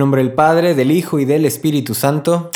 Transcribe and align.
El 0.00 0.04
nombre 0.04 0.22
del 0.22 0.32
Padre, 0.32 0.74
del 0.74 0.92
Hijo 0.92 1.18
y 1.18 1.26
del 1.26 1.44
Espíritu 1.44 1.92
Santo. 1.92 2.50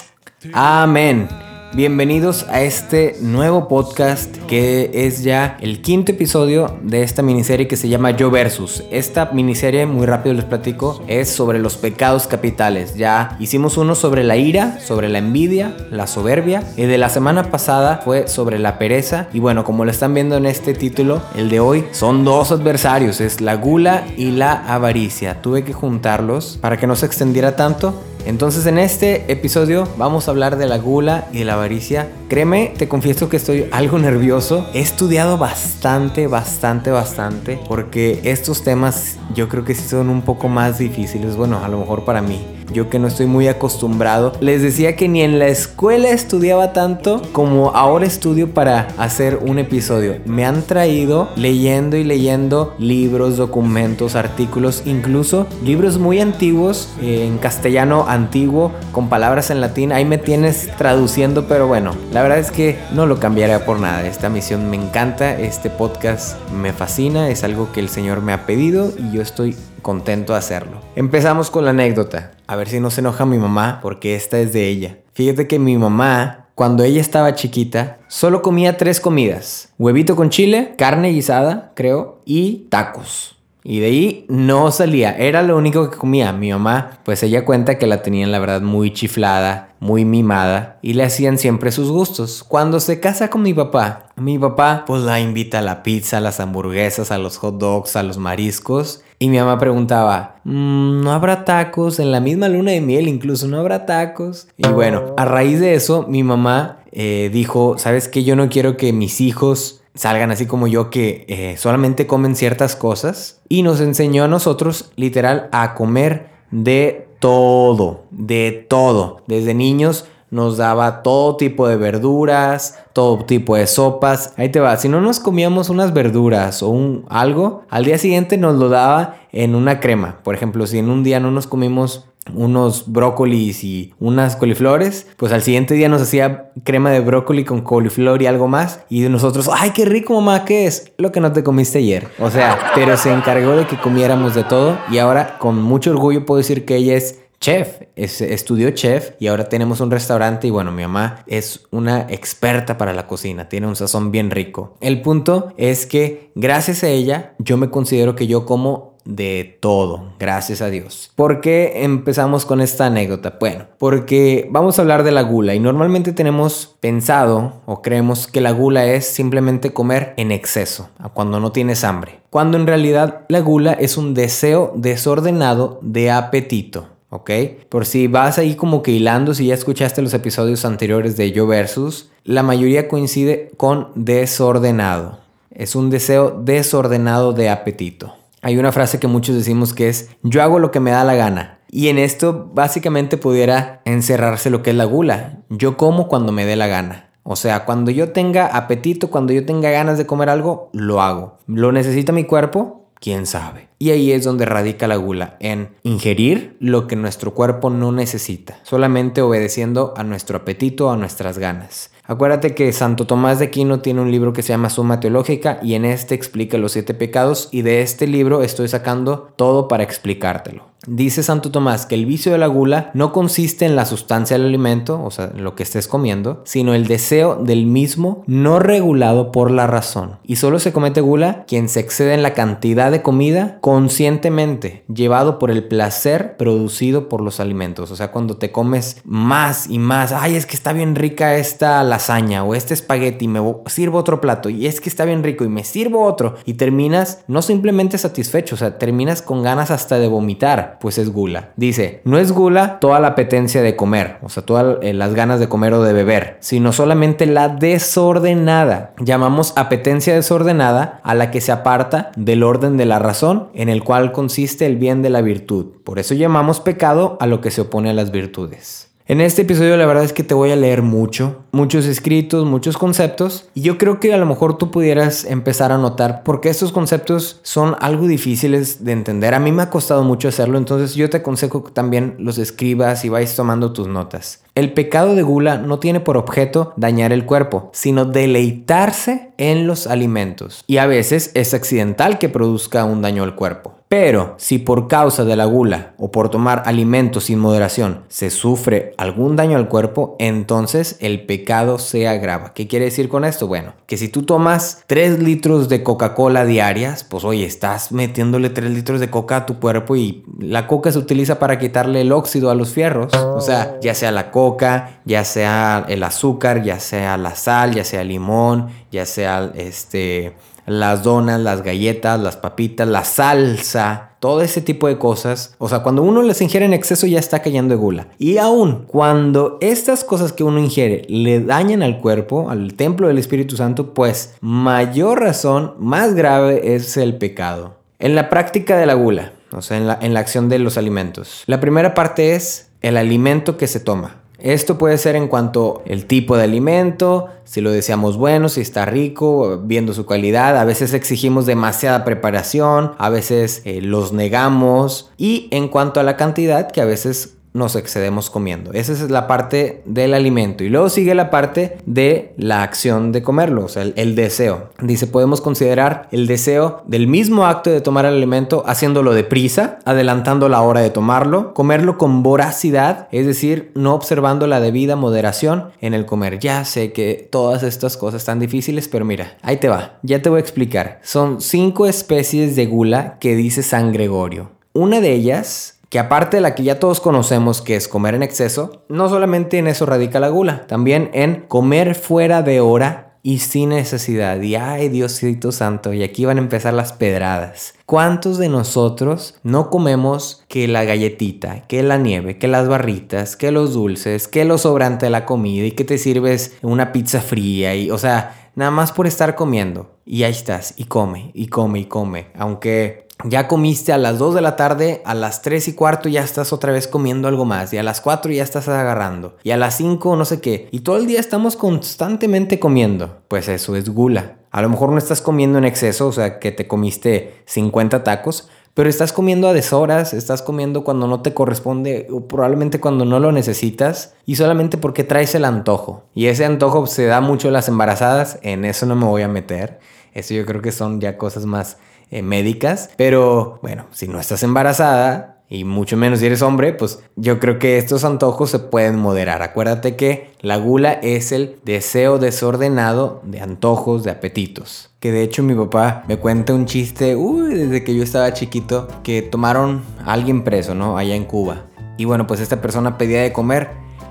Amén. 0.54 1.28
Bienvenidos 1.74 2.46
a 2.50 2.62
este 2.62 3.16
nuevo 3.20 3.66
podcast 3.66 4.36
que 4.46 4.92
es 4.94 5.24
ya 5.24 5.58
el 5.60 5.82
quinto 5.82 6.12
episodio 6.12 6.78
de 6.82 7.02
esta 7.02 7.20
miniserie 7.20 7.66
que 7.66 7.76
se 7.76 7.88
llama 7.88 8.12
Yo 8.12 8.30
Versus. 8.30 8.84
Esta 8.92 9.32
miniserie, 9.32 9.84
muy 9.84 10.06
rápido 10.06 10.36
les 10.36 10.44
platico, 10.44 11.02
es 11.08 11.30
sobre 11.30 11.58
los 11.58 11.76
pecados 11.76 12.28
capitales. 12.28 12.94
Ya 12.94 13.36
hicimos 13.40 13.76
uno 13.76 13.96
sobre 13.96 14.22
la 14.22 14.36
ira, 14.36 14.78
sobre 14.78 15.08
la 15.08 15.18
envidia, 15.18 15.76
la 15.90 16.06
soberbia. 16.06 16.62
Y 16.76 16.82
de 16.82 16.96
la 16.96 17.08
semana 17.08 17.50
pasada 17.50 18.02
fue 18.04 18.28
sobre 18.28 18.60
la 18.60 18.78
pereza. 18.78 19.26
Y 19.32 19.40
bueno, 19.40 19.64
como 19.64 19.84
lo 19.84 19.90
están 19.90 20.14
viendo 20.14 20.36
en 20.36 20.46
este 20.46 20.74
título, 20.74 21.22
el 21.34 21.50
de 21.50 21.58
hoy 21.58 21.86
son 21.90 22.24
dos 22.24 22.52
adversarios, 22.52 23.20
es 23.20 23.40
la 23.40 23.56
gula 23.56 24.04
y 24.16 24.30
la 24.30 24.52
avaricia. 24.72 25.42
Tuve 25.42 25.64
que 25.64 25.72
juntarlos 25.72 26.56
para 26.60 26.76
que 26.76 26.86
no 26.86 26.94
se 26.94 27.06
extendiera 27.06 27.56
tanto 27.56 28.00
entonces 28.26 28.66
en 28.66 28.78
este 28.78 29.30
episodio 29.30 29.86
vamos 29.98 30.28
a 30.28 30.30
hablar 30.30 30.56
de 30.56 30.66
la 30.66 30.78
gula 30.78 31.28
y 31.32 31.40
de 31.40 31.44
la 31.44 31.54
avaricia. 31.54 32.08
Créeme, 32.34 32.72
te 32.76 32.88
confieso 32.88 33.28
que 33.28 33.36
estoy 33.36 33.66
algo 33.70 33.96
nervioso. 33.96 34.66
He 34.74 34.80
estudiado 34.80 35.38
bastante, 35.38 36.26
bastante, 36.26 36.90
bastante, 36.90 37.60
porque 37.68 38.22
estos 38.24 38.64
temas 38.64 39.18
yo 39.36 39.48
creo 39.48 39.64
que 39.64 39.76
sí 39.76 39.88
son 39.88 40.08
un 40.08 40.22
poco 40.22 40.48
más 40.48 40.78
difíciles, 40.78 41.36
bueno, 41.36 41.60
a 41.64 41.68
lo 41.68 41.78
mejor 41.78 42.04
para 42.04 42.22
mí 42.22 42.44
yo 42.74 42.90
que 42.90 42.98
no 42.98 43.06
estoy 43.06 43.26
muy 43.26 43.48
acostumbrado. 43.48 44.32
Les 44.40 44.60
decía 44.60 44.96
que 44.96 45.08
ni 45.08 45.22
en 45.22 45.38
la 45.38 45.46
escuela 45.46 46.10
estudiaba 46.10 46.72
tanto 46.72 47.22
como 47.32 47.70
ahora 47.70 48.04
estudio 48.04 48.52
para 48.52 48.88
hacer 48.98 49.38
un 49.40 49.58
episodio. 49.58 50.16
Me 50.26 50.44
han 50.44 50.62
traído 50.62 51.30
leyendo 51.36 51.96
y 51.96 52.04
leyendo 52.04 52.74
libros, 52.78 53.36
documentos, 53.36 54.16
artículos, 54.16 54.82
incluso 54.84 55.46
libros 55.64 55.98
muy 55.98 56.20
antiguos 56.20 56.92
eh, 57.00 57.26
en 57.26 57.38
castellano 57.38 58.06
antiguo 58.08 58.72
con 58.92 59.08
palabras 59.08 59.50
en 59.50 59.60
latín. 59.60 59.92
Ahí 59.92 60.04
me 60.04 60.18
tienes 60.18 60.68
traduciendo, 60.76 61.46
pero 61.46 61.66
bueno, 61.66 61.92
la 62.12 62.22
verdad 62.24 62.38
es 62.38 62.50
que 62.50 62.78
no 62.94 63.04
lo 63.04 63.20
cambiaría 63.20 63.66
por 63.66 63.80
nada. 63.80 64.06
Esta 64.06 64.30
misión 64.30 64.70
me 64.70 64.76
encanta, 64.76 65.38
este 65.38 65.68
podcast 65.68 66.40
me 66.52 66.72
fascina, 66.72 67.28
es 67.28 67.44
algo 67.44 67.70
que 67.70 67.80
el 67.80 67.90
Señor 67.90 68.22
me 68.22 68.32
ha 68.32 68.46
pedido 68.46 68.90
y 68.96 69.14
yo 69.14 69.20
estoy 69.20 69.54
contento 69.82 70.32
de 70.32 70.38
hacerlo. 70.38 70.80
Empezamos 70.96 71.50
con 71.50 71.66
la 71.66 71.72
anécdota. 71.72 72.30
A 72.46 72.56
ver 72.56 72.70
si 72.70 72.80
no 72.80 72.90
se 72.90 73.02
enoja 73.02 73.26
mi 73.26 73.36
mamá, 73.36 73.78
porque 73.82 74.14
esta 74.14 74.38
es 74.38 74.54
de 74.54 74.68
ella. 74.68 74.96
Fíjate 75.12 75.46
que 75.46 75.58
mi 75.58 75.76
mamá, 75.76 76.46
cuando 76.54 76.82
ella 76.82 77.02
estaba 77.02 77.34
chiquita, 77.34 77.98
solo 78.08 78.40
comía 78.40 78.78
tres 78.78 79.00
comidas. 79.00 79.68
Huevito 79.78 80.16
con 80.16 80.30
chile, 80.30 80.72
carne 80.78 81.10
guisada, 81.10 81.72
creo, 81.74 82.22
y 82.24 82.68
tacos. 82.70 83.36
Y 83.66 83.80
de 83.80 83.86
ahí 83.86 84.26
no 84.28 84.70
salía, 84.70 85.16
era 85.16 85.42
lo 85.42 85.56
único 85.56 85.90
que 85.90 85.96
comía. 85.96 86.34
Mi 86.34 86.50
mamá, 86.50 86.98
pues 87.02 87.22
ella 87.22 87.46
cuenta 87.46 87.78
que 87.78 87.86
la 87.86 88.02
tenían 88.02 88.30
la 88.30 88.38
verdad 88.38 88.60
muy 88.60 88.92
chiflada, 88.92 89.74
muy 89.80 90.04
mimada 90.04 90.78
y 90.82 90.92
le 90.92 91.02
hacían 91.02 91.38
siempre 91.38 91.72
sus 91.72 91.90
gustos. 91.90 92.44
Cuando 92.46 92.78
se 92.78 93.00
casa 93.00 93.30
con 93.30 93.40
mi 93.40 93.54
papá, 93.54 94.08
mi 94.16 94.38
papá 94.38 94.84
pues 94.86 95.02
la 95.02 95.18
invita 95.18 95.60
a 95.60 95.62
la 95.62 95.82
pizza, 95.82 96.18
a 96.18 96.20
las 96.20 96.40
hamburguesas, 96.40 97.10
a 97.10 97.16
los 97.16 97.38
hot 97.38 97.56
dogs, 97.56 97.96
a 97.96 98.02
los 98.02 98.18
mariscos. 98.18 99.02
Y 99.18 99.30
mi 99.30 99.38
mamá 99.38 99.58
preguntaba, 99.58 100.40
mm, 100.44 101.00
¿no 101.00 101.12
habrá 101.12 101.46
tacos? 101.46 102.00
En 102.00 102.12
la 102.12 102.20
misma 102.20 102.50
luna 102.50 102.72
de 102.72 102.82
miel 102.82 103.08
incluso, 103.08 103.48
¿no 103.48 103.58
habrá 103.58 103.86
tacos? 103.86 104.46
Y 104.58 104.68
bueno, 104.68 105.14
a 105.16 105.24
raíz 105.24 105.58
de 105.60 105.74
eso, 105.74 106.04
mi 106.06 106.22
mamá 106.22 106.80
eh, 106.92 107.30
dijo, 107.32 107.76
¿sabes 107.78 108.08
qué? 108.08 108.24
Yo 108.24 108.36
no 108.36 108.50
quiero 108.50 108.76
que 108.76 108.92
mis 108.92 109.22
hijos 109.22 109.83
salgan 109.94 110.30
así 110.30 110.46
como 110.46 110.66
yo 110.66 110.90
que 110.90 111.24
eh, 111.28 111.56
solamente 111.56 112.06
comen 112.06 112.34
ciertas 112.34 112.76
cosas 112.76 113.40
y 113.48 113.62
nos 113.62 113.80
enseñó 113.80 114.24
a 114.24 114.28
nosotros 114.28 114.92
literal 114.96 115.48
a 115.52 115.74
comer 115.74 116.30
de 116.50 117.08
todo, 117.20 118.04
de 118.10 118.66
todo. 118.68 119.22
Desde 119.26 119.54
niños 119.54 120.06
nos 120.30 120.56
daba 120.56 121.02
todo 121.02 121.36
tipo 121.36 121.68
de 121.68 121.76
verduras, 121.76 122.80
todo 122.92 123.24
tipo 123.24 123.54
de 123.54 123.68
sopas. 123.68 124.34
Ahí 124.36 124.48
te 124.48 124.58
va, 124.58 124.76
si 124.76 124.88
no 124.88 125.00
nos 125.00 125.20
comíamos 125.20 125.70
unas 125.70 125.94
verduras 125.94 126.62
o 126.62 126.70
un 126.70 127.06
algo, 127.08 127.62
al 127.70 127.84
día 127.84 127.98
siguiente 127.98 128.36
nos 128.36 128.56
lo 128.56 128.68
daba 128.68 129.16
en 129.30 129.54
una 129.54 129.78
crema. 129.78 130.18
Por 130.24 130.34
ejemplo, 130.34 130.66
si 130.66 130.78
en 130.78 130.90
un 130.90 131.04
día 131.04 131.20
no 131.20 131.30
nos 131.30 131.46
comimos 131.46 132.06
unos 132.32 132.90
brócolis 132.92 133.64
y 133.64 133.92
unas 133.98 134.36
coliflores, 134.36 135.06
pues 135.16 135.32
al 135.32 135.42
siguiente 135.42 135.74
día 135.74 135.88
nos 135.88 136.02
hacía 136.02 136.52
crema 136.64 136.90
de 136.90 137.00
brócoli 137.00 137.44
con 137.44 137.62
coliflor 137.62 138.22
y 138.22 138.26
algo 138.26 138.48
más 138.48 138.80
y 138.88 139.00
nosotros, 139.08 139.50
ay, 139.52 139.70
qué 139.70 139.84
rico 139.84 140.14
mamá, 140.14 140.44
¿qué 140.44 140.66
es? 140.66 140.92
Lo 140.98 141.12
que 141.12 141.20
no 141.20 141.32
te 141.32 141.42
comiste 141.42 141.78
ayer. 141.78 142.08
O 142.18 142.30
sea, 142.30 142.58
pero 142.74 142.96
se 142.96 143.12
encargó 143.12 143.56
de 143.56 143.66
que 143.66 143.76
comiéramos 143.76 144.34
de 144.34 144.44
todo 144.44 144.78
y 144.90 144.98
ahora 144.98 145.38
con 145.38 145.60
mucho 145.62 145.90
orgullo 145.90 146.24
puedo 146.24 146.38
decir 146.38 146.64
que 146.64 146.76
ella 146.76 146.94
es 146.94 147.20
chef, 147.40 147.82
estudió 147.94 148.70
chef 148.70 149.10
y 149.18 149.26
ahora 149.26 149.50
tenemos 149.50 149.80
un 149.80 149.90
restaurante 149.90 150.46
y 150.46 150.50
bueno, 150.50 150.72
mi 150.72 150.82
mamá 150.82 151.24
es 151.26 151.66
una 151.70 152.06
experta 152.08 152.78
para 152.78 152.94
la 152.94 153.06
cocina, 153.06 153.50
tiene 153.50 153.66
un 153.66 153.76
sazón 153.76 154.10
bien 154.10 154.30
rico. 154.30 154.78
El 154.80 155.02
punto 155.02 155.52
es 155.58 155.84
que 155.84 156.30
gracias 156.34 156.84
a 156.84 156.88
ella 156.88 157.34
yo 157.38 157.58
me 157.58 157.68
considero 157.68 158.14
que 158.14 158.26
yo 158.26 158.46
como 158.46 158.93
de 159.04 159.58
todo, 159.60 160.12
gracias 160.18 160.60
a 160.60 160.70
Dios. 160.70 161.12
¿Por 161.14 161.40
qué 161.40 161.84
empezamos 161.84 162.46
con 162.46 162.60
esta 162.60 162.86
anécdota? 162.86 163.36
Bueno, 163.38 163.66
porque 163.78 164.48
vamos 164.50 164.78
a 164.78 164.82
hablar 164.82 165.02
de 165.02 165.12
la 165.12 165.22
gula 165.22 165.54
y 165.54 165.60
normalmente 165.60 166.12
tenemos 166.12 166.76
pensado 166.80 167.62
o 167.66 167.82
creemos 167.82 168.26
que 168.26 168.40
la 168.40 168.52
gula 168.52 168.86
es 168.86 169.06
simplemente 169.06 169.72
comer 169.72 170.14
en 170.16 170.32
exceso, 170.32 170.88
cuando 171.12 171.40
no 171.40 171.52
tienes 171.52 171.84
hambre, 171.84 172.20
cuando 172.30 172.56
en 172.56 172.66
realidad 172.66 173.24
la 173.28 173.40
gula 173.40 173.72
es 173.74 173.96
un 173.96 174.14
deseo 174.14 174.72
desordenado 174.76 175.78
de 175.82 176.10
apetito. 176.10 176.88
¿ok? 177.10 177.30
Por 177.68 177.86
si 177.86 178.08
vas 178.08 178.38
ahí 178.38 178.56
como 178.56 178.82
que 178.82 178.90
hilando, 178.90 179.34
si 179.34 179.46
ya 179.46 179.54
escuchaste 179.54 180.02
los 180.02 180.14
episodios 180.14 180.64
anteriores 180.64 181.16
de 181.16 181.30
Yo 181.30 181.46
Versus, 181.46 182.10
la 182.24 182.42
mayoría 182.42 182.88
coincide 182.88 183.52
con 183.56 183.90
desordenado. 183.94 185.20
Es 185.50 185.76
un 185.76 185.90
deseo 185.90 186.42
desordenado 186.42 187.32
de 187.32 187.50
apetito. 187.50 188.14
Hay 188.44 188.58
una 188.58 188.72
frase 188.72 189.00
que 189.00 189.06
muchos 189.06 189.34
decimos 189.34 189.72
que 189.72 189.88
es, 189.88 190.10
yo 190.22 190.42
hago 190.42 190.58
lo 190.58 190.70
que 190.70 190.78
me 190.78 190.90
da 190.90 191.02
la 191.02 191.14
gana. 191.14 191.60
Y 191.70 191.88
en 191.88 191.96
esto 191.96 192.50
básicamente 192.52 193.16
pudiera 193.16 193.80
encerrarse 193.86 194.50
lo 194.50 194.62
que 194.62 194.68
es 194.68 194.76
la 194.76 194.84
gula. 194.84 195.38
Yo 195.48 195.78
como 195.78 196.08
cuando 196.08 196.30
me 196.30 196.44
dé 196.44 196.54
la 196.54 196.66
gana. 196.66 197.08
O 197.22 197.36
sea, 197.36 197.64
cuando 197.64 197.90
yo 197.90 198.12
tenga 198.12 198.46
apetito, 198.46 199.10
cuando 199.10 199.32
yo 199.32 199.46
tenga 199.46 199.70
ganas 199.70 199.96
de 199.96 200.04
comer 200.04 200.28
algo, 200.28 200.68
lo 200.74 201.00
hago. 201.00 201.38
¿Lo 201.46 201.72
necesita 201.72 202.12
mi 202.12 202.24
cuerpo? 202.24 202.90
¿Quién 203.00 203.24
sabe? 203.24 203.68
Y 203.78 203.90
ahí 203.90 204.12
es 204.12 204.24
donde 204.24 204.44
radica 204.44 204.86
la 204.86 204.96
gula, 204.96 205.36
en 205.40 205.70
ingerir 205.82 206.56
lo 206.60 206.86
que 206.86 206.96
nuestro 206.96 207.34
cuerpo 207.34 207.70
no 207.70 207.92
necesita, 207.92 208.58
solamente 208.62 209.20
obedeciendo 209.20 209.94
a 209.96 210.04
nuestro 210.04 210.38
apetito, 210.38 210.90
a 210.90 210.96
nuestras 210.96 211.38
ganas. 211.38 211.90
Acuérdate 212.06 212.54
que 212.54 212.70
Santo 212.74 213.06
Tomás 213.06 213.38
de 213.38 213.46
Aquino 213.46 213.80
tiene 213.80 214.02
un 214.02 214.10
libro 214.10 214.34
que 214.34 214.42
se 214.42 214.50
llama 214.50 214.68
Suma 214.68 215.00
Teológica 215.00 215.58
y 215.62 215.72
en 215.72 215.86
este 215.86 216.14
explica 216.14 216.58
los 216.58 216.72
siete 216.72 216.92
pecados 216.92 217.48
y 217.50 217.62
de 217.62 217.80
este 217.80 218.06
libro 218.06 218.42
estoy 218.42 218.68
sacando 218.68 219.32
todo 219.36 219.68
para 219.68 219.84
explicártelo. 219.84 220.74
Dice 220.86 221.22
Santo 221.22 221.50
Tomás 221.50 221.86
que 221.86 221.94
el 221.94 222.04
vicio 222.04 222.32
de 222.32 222.38
la 222.38 222.46
gula 222.46 222.90
no 222.92 223.12
consiste 223.12 223.64
en 223.64 223.74
la 223.74 223.86
sustancia 223.86 224.36
del 224.36 224.46
alimento, 224.46 225.02
o 225.02 225.10
sea, 225.10 225.32
lo 225.34 225.54
que 225.54 225.62
estés 225.62 225.88
comiendo, 225.88 226.42
sino 226.44 226.74
el 226.74 226.86
deseo 226.86 227.36
del 227.36 227.64
mismo 227.64 228.22
no 228.26 228.58
regulado 228.58 229.32
por 229.32 229.50
la 229.50 229.66
razón. 229.66 230.18
Y 230.24 230.36
solo 230.36 230.58
se 230.58 230.72
comete 230.72 231.00
gula 231.00 231.44
quien 231.46 231.70
se 231.70 231.80
excede 231.80 232.12
en 232.12 232.22
la 232.22 232.34
cantidad 232.34 232.90
de 232.90 233.00
comida 233.00 233.58
conscientemente, 233.64 234.84
llevado 234.92 235.38
por 235.38 235.50
el 235.50 235.64
placer 235.64 236.36
producido 236.36 237.08
por 237.08 237.22
los 237.22 237.40
alimentos. 237.40 237.90
O 237.90 237.96
sea, 237.96 238.10
cuando 238.12 238.36
te 238.36 238.52
comes 238.52 239.00
más 239.06 239.70
y 239.70 239.78
más, 239.78 240.12
ay, 240.12 240.36
es 240.36 240.44
que 240.44 240.54
está 240.54 240.74
bien 240.74 240.94
rica 240.94 241.36
esta 241.36 241.82
lasaña 241.82 242.44
o 242.44 242.54
este 242.54 242.74
espagueti, 242.74 243.26
me 243.26 243.40
sirvo 243.64 243.96
otro 243.96 244.20
plato 244.20 244.50
y 244.50 244.66
es 244.66 244.82
que 244.82 244.90
está 244.90 245.06
bien 245.06 245.24
rico 245.24 245.44
y 245.44 245.48
me 245.48 245.64
sirvo 245.64 246.04
otro 246.04 246.34
y 246.44 246.54
terminas 246.54 247.24
no 247.26 247.40
simplemente 247.40 247.96
satisfecho, 247.96 248.54
o 248.54 248.58
sea, 248.58 248.76
terminas 248.76 249.22
con 249.22 249.42
ganas 249.42 249.70
hasta 249.70 249.98
de 249.98 250.08
vomitar 250.08 250.76
pues 250.78 250.98
es 250.98 251.10
gula. 251.10 251.52
Dice, 251.56 252.02
no 252.04 252.18
es 252.18 252.32
gula 252.32 252.78
toda 252.80 253.00
la 253.00 253.08
apetencia 253.08 253.62
de 253.62 253.76
comer, 253.76 254.18
o 254.20 254.28
sea, 254.28 254.44
todas 254.44 254.76
eh, 254.82 254.92
las 254.92 255.14
ganas 255.14 255.40
de 255.40 255.48
comer 255.48 255.72
o 255.72 255.82
de 255.82 255.94
beber, 255.94 256.36
sino 256.40 256.74
solamente 256.74 257.24
la 257.24 257.48
desordenada. 257.48 258.92
Llamamos 258.98 259.54
apetencia 259.56 260.14
desordenada 260.14 261.00
a 261.02 261.14
la 261.14 261.30
que 261.30 261.40
se 261.40 261.50
aparta 261.50 262.12
del 262.14 262.42
orden 262.42 262.76
de 262.76 262.84
la 262.84 262.98
razón 262.98 263.53
en 263.54 263.68
el 263.68 263.82
cual 263.82 264.12
consiste 264.12 264.66
el 264.66 264.76
bien 264.76 265.02
de 265.02 265.10
la 265.10 265.22
virtud. 265.22 265.66
Por 265.84 265.98
eso 265.98 266.14
llamamos 266.14 266.60
pecado 266.60 267.16
a 267.20 267.26
lo 267.26 267.40
que 267.40 267.50
se 267.50 267.62
opone 267.62 267.90
a 267.90 267.94
las 267.94 268.10
virtudes. 268.10 268.90
En 269.06 269.20
este 269.20 269.42
episodio 269.42 269.76
la 269.76 269.86
verdad 269.86 270.04
es 270.04 270.12
que 270.12 270.22
te 270.22 270.34
voy 270.34 270.50
a 270.50 270.56
leer 270.56 270.82
mucho, 270.82 271.43
muchos 271.54 271.86
escritos, 271.86 272.44
muchos 272.44 272.76
conceptos 272.76 273.48
y 273.54 273.62
yo 273.62 273.78
creo 273.78 274.00
que 274.00 274.12
a 274.12 274.18
lo 274.18 274.26
mejor 274.26 274.58
tú 274.58 274.70
pudieras 274.72 275.24
empezar 275.24 275.70
a 275.70 275.78
notar 275.78 276.22
porque 276.24 276.48
estos 276.48 276.72
conceptos 276.72 277.38
son 277.42 277.76
algo 277.80 278.06
difíciles 278.08 278.84
de 278.84 278.92
entender. 278.92 279.34
A 279.34 279.40
mí 279.40 279.52
me 279.52 279.62
ha 279.62 279.70
costado 279.70 280.02
mucho 280.02 280.28
hacerlo, 280.28 280.58
entonces 280.58 280.94
yo 280.96 281.08
te 281.08 281.18
aconsejo 281.18 281.64
que 281.64 281.70
también 281.70 282.16
los 282.18 282.38
escribas 282.38 283.04
y 283.04 283.08
vais 283.08 283.36
tomando 283.36 283.72
tus 283.72 283.86
notas. 283.86 284.42
El 284.56 284.72
pecado 284.72 285.14
de 285.14 285.22
gula 285.22 285.58
no 285.58 285.78
tiene 285.78 286.00
por 286.00 286.16
objeto 286.16 286.72
dañar 286.76 287.12
el 287.12 287.24
cuerpo, 287.24 287.70
sino 287.72 288.04
deleitarse 288.04 289.32
en 289.36 289.66
los 289.66 289.86
alimentos. 289.86 290.62
Y 290.66 290.78
a 290.78 290.86
veces 290.86 291.30
es 291.34 291.54
accidental 291.54 292.18
que 292.18 292.28
produzca 292.28 292.84
un 292.84 293.02
daño 293.02 293.22
al 293.24 293.34
cuerpo. 293.34 293.74
Pero 293.88 294.34
si 294.38 294.58
por 294.58 294.88
causa 294.88 295.24
de 295.24 295.36
la 295.36 295.44
gula 295.44 295.94
o 295.98 296.10
por 296.10 296.28
tomar 296.28 296.64
alimentos 296.66 297.24
sin 297.24 297.38
moderación 297.38 298.00
se 298.08 298.30
sufre 298.30 298.92
algún 298.96 299.36
daño 299.36 299.56
al 299.56 299.68
cuerpo, 299.68 300.16
entonces 300.18 300.96
el 301.00 301.26
pecado 301.26 301.43
se 301.78 302.08
agrava. 302.08 302.52
¿Qué 302.54 302.66
quiere 302.66 302.86
decir 302.86 303.08
con 303.08 303.24
esto? 303.24 303.46
Bueno, 303.46 303.74
que 303.86 303.96
si 303.96 304.08
tú 304.08 304.22
tomas 304.22 304.82
3 304.86 305.20
litros 305.20 305.68
de 305.68 305.82
Coca-Cola 305.82 306.44
diarias, 306.44 307.04
pues 307.04 307.24
oye, 307.24 307.44
estás 307.44 307.92
metiéndole 307.92 308.50
3 308.50 308.70
litros 308.70 309.00
de 309.00 309.10
coca 309.10 309.36
a 309.36 309.46
tu 309.46 309.60
cuerpo 309.60 309.96
y 309.96 310.24
la 310.38 310.66
coca 310.66 310.92
se 310.92 310.98
utiliza 310.98 311.38
para 311.38 311.58
quitarle 311.58 312.00
el 312.00 312.12
óxido 312.12 312.50
a 312.50 312.54
los 312.54 312.72
fierros. 312.72 313.14
O 313.14 313.40
sea, 313.40 313.78
ya 313.80 313.94
sea 313.94 314.10
la 314.10 314.30
coca, 314.30 315.00
ya 315.04 315.24
sea 315.24 315.84
el 315.88 316.02
azúcar, 316.02 316.62
ya 316.62 316.80
sea 316.80 317.16
la 317.16 317.34
sal, 317.36 317.74
ya 317.74 317.84
sea 317.84 318.02
el 318.02 318.08
limón, 318.08 318.68
ya 318.90 319.06
sea 319.06 319.52
este 319.54 320.34
las 320.66 321.02
donas, 321.02 321.40
las 321.40 321.62
galletas, 321.62 322.20
las 322.20 322.36
papitas, 322.36 322.88
la 322.88 323.04
salsa, 323.04 324.10
todo 324.18 324.40
ese 324.40 324.60
tipo 324.60 324.88
de 324.88 324.98
cosas. 324.98 325.54
O 325.58 325.68
sea, 325.68 325.80
cuando 325.80 326.02
uno 326.02 326.22
les 326.22 326.40
ingiere 326.40 326.66
en 326.66 326.74
exceso 326.74 327.06
ya 327.06 327.18
está 327.18 327.42
cayendo 327.42 327.74
de 327.74 327.80
gula. 327.80 328.08
Y 328.18 328.38
aún 328.38 328.84
cuando 328.86 329.58
estas 329.60 330.04
cosas 330.04 330.32
que 330.32 330.44
uno 330.44 330.58
ingiere 330.58 331.02
le 331.08 331.40
dañan 331.40 331.82
al 331.82 332.00
cuerpo, 332.00 332.50
al 332.50 332.74
templo 332.74 333.08
del 333.08 333.18
Espíritu 333.18 333.56
Santo, 333.56 333.94
pues 333.94 334.34
mayor 334.40 335.20
razón, 335.20 335.74
más 335.78 336.14
grave 336.14 336.74
es 336.74 336.96
el 336.96 337.16
pecado. 337.16 337.76
En 337.98 338.14
la 338.14 338.28
práctica 338.28 338.76
de 338.76 338.86
la 338.86 338.94
gula, 338.94 339.32
o 339.52 339.62
sea, 339.62 339.76
en 339.76 339.86
la, 339.86 339.98
en 340.00 340.14
la 340.14 340.20
acción 340.20 340.48
de 340.48 340.58
los 340.58 340.76
alimentos. 340.76 341.44
La 341.46 341.60
primera 341.60 341.94
parte 341.94 342.34
es 342.34 342.70
el 342.82 342.96
alimento 342.96 343.56
que 343.56 343.66
se 343.66 343.80
toma. 343.80 344.23
Esto 344.38 344.78
puede 344.78 344.98
ser 344.98 345.16
en 345.16 345.28
cuanto 345.28 345.82
el 345.86 346.06
tipo 346.06 346.36
de 346.36 346.44
alimento, 346.44 347.28
si 347.44 347.60
lo 347.60 347.70
deseamos 347.70 348.16
bueno, 348.16 348.48
si 348.48 348.60
está 348.60 348.84
rico, 348.84 349.60
viendo 349.62 349.94
su 349.94 350.06
calidad. 350.06 350.58
A 350.58 350.64
veces 350.64 350.92
exigimos 350.92 351.46
demasiada 351.46 352.04
preparación, 352.04 352.92
a 352.98 353.10
veces 353.10 353.62
eh, 353.64 353.80
los 353.80 354.12
negamos. 354.12 355.10
Y 355.16 355.48
en 355.50 355.68
cuanto 355.68 356.00
a 356.00 356.02
la 356.02 356.16
cantidad, 356.16 356.70
que 356.70 356.80
a 356.80 356.84
veces 356.84 357.33
nos 357.54 357.76
excedemos 357.76 358.30
comiendo. 358.30 358.72
Esa 358.72 358.92
es 358.92 359.10
la 359.10 359.28
parte 359.28 359.80
del 359.86 360.12
alimento. 360.12 360.64
Y 360.64 360.68
luego 360.68 360.88
sigue 360.88 361.14
la 361.14 361.30
parte 361.30 361.78
de 361.86 362.34
la 362.36 362.64
acción 362.64 363.12
de 363.12 363.22
comerlo, 363.22 363.64
o 363.64 363.68
sea, 363.68 363.84
el, 363.84 364.14
deseo. 364.16 364.70
Dice, 364.82 365.06
podemos 365.06 365.40
considerar 365.40 366.08
el 366.10 366.26
deseo 366.26 366.82
del 366.86 367.06
mismo 367.06 367.46
acto 367.46 367.70
de 367.70 367.80
tomar 367.80 368.06
el 368.06 368.14
alimento 368.14 368.64
haciéndolo 368.66 369.14
deprisa, 369.14 369.78
adelantando 369.84 370.48
la 370.48 370.62
hora 370.62 370.80
de 370.80 370.90
tomarlo, 370.90 371.54
comerlo 371.54 371.96
con 371.96 372.24
voracidad, 372.24 373.08
es 373.12 373.24
decir, 373.24 373.70
no 373.76 373.94
observando 373.94 374.48
la 374.48 374.58
debida 374.58 374.96
moderación 374.96 375.70
en 375.80 375.94
el 375.94 376.06
comer. 376.06 376.40
Ya 376.40 376.64
sé 376.64 376.92
que 376.92 377.28
todas 377.30 377.62
estas 377.62 377.96
cosas 377.96 378.22
están 378.22 378.40
difíciles, 378.40 378.88
pero 378.88 379.04
mira, 379.04 379.36
ahí 379.42 379.58
te 379.58 379.68
va. 379.68 379.98
Ya 380.02 380.20
te 380.20 380.28
voy 380.28 380.38
a 380.38 380.40
explicar. 380.40 380.98
Son 381.04 381.40
cinco 381.40 381.86
especies 381.86 382.56
de 382.56 382.66
gula 382.66 383.16
que 383.20 383.36
dice 383.36 383.62
San 383.62 383.92
Gregorio. 383.92 384.50
Una 384.72 385.00
de 385.00 385.12
ellas 385.12 385.73
que 385.94 386.00
aparte 386.00 386.38
de 386.38 386.40
la 386.40 386.56
que 386.56 386.64
ya 386.64 386.80
todos 386.80 386.98
conocemos, 386.98 387.62
que 387.62 387.76
es 387.76 387.86
comer 387.86 388.16
en 388.16 388.24
exceso, 388.24 388.82
no 388.88 389.08
solamente 389.08 389.58
en 389.58 389.68
eso 389.68 389.86
radica 389.86 390.18
la 390.18 390.28
gula, 390.28 390.66
también 390.66 391.08
en 391.12 391.42
comer 391.46 391.94
fuera 391.94 392.42
de 392.42 392.58
hora 392.58 393.20
y 393.22 393.38
sin 393.38 393.68
necesidad. 393.68 394.40
Y 394.40 394.56
ay, 394.56 394.88
Diosito 394.88 395.52
Santo, 395.52 395.92
y 395.92 396.02
aquí 396.02 396.24
van 396.24 396.38
a 396.38 396.40
empezar 396.40 396.74
las 396.74 396.92
pedradas. 396.92 397.74
¿Cuántos 397.86 398.38
de 398.38 398.48
nosotros 398.48 399.38
no 399.44 399.70
comemos 399.70 400.44
que 400.48 400.66
la 400.66 400.82
galletita, 400.82 401.60
que 401.68 401.84
la 401.84 401.96
nieve, 401.96 402.38
que 402.38 402.48
las 402.48 402.66
barritas, 402.66 403.36
que 403.36 403.52
los 403.52 403.74
dulces, 403.74 404.26
que 404.26 404.44
lo 404.44 404.58
sobrante 404.58 405.06
de 405.06 405.10
la 405.10 405.24
comida 405.24 405.64
y 405.64 405.70
que 405.70 405.84
te 405.84 405.98
sirves 405.98 406.56
una 406.62 406.90
pizza 406.90 407.20
fría 407.20 407.76
y, 407.76 407.92
o 407.92 407.98
sea, 407.98 408.50
nada 408.56 408.72
más 408.72 408.90
por 408.90 409.06
estar 409.06 409.36
comiendo? 409.36 409.94
Y 410.04 410.24
ahí 410.24 410.32
estás, 410.32 410.74
y 410.76 410.86
come, 410.86 411.30
y 411.34 411.46
come, 411.46 411.78
y 411.78 411.84
come. 411.84 412.32
Aunque 412.36 413.03
ya 413.22 413.46
comiste 413.46 413.92
a 413.92 413.98
las 413.98 414.18
2 414.18 414.34
de 414.34 414.40
la 414.40 414.56
tarde, 414.56 415.02
a 415.04 415.14
las 415.14 415.42
3 415.42 415.68
y 415.68 415.72
cuarto 415.74 416.08
ya 416.08 416.22
estás 416.22 416.52
otra 416.52 416.72
vez 416.72 416.88
comiendo 416.88 417.28
algo 417.28 417.44
más, 417.44 417.72
y 417.72 417.78
a 417.78 417.82
las 417.82 418.00
4 418.00 418.32
ya 418.32 418.42
estás 418.42 418.68
agarrando, 418.68 419.36
y 419.42 419.52
a 419.52 419.56
las 419.56 419.76
5 419.76 420.16
no 420.16 420.24
sé 420.24 420.40
qué, 420.40 420.68
y 420.72 420.80
todo 420.80 420.96
el 420.96 421.06
día 421.06 421.20
estamos 421.20 421.56
constantemente 421.56 422.58
comiendo. 422.58 423.18
Pues 423.28 423.48
eso 423.48 423.76
es 423.76 423.88
gula. 423.88 424.38
A 424.50 424.62
lo 424.62 424.68
mejor 424.68 424.90
no 424.90 424.98
estás 424.98 425.20
comiendo 425.20 425.58
en 425.58 425.64
exceso, 425.64 426.08
o 426.08 426.12
sea, 426.12 426.38
que 426.38 426.52
te 426.52 426.68
comiste 426.68 427.42
50 427.46 428.04
tacos, 428.04 428.48
pero 428.74 428.88
estás 428.88 429.12
comiendo 429.12 429.48
a 429.48 429.52
deshoras, 429.52 430.12
estás 430.14 430.42
comiendo 430.42 430.82
cuando 430.82 431.06
no 431.06 431.22
te 431.22 431.32
corresponde 431.32 432.08
o 432.10 432.26
probablemente 432.26 432.80
cuando 432.80 433.04
no 433.04 433.20
lo 433.20 433.30
necesitas 433.30 434.14
y 434.26 434.34
solamente 434.34 434.78
porque 434.78 435.04
traes 435.04 435.34
el 435.36 435.44
antojo. 435.44 436.04
Y 436.12 436.26
ese 436.26 436.44
antojo 436.44 436.86
se 436.86 437.06
da 437.06 437.20
mucho 437.20 437.48
a 437.48 437.52
las 437.52 437.68
embarazadas, 437.68 438.40
en 438.42 438.64
eso 438.64 438.86
no 438.86 438.96
me 438.96 439.06
voy 439.06 439.22
a 439.22 439.28
meter. 439.28 439.78
Eso 440.12 440.34
yo 440.34 440.44
creo 440.44 440.60
que 440.60 440.72
son 440.72 441.00
ya 441.00 441.16
cosas 441.18 441.46
más 441.46 441.78
eh, 442.10 442.22
médicas. 442.22 442.90
Pero 442.96 443.58
bueno, 443.62 443.86
si 443.92 444.08
no 444.08 444.20
estás 444.20 444.42
embarazada 444.42 445.42
y 445.48 445.64
mucho 445.64 445.96
menos 445.96 446.20
si 446.20 446.26
eres 446.26 446.42
hombre, 446.42 446.72
pues 446.72 447.02
yo 447.16 447.38
creo 447.38 447.58
que 447.58 447.78
estos 447.78 448.04
antojos 448.04 448.50
se 448.50 448.58
pueden 448.58 448.96
moderar. 448.96 449.42
Acuérdate 449.42 449.94
que 449.94 450.30
la 450.40 450.56
gula 450.56 450.92
es 450.92 451.32
el 451.32 451.56
deseo 451.64 452.18
desordenado 452.18 453.20
de 453.24 453.40
antojos, 453.40 454.04
de 454.04 454.10
apetitos. 454.10 454.90
Que 455.00 455.12
de 455.12 455.22
hecho 455.22 455.42
mi 455.42 455.54
papá 455.54 456.04
me 456.08 456.16
cuenta 456.16 456.54
un 456.54 456.66
chiste, 456.66 457.14
uy, 457.14 457.54
desde 457.54 457.84
que 457.84 457.94
yo 457.94 458.02
estaba 458.02 458.32
chiquito, 458.32 458.88
que 459.02 459.22
tomaron 459.22 459.82
a 460.04 460.12
alguien 460.12 460.44
preso, 460.44 460.74
¿no? 460.74 460.96
Allá 460.96 461.14
en 461.14 461.24
Cuba. 461.24 461.66
Y 461.98 462.04
bueno, 462.06 462.26
pues 462.26 462.40
esta 462.40 462.60
persona 462.60 462.98
pedía 462.98 463.22
de 463.22 463.32
comer 463.32 463.68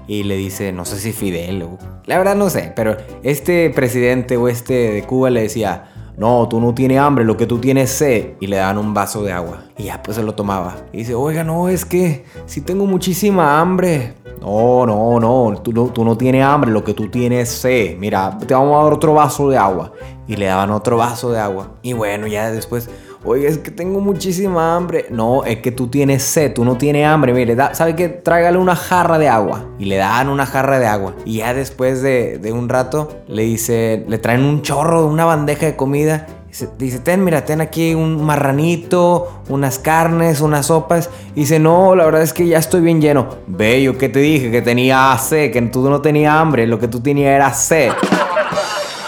y 0.07 0.23
le 0.23 0.35
dice, 0.35 0.71
no 0.71 0.85
sé 0.85 0.97
si 0.99 1.11
Fidel 1.11 1.63
o... 1.63 1.77
La 2.05 2.17
verdad 2.17 2.35
no 2.35 2.49
sé, 2.49 2.73
pero 2.75 2.97
este 3.23 3.69
presidente 3.69 4.37
o 4.37 4.47
este 4.49 4.73
de 4.91 5.03
Cuba 5.03 5.29
le 5.29 5.41
decía, 5.41 5.92
no, 6.17 6.47
tú 6.47 6.59
no 6.59 6.73
tienes 6.73 6.99
hambre, 6.99 7.25
lo 7.25 7.37
que 7.37 7.47
tú 7.47 7.57
tienes 7.57 7.89
es 7.89 7.97
sed. 7.97 8.33
Y 8.39 8.47
le 8.47 8.57
dan 8.57 8.77
un 8.77 8.93
vaso 8.93 9.23
de 9.23 9.31
agua. 9.31 9.65
Y 9.77 9.85
ya 9.85 10.01
pues 10.03 10.17
se 10.17 10.23
lo 10.23 10.35
tomaba. 10.35 10.75
Y 10.91 10.97
dice, 10.97 11.15
oiga, 11.15 11.43
no, 11.43 11.69
es 11.69 11.85
que 11.85 12.25
si 12.45 12.61
tengo 12.61 12.85
muchísima 12.85 13.59
hambre. 13.59 14.13
No, 14.41 14.85
no, 14.85 15.19
no 15.21 15.61
tú, 15.61 15.71
no, 15.71 15.85
tú 15.85 16.03
no 16.03 16.17
tienes 16.17 16.43
hambre, 16.43 16.69
lo 16.69 16.83
que 16.83 16.93
tú 16.93 17.09
tienes 17.09 17.49
es 17.49 17.55
sed. 17.55 17.97
Mira, 17.97 18.37
te 18.37 18.53
vamos 18.53 18.77
a 18.77 18.83
dar 18.83 18.93
otro 18.93 19.13
vaso 19.13 19.49
de 19.49 19.57
agua. 19.57 19.93
Y 20.27 20.35
le 20.35 20.47
daban 20.47 20.71
otro 20.71 20.97
vaso 20.97 21.31
de 21.31 21.39
agua. 21.39 21.71
Y 21.81 21.93
bueno, 21.93 22.27
ya 22.27 22.51
después, 22.51 22.89
Oye, 23.25 23.47
es 23.47 23.57
que 23.57 23.71
tengo 23.71 24.01
muchísima 24.01 24.75
hambre. 24.75 25.05
No, 25.09 25.45
es 25.45 25.59
que 25.59 25.71
tú 25.71 25.87
tienes 25.87 26.23
sed, 26.23 26.53
tú 26.53 26.65
no 26.65 26.77
tienes 26.77 27.07
hambre. 27.07 27.33
Mire, 27.33 27.55
¿sabe 27.73 27.95
qué? 27.95 28.09
Tráigale 28.09 28.57
una 28.57 28.75
jarra 28.75 29.17
de 29.17 29.29
agua. 29.29 29.65
Y 29.79 29.85
le 29.85 29.95
dan 29.95 30.27
una 30.27 30.45
jarra 30.45 30.77
de 30.77 30.87
agua. 30.87 31.15
Y 31.23 31.37
ya 31.37 31.53
después 31.53 32.01
de, 32.01 32.51
un 32.53 32.67
rato, 32.67 33.23
le 33.27 33.43
dice, 33.43 34.03
le 34.09 34.17
traen 34.17 34.43
un 34.43 34.61
chorro, 34.61 35.07
una 35.07 35.23
bandeja 35.23 35.65
de 35.67 35.75
comida. 35.77 36.27
Dice, 36.77 36.99
ten, 36.99 37.23
mira, 37.23 37.45
ten 37.45 37.61
aquí 37.61 37.95
un 37.95 38.23
marranito, 38.23 39.41
unas 39.47 39.79
carnes, 39.79 40.41
unas 40.41 40.65
sopas. 40.65 41.09
Y 41.33 41.41
dice, 41.41 41.59
no, 41.59 41.95
la 41.95 42.03
verdad 42.05 42.23
es 42.23 42.33
que 42.33 42.45
ya 42.45 42.57
estoy 42.57 42.81
bien 42.81 42.99
lleno. 42.99 43.37
Bello, 43.47 43.97
¿qué 43.97 44.09
te 44.09 44.19
dije? 44.19 44.51
Que 44.51 44.61
tenía 44.61 45.17
sed, 45.17 45.51
que 45.51 45.61
tú 45.63 45.89
no 45.89 46.01
tenías 46.01 46.35
hambre, 46.35 46.67
lo 46.67 46.77
que 46.77 46.89
tú 46.89 46.99
tenías 46.99 47.33
era 47.33 47.53
sed. 47.53 47.91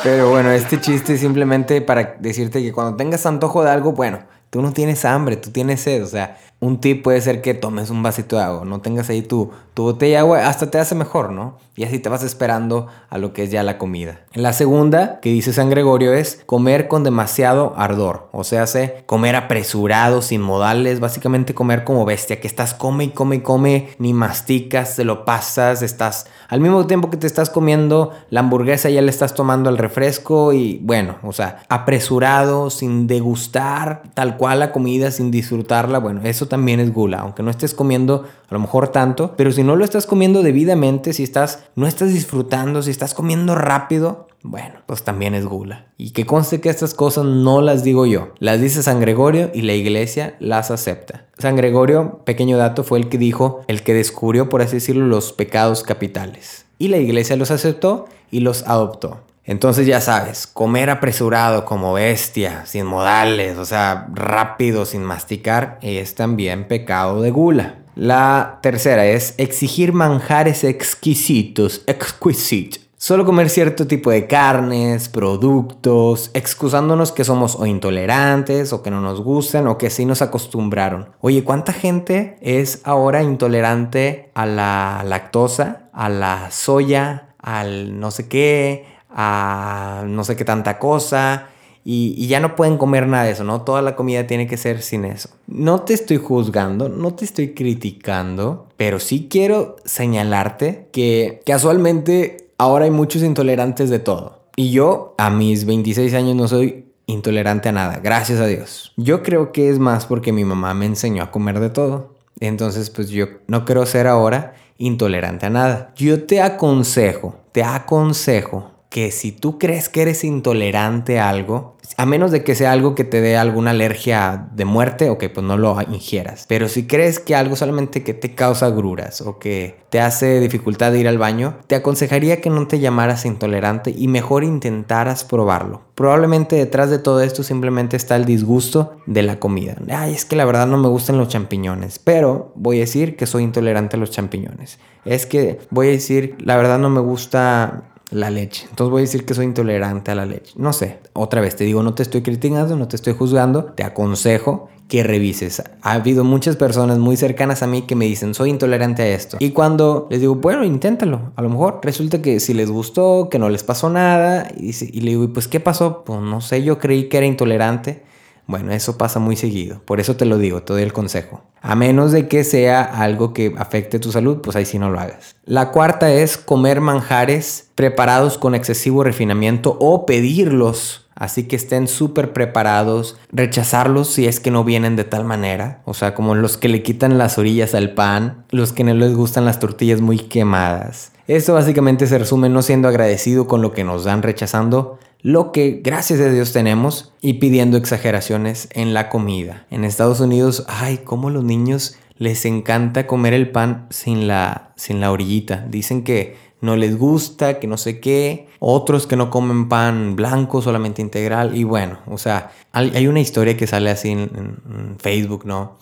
Pero 0.05 0.29
bueno, 0.29 0.51
este 0.51 0.79
chiste 0.79 1.15
es 1.15 1.21
simplemente 1.21 1.81
para 1.81 2.17
decirte 2.19 2.61
que 2.61 2.71
cuando 2.71 2.95
tengas 2.95 3.25
antojo 3.25 3.63
de 3.63 3.71
algo, 3.71 3.93
bueno, 3.93 4.19
tú 4.51 4.61
no 4.61 4.71
tienes 4.71 5.03
hambre, 5.03 5.35
tú 5.35 5.49
tienes 5.49 5.81
sed. 5.81 6.03
O 6.03 6.05
sea, 6.05 6.37
un 6.59 6.79
tip 6.79 7.03
puede 7.03 7.21
ser 7.21 7.41
que 7.41 7.53
tomes 7.53 7.89
un 7.89 8.01
vasito 8.01 8.37
de 8.37 8.43
agua, 8.43 8.65
no 8.65 8.79
tengas 8.79 9.09
ahí 9.09 9.21
tu, 9.21 9.51
tu 9.73 9.83
botella 9.83 10.13
de 10.13 10.19
agua, 10.19 10.47
hasta 10.47 10.71
te 10.71 10.79
hace 10.79 10.95
mejor, 10.95 11.31
¿no? 11.31 11.57
Y 11.75 11.83
así 11.83 11.99
te 11.99 12.07
vas 12.07 12.23
esperando 12.23 12.87
a 13.09 13.17
lo 13.17 13.33
que 13.33 13.43
es 13.43 13.51
ya 13.51 13.61
la 13.61 13.77
comida. 13.77 14.21
La 14.33 14.53
segunda 14.53 15.19
que 15.19 15.29
dice 15.29 15.51
San 15.51 15.69
Gregorio 15.69 16.13
es 16.13 16.41
comer 16.45 16.87
con 16.87 17.03
demasiado 17.03 17.73
ardor, 17.75 18.29
o 18.31 18.45
sea, 18.45 18.63
hace 18.63 19.03
comer 19.05 19.35
apresurado, 19.35 20.21
sin 20.21 20.41
modales, 20.41 21.01
básicamente 21.01 21.53
comer 21.53 21.83
como 21.83 22.05
bestia, 22.05 22.39
que 22.39 22.47
estás 22.47 22.73
come 22.73 23.05
y 23.05 23.09
come 23.09 23.37
y 23.37 23.41
come, 23.41 23.89
ni 23.99 24.13
masticas, 24.13 24.95
te 24.95 25.03
lo 25.03 25.25
pasas, 25.25 25.81
estás 25.81 26.27
al 26.47 26.61
mismo 26.61 26.87
tiempo 26.87 27.09
que 27.09 27.17
te 27.17 27.27
estás 27.27 27.49
comiendo 27.49 28.11
la 28.29 28.39
hamburguesa, 28.39 28.89
ya 28.89 29.01
le 29.01 29.09
estás 29.09 29.33
tomando 29.33 29.69
el 29.69 29.77
refresco 29.77 30.53
y 30.53 30.79
bueno, 30.81 31.17
o 31.23 31.33
sea, 31.33 31.63
apresurado, 31.67 32.69
sin 32.69 33.07
degustar 33.07 34.03
tal 34.13 34.37
cual 34.37 34.59
la 34.59 34.71
comida, 34.71 35.11
sin 35.11 35.31
disfrutarla, 35.31 35.99
bueno, 35.99 36.21
eso 36.23 36.44
también 36.47 36.79
es 36.79 36.93
gula, 36.93 37.19
aunque 37.19 37.43
no 37.43 37.51
estés 37.51 37.73
comiendo 37.73 38.25
a 38.49 38.53
lo 38.53 38.59
mejor 38.59 38.89
tanto, 38.89 39.33
pero 39.37 39.51
si 39.51 39.63
no 39.63 39.75
lo 39.75 39.85
estás 39.85 40.05
comiendo 40.05 40.43
debidamente, 40.43 41.13
si 41.13 41.23
estás 41.23 41.65
no 41.75 41.87
estás 41.87 42.13
disfrutando, 42.13 42.81
si 42.81 42.91
estás 42.91 43.13
comiendo 43.13 43.55
rápido, 43.55 44.27
Bueno, 44.47 44.75
pues 44.85 45.01
también 45.01 45.33
es 45.33 45.43
gula. 45.43 45.87
Y 45.97 46.11
que 46.11 46.27
conste 46.27 46.61
que 46.61 46.69
estas 46.69 46.93
cosas 46.93 47.25
no 47.25 47.61
las 47.61 47.83
digo 47.83 48.05
yo, 48.05 48.29
las 48.37 48.61
dice 48.61 48.83
San 48.83 48.99
Gregorio 48.99 49.49
y 49.55 49.63
la 49.63 49.73
iglesia 49.73 50.35
las 50.39 50.69
acepta. 50.69 51.25
San 51.39 51.55
Gregorio, 51.55 52.19
pequeño 52.25 52.55
dato, 52.55 52.83
fue 52.83 52.99
el 52.99 53.09
que 53.09 53.17
dijo, 53.17 53.61
el 53.67 53.81
que 53.81 53.95
descubrió, 53.95 54.47
por 54.47 54.61
así 54.61 54.75
decirlo, 54.75 55.07
los 55.07 55.33
pecados 55.33 55.81
capitales. 55.81 56.67
Y 56.77 56.89
la 56.89 56.97
iglesia 56.97 57.37
los 57.37 57.49
aceptó 57.49 58.05
y 58.29 58.41
los 58.41 58.61
adoptó. 58.67 59.21
Entonces 59.45 59.85
ya 59.85 60.01
sabes, 60.01 60.47
comer 60.47 60.89
apresurado 60.89 61.65
como 61.65 61.93
bestia, 61.93 62.65
sin 62.65 62.85
modales, 62.85 63.57
o 63.57 63.65
sea, 63.65 64.07
rápido, 64.11 64.85
sin 64.85 65.03
masticar, 65.03 65.77
es 65.81 66.15
también 66.15 66.67
pecado 66.67 67.21
de 67.21 67.29
gula. 67.29 67.75
La 67.95 68.59
tercera 68.61 69.05
es 69.05 69.35
exigir 69.37 69.93
manjares 69.93 70.63
exquisitos, 70.63 71.83
exquisite. 71.85 72.79
Solo 72.97 73.23
comer 73.23 73.49
cierto 73.49 73.85
tipo 73.85 74.09
de 74.09 74.25
carnes, 74.25 75.09
productos, 75.09 76.31
excusándonos 76.33 77.11
que 77.11 77.23
somos 77.23 77.57
intolerantes 77.65 78.73
o 78.73 78.81
que 78.81 78.89
no 78.89 78.99
nos 78.99 79.21
gustan 79.21 79.67
o 79.67 79.77
que 79.77 79.91
sí 79.91 80.05
nos 80.05 80.23
acostumbraron. 80.23 81.09
Oye, 81.21 81.43
¿cuánta 81.43 81.71
gente 81.71 82.37
es 82.41 82.81
ahora 82.83 83.21
intolerante 83.21 84.31
a 84.33 84.47
la 84.47 85.03
lactosa, 85.05 85.89
a 85.93 86.09
la 86.09 86.49
soya, 86.49 87.35
al 87.37 87.99
no 87.99 88.09
sé 88.09 88.27
qué, 88.27 88.94
a 89.15 90.03
no 90.05 90.23
sé 90.23 90.35
qué 90.35 90.45
tanta 90.45 90.77
cosa. 90.77 91.47
Y, 91.87 92.25
ya 92.27 92.39
no 92.39 92.55
pueden 92.55 92.77
comer 92.77 93.07
nada 93.07 93.25
de 93.25 93.31
eso, 93.31 93.43
¿no? 93.43 93.61
Toda 93.61 93.83
la 93.83 93.95
comida 93.95 94.25
tiene 94.25 94.47
que 94.47 94.57
ser 94.57 94.81
sin 94.81 95.05
eso. 95.05 95.29
No 95.45 95.81
te 95.81 95.93
estoy 95.93 96.17
juzgando, 96.17 96.89
no 96.89 97.13
te 97.13 97.25
estoy 97.25 97.53
criticando, 97.53 98.67
pero 98.75 98.99
sí 98.99 99.27
quiero 99.29 99.75
señalarte 99.85 100.89
que 100.91 101.43
casualmente 101.45 102.49
ahora 102.57 102.85
hay 102.85 102.91
muchos 102.91 103.21
intolerantes 103.21 103.91
de 103.91 103.99
todo. 103.99 104.45
Y 104.55 104.71
yo 104.71 105.13
a 105.19 105.29
mis 105.29 105.65
26 105.65 106.15
años 106.15 106.35
no 106.35 106.47
soy 106.47 106.85
intolerante 107.05 107.69
a 107.69 107.73
nada, 107.73 107.99
gracias 108.01 108.39
a 108.39 108.47
Dios. 108.47 108.91
Yo 108.97 109.21
creo 109.21 109.51
que 109.51 109.69
es 109.69 109.77
más 109.77 110.07
porque 110.07 110.31
mi 110.31 110.43
mamá 110.43 110.73
me 110.73 110.87
enseñó 110.87 111.21
a 111.21 111.29
comer 111.31 111.59
de 111.59 111.69
todo. 111.69 112.15
Entonces, 112.39 112.89
pues 112.89 113.09
yo 113.09 113.27
no 113.47 113.63
quiero 113.63 113.85
ser 113.85 114.07
ahora 114.07 114.55
intolerante 114.77 115.45
a 115.45 115.49
nada. 115.51 115.93
Yo 115.95 116.23
te 116.23 116.41
aconsejo, 116.41 117.35
te 117.51 117.63
aconsejo 117.63 118.74
que 118.95 119.11
si 119.11 119.33
tú 119.33 119.59
crees 119.59 119.89
que 119.89 120.03
eres 120.03 120.23
intolerante 120.23 121.19
a 121.19 121.27
algo, 121.27 121.75
a 121.97 122.05
menos 122.05 122.31
de 122.31 122.45
que 122.45 122.55
sea 122.55 122.71
algo 122.71 122.95
que 122.95 123.03
te 123.03 123.19
dé 123.19 123.35
alguna 123.35 123.71
alergia 123.71 124.47
de 124.53 124.63
muerte 124.63 125.09
o 125.09 125.17
que 125.17 125.29
pues 125.29 125.45
no 125.45 125.57
lo 125.57 125.77
ingieras, 125.91 126.45
pero 126.47 126.69
si 126.69 126.87
crees 126.87 127.19
que 127.19 127.35
algo 127.35 127.57
solamente 127.57 128.03
que 128.03 128.13
te 128.13 128.35
causa 128.35 128.69
gruras 128.69 129.19
o 129.19 129.37
que 129.37 129.83
te 129.89 129.99
hace 129.99 130.39
dificultad 130.39 130.93
de 130.93 131.01
ir 131.01 131.09
al 131.09 131.17
baño, 131.17 131.57
te 131.67 131.75
aconsejaría 131.75 132.39
que 132.39 132.49
no 132.49 132.67
te 132.67 132.79
llamaras 132.79 133.25
intolerante 133.25 133.93
y 133.93 134.07
mejor 134.07 134.45
intentaras 134.45 135.25
probarlo. 135.25 135.81
Probablemente 135.93 136.55
detrás 136.55 136.89
de 136.89 136.99
todo 136.99 137.19
esto 137.19 137.43
simplemente 137.43 137.97
está 137.97 138.15
el 138.15 138.23
disgusto 138.23 138.95
de 139.07 139.23
la 139.23 139.41
comida. 139.41 139.75
Ay, 139.89 140.13
es 140.13 140.23
que 140.23 140.37
la 140.37 140.45
verdad 140.45 140.67
no 140.67 140.77
me 140.77 140.87
gustan 140.87 141.17
los 141.17 141.27
champiñones, 141.27 141.99
pero 141.99 142.53
voy 142.55 142.77
a 142.77 142.81
decir 142.81 143.17
que 143.17 143.25
soy 143.25 143.43
intolerante 143.43 143.97
a 143.97 143.99
los 143.99 144.11
champiñones. 144.11 144.79
Es 145.03 145.25
que 145.25 145.59
voy 145.69 145.87
a 145.87 145.91
decir, 145.91 146.37
la 146.39 146.55
verdad 146.55 146.79
no 146.79 146.89
me 146.89 147.01
gusta 147.01 147.91
la 148.11 148.29
leche. 148.29 148.67
Entonces 148.69 148.91
voy 148.91 148.99
a 148.99 149.01
decir 149.01 149.25
que 149.25 149.33
soy 149.33 149.45
intolerante 149.45 150.11
a 150.11 150.15
la 150.15 150.25
leche. 150.25 150.53
No 150.55 150.73
sé, 150.73 150.99
otra 151.13 151.41
vez 151.41 151.55
te 151.55 151.63
digo, 151.63 151.83
no 151.83 151.93
te 151.93 152.03
estoy 152.03 152.21
criticando, 152.21 152.75
no 152.75 152.87
te 152.87 152.95
estoy 152.95 153.13
juzgando, 153.13 153.65
te 153.65 153.83
aconsejo 153.83 154.69
que 154.87 155.03
revises. 155.03 155.63
Ha 155.81 155.93
habido 155.93 156.23
muchas 156.23 156.55
personas 156.57 156.99
muy 156.99 157.17
cercanas 157.17 157.63
a 157.63 157.67
mí 157.67 157.83
que 157.83 157.95
me 157.95 158.05
dicen, 158.05 158.33
soy 158.33 158.51
intolerante 158.51 159.01
a 159.01 159.07
esto. 159.07 159.37
Y 159.39 159.51
cuando 159.51 160.07
les 160.11 160.21
digo, 160.21 160.35
bueno, 160.35 160.63
inténtalo. 160.63 161.31
A 161.35 161.41
lo 161.41 161.49
mejor 161.49 161.79
resulta 161.81 162.21
que 162.21 162.39
si 162.39 162.53
les 162.53 162.69
gustó, 162.69 163.29
que 163.29 163.39
no 163.39 163.49
les 163.49 163.63
pasó 163.63 163.89
nada. 163.89 164.47
Y, 164.55 164.69
y 164.69 165.01
le 165.01 165.11
digo, 165.11 165.33
pues, 165.33 165.47
¿qué 165.47 165.59
pasó? 165.59 166.03
Pues 166.05 166.21
no 166.21 166.39
sé, 166.41 166.63
yo 166.63 166.77
creí 166.77 167.09
que 167.09 167.17
era 167.17 167.25
intolerante. 167.25 168.03
Bueno, 168.47 168.71
eso 168.71 168.97
pasa 168.97 169.19
muy 169.19 169.35
seguido. 169.35 169.81
Por 169.85 169.99
eso 169.99 170.15
te 170.15 170.25
lo 170.25 170.37
digo, 170.37 170.63
te 170.63 170.73
doy 170.73 170.83
el 170.83 170.93
consejo. 170.93 171.41
A 171.61 171.75
menos 171.75 172.11
de 172.11 172.27
que 172.27 172.43
sea 172.43 172.83
algo 172.83 173.33
que 173.33 173.55
afecte 173.57 173.99
tu 173.99 174.11
salud, 174.11 174.41
pues 174.41 174.55
ahí 174.55 174.65
sí 174.65 174.77
no 174.77 174.91
lo 174.91 174.99
hagas. 174.99 175.35
La 175.45 175.71
cuarta 175.71 176.11
es 176.11 176.37
comer 176.37 176.81
manjares 176.81 177.69
preparados 177.75 178.37
con 178.37 178.53
excesivo 178.53 179.03
refinamiento 179.03 179.77
o 179.79 180.05
pedirlos 180.05 181.05
Así 181.15 181.43
que 181.43 181.55
estén 181.55 181.87
súper 181.87 182.33
preparados, 182.33 183.17
rechazarlos 183.31 184.09
si 184.09 184.27
es 184.27 184.41
que 184.41 184.51
no 184.51 184.65
vienen 184.65 184.97
de 184.97 185.05
tal 185.05 185.23
manera. 185.23 185.81
O 185.85 185.93
sea, 185.93 186.13
como 186.13 186.35
los 186.35 186.57
que 186.57 186.67
le 186.67 186.83
quitan 186.83 187.17
las 187.17 187.37
orillas 187.37 187.73
al 187.73 187.93
pan, 187.93 188.43
los 188.49 188.73
que 188.73 188.83
no 188.83 188.93
les 188.93 189.15
gustan 189.15 189.45
las 189.45 189.61
tortillas 189.61 190.01
muy 190.01 190.19
quemadas. 190.19 191.13
Esto 191.27 191.53
básicamente 191.53 192.05
se 192.07 192.17
resume 192.17 192.49
no 192.49 192.61
siendo 192.61 192.87
agradecido 192.87 193.47
con 193.47 193.61
lo 193.61 193.71
que 193.73 193.83
nos 193.83 194.03
dan 194.03 194.21
rechazando 194.21 194.99
lo 195.25 195.51
que 195.51 195.81
gracias 195.83 196.19
a 196.19 196.29
Dios 196.29 196.53
tenemos 196.53 197.11
y 197.19 197.33
pidiendo 197.33 197.77
exageraciones 197.77 198.69
en 198.73 198.93
la 198.93 199.09
comida. 199.09 199.65
En 199.71 199.83
Estados 199.83 200.19
Unidos, 200.19 200.65
ay, 200.67 200.99
cómo 201.03 201.31
los 201.31 201.43
niños 201.43 201.97
les 202.19 202.45
encanta 202.45 203.07
comer 203.07 203.33
el 203.33 203.49
pan 203.49 203.87
sin 203.89 204.27
la, 204.27 204.73
sin 204.75 204.99
la 205.01 205.11
orillita. 205.11 205.65
Dicen 205.67 206.03
que 206.03 206.37
no 206.61 206.75
les 206.75 206.99
gusta, 206.99 207.57
que 207.59 207.65
no 207.65 207.77
sé 207.77 207.99
qué. 207.99 208.49
Otros 208.59 209.07
que 209.07 209.15
no 209.15 209.31
comen 209.31 209.67
pan 209.67 210.15
blanco, 210.15 210.61
solamente 210.61 211.01
integral. 211.01 211.57
Y 211.57 211.63
bueno, 211.63 211.97
o 212.05 212.19
sea, 212.19 212.51
hay 212.71 213.07
una 213.07 213.19
historia 213.19 213.57
que 213.57 213.65
sale 213.65 213.89
así 213.89 214.11
en 214.11 214.97
Facebook, 214.99 215.43
¿no? 215.47 215.77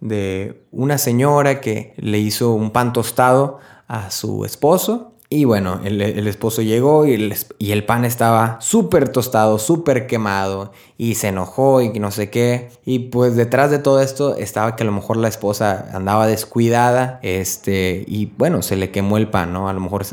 De 0.00 0.64
una 0.72 0.98
señora 0.98 1.60
que 1.60 1.94
le 1.98 2.18
hizo 2.18 2.52
un 2.52 2.72
pan 2.72 2.92
tostado 2.92 3.60
a 3.88 4.10
su 4.10 4.44
esposo 4.44 5.14
y 5.30 5.44
bueno, 5.44 5.80
el, 5.84 6.00
esposo 6.26 6.62
llegó 6.62 7.04
y 7.04 7.12
el, 7.12 7.36
y 7.58 7.72
el 7.72 7.84
pan 7.84 8.06
estaba 8.06 8.58
súper 8.62 9.10
tostado, 9.10 9.58
súper 9.58 10.06
quemado 10.06 10.72
y 10.96 11.16
se 11.16 11.28
enojó 11.28 11.82
y 11.82 11.90
no 11.98 12.10
sé 12.10 12.30
qué. 12.30 12.70
Y 12.86 13.10
pues 13.10 13.36
detrás 13.36 13.70
de 13.70 13.78
todo 13.78 14.00
esto 14.00 14.36
estaba 14.36 14.74
que 14.74 14.84
a 14.84 14.86
lo 14.86 14.92
mejor 14.92 15.18
la 15.18 15.28
esposa 15.28 15.90
andaba 15.92 16.26
descuidada 16.26 17.20
este, 17.22 18.04
y 18.06 18.32
bueno, 18.38 18.62
se 18.62 18.76
le 18.76 18.90
quemó 18.90 19.18
el 19.18 19.28
pan, 19.28 19.52
¿no? 19.52 19.68
A 19.68 19.74
lo 19.74 19.80
mejor 19.80 20.06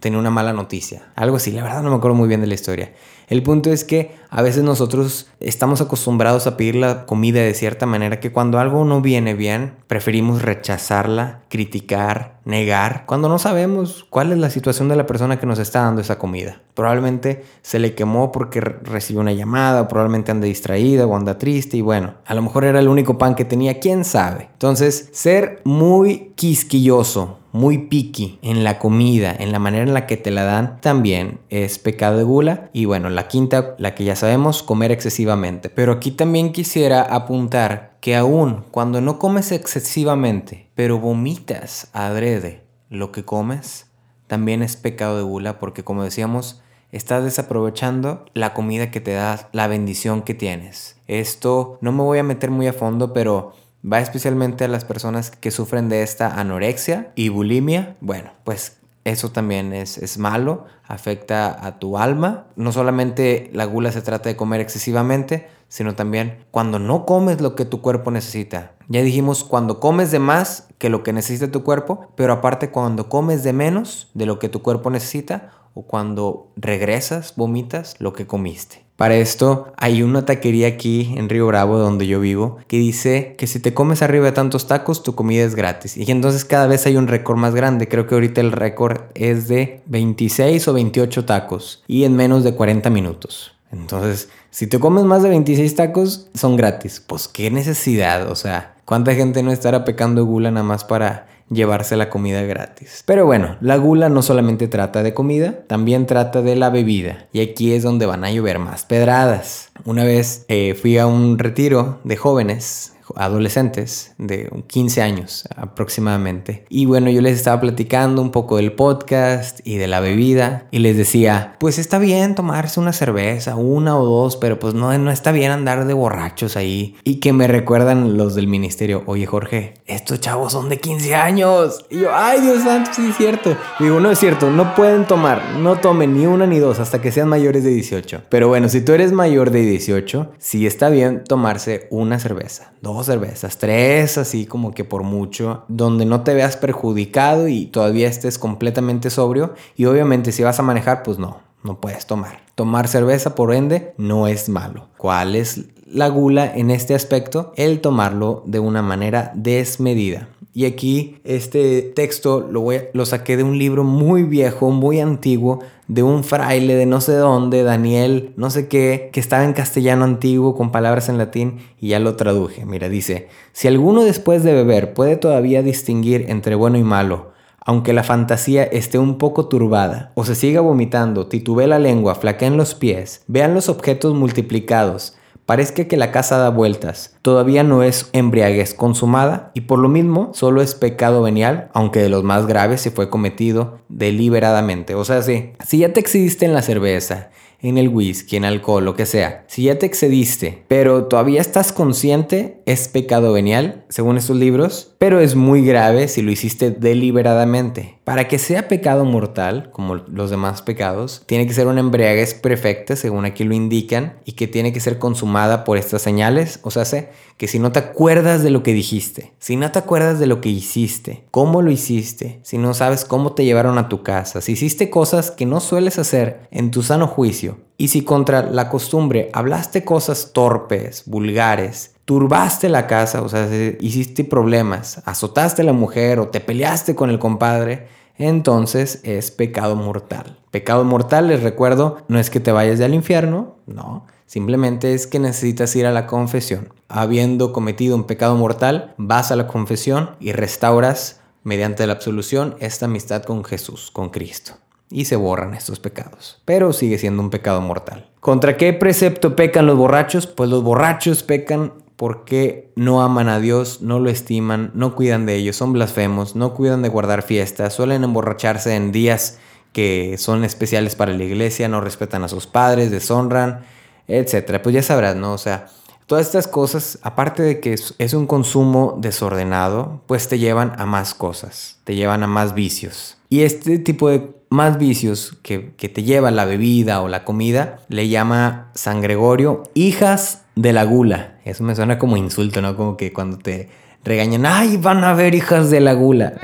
tenía 0.00 0.18
una 0.18 0.30
mala 0.30 0.52
noticia. 0.52 1.12
Algo 1.14 1.36
así, 1.36 1.52
la 1.52 1.62
verdad 1.62 1.82
no 1.82 1.90
me 1.90 1.96
acuerdo 1.96 2.16
muy 2.16 2.26
bien 2.26 2.40
de 2.40 2.48
la 2.48 2.54
historia. 2.54 2.92
El 3.28 3.42
punto 3.42 3.72
es 3.72 3.82
que 3.82 4.14
a 4.30 4.42
veces 4.42 4.62
nosotros 4.62 5.28
estamos 5.40 5.80
acostumbrados 5.80 6.46
a 6.46 6.56
pedir 6.56 6.76
la 6.76 7.06
comida 7.06 7.40
de 7.40 7.54
cierta 7.54 7.86
manera 7.86 8.20
que 8.20 8.32
cuando 8.32 8.58
algo 8.58 8.84
no 8.84 9.00
viene 9.00 9.34
bien, 9.34 9.74
preferimos 9.88 10.42
rechazarla, 10.42 11.40
criticar, 11.48 12.38
negar, 12.44 13.04
cuando 13.06 13.28
no 13.28 13.38
sabemos 13.38 14.06
cuál 14.10 14.30
es 14.30 14.38
la 14.38 14.50
situación 14.50 14.88
de 14.88 14.96
la 14.96 15.06
persona 15.06 15.40
que 15.40 15.46
nos 15.46 15.58
está 15.58 15.82
dando 15.82 16.00
esa 16.00 16.18
comida. 16.18 16.60
Probablemente 16.74 17.44
se 17.62 17.80
le 17.80 17.94
quemó 17.94 18.30
porque 18.30 18.60
recibió 18.60 19.20
una 19.20 19.32
llamada, 19.32 19.88
probablemente 19.88 20.30
anda 20.30 20.46
distraída 20.46 21.06
o 21.06 21.16
anda 21.16 21.38
triste 21.38 21.76
y 21.76 21.80
bueno, 21.80 22.14
a 22.24 22.34
lo 22.34 22.42
mejor 22.42 22.64
era 22.64 22.78
el 22.78 22.88
único 22.88 23.18
pan 23.18 23.34
que 23.34 23.44
tenía, 23.44 23.80
quién 23.80 24.04
sabe. 24.04 24.48
Entonces, 24.52 25.08
ser 25.12 25.60
muy 25.64 26.32
quisquilloso, 26.36 27.38
muy 27.56 27.78
picky 27.78 28.38
en 28.42 28.64
la 28.64 28.78
comida, 28.78 29.34
en 29.36 29.50
la 29.50 29.58
manera 29.58 29.84
en 29.84 29.94
la 29.94 30.06
que 30.06 30.18
te 30.18 30.30
la 30.30 30.44
dan, 30.44 30.78
también 30.80 31.40
es 31.48 31.78
pecado 31.78 32.18
de 32.18 32.24
gula. 32.24 32.68
Y 32.72 32.84
bueno, 32.84 33.08
la 33.08 33.28
quinta, 33.28 33.74
la 33.78 33.94
que 33.94 34.04
ya 34.04 34.14
sabemos, 34.14 34.62
comer 34.62 34.92
excesivamente. 34.92 35.70
Pero 35.70 35.92
aquí 35.92 36.10
también 36.10 36.52
quisiera 36.52 37.00
apuntar 37.02 37.96
que 38.00 38.14
aún 38.14 38.64
cuando 38.70 39.00
no 39.00 39.18
comes 39.18 39.52
excesivamente, 39.52 40.68
pero 40.74 41.00
vomitas 41.00 41.88
adrede 41.92 42.62
lo 42.90 43.10
que 43.10 43.24
comes, 43.24 43.86
también 44.26 44.62
es 44.62 44.76
pecado 44.76 45.16
de 45.16 45.22
gula 45.22 45.58
porque 45.58 45.82
como 45.82 46.04
decíamos, 46.04 46.62
estás 46.92 47.24
desaprovechando 47.24 48.26
la 48.34 48.54
comida 48.54 48.90
que 48.90 49.00
te 49.00 49.12
da, 49.12 49.48
la 49.52 49.66
bendición 49.66 50.22
que 50.22 50.34
tienes. 50.34 50.98
Esto 51.06 51.78
no 51.80 51.92
me 51.92 52.02
voy 52.02 52.18
a 52.18 52.22
meter 52.22 52.50
muy 52.50 52.66
a 52.66 52.72
fondo, 52.72 53.12
pero 53.12 53.54
Va 53.90 54.00
especialmente 54.00 54.64
a 54.64 54.68
las 54.68 54.84
personas 54.84 55.30
que 55.30 55.50
sufren 55.50 55.88
de 55.88 56.02
esta 56.02 56.40
anorexia 56.40 57.12
y 57.14 57.28
bulimia. 57.28 57.96
Bueno, 58.00 58.30
pues 58.42 58.78
eso 59.04 59.30
también 59.30 59.72
es, 59.72 59.98
es, 59.98 60.18
malo, 60.18 60.64
afecta 60.82 61.64
a 61.64 61.78
tu 61.78 61.96
alma. 61.96 62.46
No 62.56 62.72
solamente 62.72 63.48
la 63.52 63.64
gula 63.64 63.92
se 63.92 64.02
trata 64.02 64.28
de 64.28 64.34
comer 64.34 64.60
excesivamente, 64.60 65.46
sino 65.68 65.94
también 65.94 66.44
cuando 66.50 66.80
no 66.80 67.06
comes 67.06 67.40
lo 67.40 67.54
que 67.54 67.64
tu 67.64 67.80
cuerpo 67.80 68.10
necesita. 68.10 68.72
Ya 68.88 69.02
dijimos 69.02 69.44
cuando 69.44 69.78
comes 69.78 70.10
de 70.10 70.18
más 70.18 70.68
que 70.78 70.90
lo 70.90 71.02
que 71.02 71.12
necesita 71.12 71.50
tu 71.50 71.62
cuerpo, 71.62 72.12
pero 72.16 72.32
aparte 72.32 72.70
cuando 72.70 73.08
comes 73.08 73.44
de 73.44 73.52
menos 73.52 74.10
de 74.14 74.26
lo 74.26 74.38
que 74.38 74.48
tu 74.48 74.62
cuerpo 74.62 74.90
necesita 74.90 75.52
o 75.74 75.82
cuando 75.82 76.50
regresas, 76.56 77.34
vomitas 77.36 77.96
lo 78.00 78.12
que 78.12 78.26
comiste. 78.26 78.85
Para 78.96 79.16
esto 79.16 79.72
hay 79.76 80.02
una 80.02 80.24
taquería 80.24 80.68
aquí 80.68 81.14
en 81.16 81.28
Río 81.28 81.46
Bravo 81.46 81.78
donde 81.78 82.06
yo 82.06 82.18
vivo 82.18 82.56
que 82.66 82.78
dice 82.78 83.34
que 83.36 83.46
si 83.46 83.60
te 83.60 83.74
comes 83.74 84.00
arriba 84.00 84.24
de 84.24 84.32
tantos 84.32 84.66
tacos 84.66 85.02
tu 85.02 85.14
comida 85.14 85.44
es 85.44 85.54
gratis 85.54 85.98
y 85.98 86.10
entonces 86.10 86.46
cada 86.46 86.66
vez 86.66 86.86
hay 86.86 86.96
un 86.96 87.06
récord 87.06 87.36
más 87.36 87.54
grande. 87.54 87.88
Creo 87.88 88.06
que 88.06 88.14
ahorita 88.14 88.40
el 88.40 88.52
récord 88.52 89.02
es 89.14 89.48
de 89.48 89.82
26 89.86 90.66
o 90.68 90.72
28 90.72 91.26
tacos 91.26 91.84
y 91.86 92.04
en 92.04 92.16
menos 92.16 92.42
de 92.42 92.54
40 92.54 92.88
minutos. 92.88 93.52
Entonces, 93.70 94.30
si 94.50 94.66
te 94.66 94.78
comes 94.78 95.04
más 95.04 95.22
de 95.22 95.28
26 95.28 95.74
tacos, 95.74 96.28
son 96.34 96.56
gratis. 96.56 97.02
Pues 97.06 97.28
qué 97.28 97.50
necesidad, 97.50 98.30
o 98.30 98.36
sea, 98.36 98.76
¿cuánta 98.86 99.14
gente 99.14 99.42
no 99.42 99.52
estará 99.52 99.84
pecando 99.84 100.24
gula 100.24 100.50
nada 100.50 100.64
más 100.64 100.84
para 100.84 101.26
llevarse 101.50 101.96
la 101.96 102.10
comida 102.10 102.42
gratis. 102.42 103.02
Pero 103.06 103.26
bueno, 103.26 103.56
la 103.60 103.76
gula 103.76 104.08
no 104.08 104.22
solamente 104.22 104.68
trata 104.68 105.02
de 105.02 105.14
comida, 105.14 105.60
también 105.66 106.06
trata 106.06 106.42
de 106.42 106.56
la 106.56 106.70
bebida. 106.70 107.26
Y 107.32 107.40
aquí 107.40 107.72
es 107.72 107.82
donde 107.82 108.06
van 108.06 108.24
a 108.24 108.30
llover 108.30 108.58
más 108.58 108.84
pedradas. 108.84 109.70
Una 109.84 110.04
vez 110.04 110.44
eh, 110.48 110.74
fui 110.74 110.98
a 110.98 111.06
un 111.06 111.38
retiro 111.38 112.00
de 112.04 112.16
jóvenes 112.16 112.95
adolescentes 113.16 114.14
de 114.18 114.50
15 114.66 115.02
años 115.02 115.48
aproximadamente. 115.56 116.64
Y 116.68 116.86
bueno, 116.86 117.10
yo 117.10 117.20
les 117.20 117.36
estaba 117.36 117.60
platicando 117.60 118.22
un 118.22 118.30
poco 118.30 118.56
del 118.56 118.72
podcast 118.72 119.60
y 119.64 119.76
de 119.76 119.86
la 119.86 120.00
bebida 120.00 120.66
y 120.70 120.78
les 120.78 120.96
decía, 120.96 121.56
pues 121.58 121.78
está 121.78 121.98
bien 121.98 122.34
tomarse 122.34 122.80
una 122.80 122.92
cerveza, 122.92 123.56
una 123.56 123.98
o 123.98 124.04
dos, 124.04 124.36
pero 124.36 124.58
pues 124.58 124.74
no, 124.74 124.96
no 124.98 125.10
está 125.10 125.32
bien 125.32 125.50
andar 125.50 125.86
de 125.86 125.94
borrachos 125.94 126.56
ahí. 126.56 126.96
Y 127.04 127.16
que 127.16 127.32
me 127.32 127.46
recuerdan 127.46 128.16
los 128.16 128.34
del 128.34 128.46
ministerio, 128.46 129.02
oye 129.06 129.26
Jorge, 129.26 129.74
estos 129.86 130.20
chavos 130.20 130.52
son 130.52 130.68
de 130.68 130.78
15 130.78 131.14
años. 131.14 131.84
Y 131.90 132.00
yo, 132.00 132.10
ay 132.14 132.40
Dios 132.40 132.62
santo, 132.62 132.90
sí 132.94 133.08
es 133.10 133.16
cierto. 133.16 133.56
digo, 133.78 134.00
no 134.00 134.10
es 134.10 134.18
cierto, 134.18 134.50
no 134.50 134.74
pueden 134.74 135.06
tomar, 135.06 135.56
no 135.58 135.76
tomen 135.76 136.14
ni 136.14 136.26
una 136.26 136.46
ni 136.46 136.58
dos 136.58 136.78
hasta 136.80 137.00
que 137.00 137.12
sean 137.12 137.28
mayores 137.28 137.64
de 137.64 137.70
18. 137.70 138.22
Pero 138.28 138.48
bueno, 138.48 138.68
si 138.68 138.80
tú 138.80 138.92
eres 138.92 139.12
mayor 139.12 139.50
de 139.50 139.60
18, 139.62 140.32
sí 140.38 140.66
está 140.66 140.88
bien 140.88 141.24
tomarse 141.24 141.86
una 141.90 142.18
cerveza, 142.18 142.72
dos 142.82 143.05
cervezas, 143.06 143.58
tres, 143.58 144.18
así 144.18 144.46
como 144.46 144.72
que 144.72 144.84
por 144.84 145.02
mucho, 145.02 145.64
donde 145.68 146.04
no 146.04 146.22
te 146.22 146.34
veas 146.34 146.56
perjudicado 146.56 147.48
y 147.48 147.66
todavía 147.66 148.08
estés 148.08 148.38
completamente 148.38 149.10
sobrio. 149.10 149.54
Y 149.76 149.86
obviamente 149.86 150.32
si 150.32 150.42
vas 150.42 150.58
a 150.58 150.62
manejar, 150.62 151.02
pues 151.02 151.18
no, 151.18 151.45
no 151.66 151.80
puedes 151.80 152.06
tomar. 152.06 152.40
Tomar 152.54 152.88
cerveza, 152.88 153.34
por 153.34 153.52
ende, 153.52 153.92
no 153.98 154.28
es 154.28 154.48
malo. 154.48 154.88
¿Cuál 154.96 155.36
es 155.36 155.66
la 155.86 156.08
gula 156.08 156.50
en 156.54 156.70
este 156.70 156.94
aspecto? 156.94 157.52
El 157.56 157.80
tomarlo 157.80 158.42
de 158.46 158.60
una 158.60 158.80
manera 158.80 159.32
desmedida. 159.34 160.28
Y 160.56 160.64
aquí 160.64 161.18
este 161.24 161.82
texto 161.82 162.40
lo, 162.40 163.04
saqué 163.04 163.36
de 163.36 163.42
un 163.42 163.58
libro 163.58 163.84
muy 163.84 164.22
viejo, 164.22 164.70
muy 164.70 165.00
antiguo, 165.00 165.60
de 165.86 166.02
un 166.02 166.24
fraile 166.24 166.74
de 166.76 166.86
no 166.86 167.02
sé 167.02 167.12
dónde, 167.12 167.62
Daniel, 167.62 168.32
no 168.38 168.48
sé 168.48 168.66
qué, 168.66 169.10
que 169.12 169.20
estaba 169.20 169.44
en 169.44 169.52
castellano 169.52 170.04
antiguo 170.04 170.56
con 170.56 170.72
palabras 170.72 171.10
en 171.10 171.18
latín 171.18 171.58
y 171.78 171.88
ya 171.88 171.98
lo 172.00 172.16
traduje. 172.16 172.64
Mira, 172.64 172.88
dice, 172.88 173.28
si 173.52 173.68
alguno 173.68 174.02
después 174.02 174.44
de 174.44 174.54
beber 174.54 174.94
puede 174.94 175.16
todavía 175.16 175.62
distinguir 175.62 176.24
entre 176.30 176.54
bueno 176.54 176.78
y 176.78 176.82
malo, 176.82 177.35
aunque 177.66 177.92
la 177.92 178.02
fantasía 178.02 178.62
esté 178.64 178.98
un 178.98 179.18
poco 179.18 179.48
turbada, 179.48 180.12
o 180.14 180.24
se 180.24 180.34
siga 180.34 180.62
vomitando, 180.62 181.26
titubee 181.26 181.66
la 181.66 181.78
lengua, 181.78 182.14
flaqueen 182.14 182.56
los 182.56 182.74
pies, 182.74 183.22
vean 183.26 183.52
los 183.52 183.68
objetos 183.68 184.14
multiplicados, 184.14 185.18
Parezca 185.46 185.84
que 185.84 185.96
la 185.96 186.10
casa 186.10 186.38
da 186.38 186.48
vueltas, 186.48 187.14
todavía 187.22 187.62
no 187.62 187.84
es 187.84 188.10
embriaguez 188.12 188.74
consumada 188.74 189.52
y 189.54 189.60
por 189.60 189.78
lo 189.78 189.88
mismo 189.88 190.32
solo 190.34 190.60
es 190.60 190.74
pecado 190.74 191.22
venial, 191.22 191.68
aunque 191.72 192.00
de 192.00 192.08
los 192.08 192.24
más 192.24 192.46
graves 192.46 192.80
se 192.80 192.90
fue 192.90 193.10
cometido 193.10 193.78
deliberadamente. 193.88 194.96
O 194.96 195.04
sea, 195.04 195.22
sí, 195.22 195.52
si 195.64 195.78
ya 195.78 195.92
te 195.92 196.00
excediste 196.00 196.46
en 196.46 196.52
la 196.52 196.62
cerveza, 196.62 197.30
en 197.60 197.78
el 197.78 197.88
whisky, 197.88 198.36
en 198.36 198.44
alcohol, 198.44 198.84
lo 198.84 198.94
que 198.94 199.06
sea, 199.06 199.44
si 199.48 199.64
ya 199.64 199.78
te 199.78 199.86
excediste, 199.86 200.64
pero 200.68 201.06
todavía 201.06 201.40
estás 201.40 201.72
consciente, 201.72 202.60
es 202.66 202.88
pecado 202.88 203.32
venial, 203.32 203.84
según 203.88 204.16
estos 204.16 204.36
libros, 204.36 204.94
pero 204.98 205.20
es 205.20 205.34
muy 205.34 205.64
grave 205.64 206.08
si 206.08 206.22
lo 206.22 206.30
hiciste 206.30 206.70
deliberadamente. 206.70 207.95
Para 208.06 208.28
que 208.28 208.38
sea 208.38 208.68
pecado 208.68 209.04
mortal, 209.04 209.70
como 209.72 209.96
los 209.96 210.30
demás 210.30 210.62
pecados, 210.62 211.24
tiene 211.26 211.44
que 211.44 211.52
ser 211.52 211.66
una 211.66 211.80
embriaguez 211.80 212.34
perfecta, 212.34 212.94
según 212.94 213.24
aquí 213.24 213.42
lo 213.42 213.52
indican, 213.52 214.20
y 214.24 214.34
que 214.34 214.46
tiene 214.46 214.72
que 214.72 214.78
ser 214.78 215.00
consumada 215.00 215.64
por 215.64 215.76
estas 215.76 216.02
señales. 216.02 216.60
O 216.62 216.70
sea, 216.70 216.84
sé 216.84 217.08
que 217.36 217.48
si 217.48 217.58
no 217.58 217.72
te 217.72 217.80
acuerdas 217.80 218.44
de 218.44 218.50
lo 218.50 218.62
que 218.62 218.72
dijiste, 218.74 219.32
si 219.40 219.56
no 219.56 219.72
te 219.72 219.80
acuerdas 219.80 220.20
de 220.20 220.28
lo 220.28 220.40
que 220.40 220.50
hiciste, 220.50 221.24
cómo 221.32 221.62
lo 221.62 221.72
hiciste, 221.72 222.38
si 222.44 222.58
no 222.58 222.74
sabes 222.74 223.04
cómo 223.04 223.32
te 223.32 223.44
llevaron 223.44 223.76
a 223.76 223.88
tu 223.88 224.04
casa, 224.04 224.40
si 224.40 224.52
hiciste 224.52 224.88
cosas 224.88 225.32
que 225.32 225.44
no 225.44 225.58
sueles 225.58 225.98
hacer 225.98 226.46
en 226.52 226.70
tu 226.70 226.84
sano 226.84 227.08
juicio, 227.08 227.58
y 227.76 227.88
si 227.88 228.02
contra 228.02 228.42
la 228.42 228.68
costumbre 228.68 229.30
hablaste 229.32 229.84
cosas 229.84 230.30
torpes, 230.32 231.02
vulgares, 231.06 231.95
turbaste 232.06 232.68
la 232.68 232.86
casa, 232.86 233.20
o 233.20 233.28
sea, 233.28 233.48
hiciste 233.80 234.24
problemas, 234.24 235.02
azotaste 235.04 235.62
a 235.62 235.64
la 235.66 235.72
mujer 235.72 236.20
o 236.20 236.28
te 236.28 236.40
peleaste 236.40 236.94
con 236.94 237.10
el 237.10 237.18
compadre, 237.18 237.88
entonces 238.16 239.00
es 239.02 239.30
pecado 239.32 239.74
mortal. 239.74 240.38
Pecado 240.52 240.84
mortal, 240.84 241.28
les 241.28 241.42
recuerdo, 241.42 241.98
no 242.08 242.18
es 242.18 242.30
que 242.30 242.40
te 242.40 242.52
vayas 242.52 242.80
al 242.80 242.94
infierno, 242.94 243.56
no, 243.66 244.06
simplemente 244.24 244.94
es 244.94 245.08
que 245.08 245.18
necesitas 245.18 245.74
ir 245.74 245.84
a 245.84 245.92
la 245.92 246.06
confesión. 246.06 246.72
Habiendo 246.88 247.52
cometido 247.52 247.96
un 247.96 248.04
pecado 248.04 248.36
mortal, 248.36 248.94
vas 248.96 249.32
a 249.32 249.36
la 249.36 249.48
confesión 249.48 250.10
y 250.20 250.30
restauras 250.30 251.20
mediante 251.42 251.86
la 251.88 251.94
absolución 251.94 252.54
esta 252.60 252.86
amistad 252.86 253.24
con 253.24 253.44
Jesús, 253.44 253.90
con 253.90 254.10
Cristo. 254.10 254.52
Y 254.88 255.06
se 255.06 255.16
borran 255.16 255.54
estos 255.54 255.80
pecados. 255.80 256.40
Pero 256.44 256.72
sigue 256.72 256.98
siendo 256.98 257.20
un 257.20 257.30
pecado 257.30 257.60
mortal. 257.60 258.08
¿Contra 258.20 258.56
qué 258.56 258.72
precepto 258.72 259.34
pecan 259.34 259.66
los 259.66 259.76
borrachos? 259.76 260.28
Pues 260.28 260.48
los 260.48 260.62
borrachos 260.62 261.24
pecan 261.24 261.72
porque 261.96 262.72
no 262.76 263.02
aman 263.02 263.28
a 263.28 263.40
Dios, 263.40 263.80
no 263.80 263.98
lo 263.98 264.10
estiman, 264.10 264.70
no 264.74 264.94
cuidan 264.94 265.26
de 265.26 265.36
ellos, 265.36 265.56
son 265.56 265.72
blasfemos, 265.72 266.36
no 266.36 266.54
cuidan 266.54 266.82
de 266.82 266.88
guardar 266.88 267.22
fiestas, 267.22 267.74
suelen 267.74 268.04
emborracharse 268.04 268.74
en 268.74 268.92
días 268.92 269.38
que 269.72 270.16
son 270.18 270.44
especiales 270.44 270.94
para 270.94 271.12
la 271.12 271.24
iglesia, 271.24 271.68
no 271.68 271.80
respetan 271.80 272.24
a 272.24 272.28
sus 272.28 272.46
padres, 272.46 272.90
deshonran, 272.90 273.64
etc. 274.08 274.60
Pues 274.62 274.74
ya 274.74 274.82
sabrás, 274.82 275.16
¿no? 275.16 275.32
O 275.32 275.38
sea, 275.38 275.68
todas 276.06 276.26
estas 276.26 276.48
cosas, 276.48 276.98
aparte 277.02 277.42
de 277.42 277.60
que 277.60 277.74
es, 277.74 278.14
un 278.14 278.26
consumo 278.26 278.96
desordenado, 278.98 280.00
pues 280.06 280.28
te 280.28 280.38
llevan 280.38 280.72
a 280.78 280.86
más 280.86 281.14
cosas, 281.14 281.78
te 281.84 281.94
llevan 281.94 282.22
a 282.22 282.26
más 282.26 282.54
vicios. 282.54 283.15
Y 283.28 283.42
este 283.42 283.78
tipo 283.78 284.08
de 284.08 284.30
más 284.48 284.78
vicios 284.78 285.36
que, 285.42 285.72
que 285.76 285.88
te 285.88 286.02
lleva 286.02 286.30
la 286.30 286.44
bebida 286.44 287.02
o 287.02 287.08
la 287.08 287.24
comida, 287.24 287.80
le 287.88 288.08
llama 288.08 288.70
San 288.74 289.00
Gregorio 289.00 289.64
hijas 289.74 290.44
de 290.54 290.72
la 290.72 290.84
gula. 290.84 291.38
Eso 291.44 291.64
me 291.64 291.74
suena 291.74 291.98
como 291.98 292.16
insulto, 292.16 292.62
¿no? 292.62 292.76
Como 292.76 292.96
que 292.96 293.12
cuando 293.12 293.38
te 293.38 293.68
regañan, 294.04 294.46
¡ay, 294.46 294.76
van 294.76 295.02
a 295.04 295.14
ver 295.14 295.34
hijas 295.34 295.70
de 295.70 295.80
la 295.80 295.92
gula! 295.92 296.34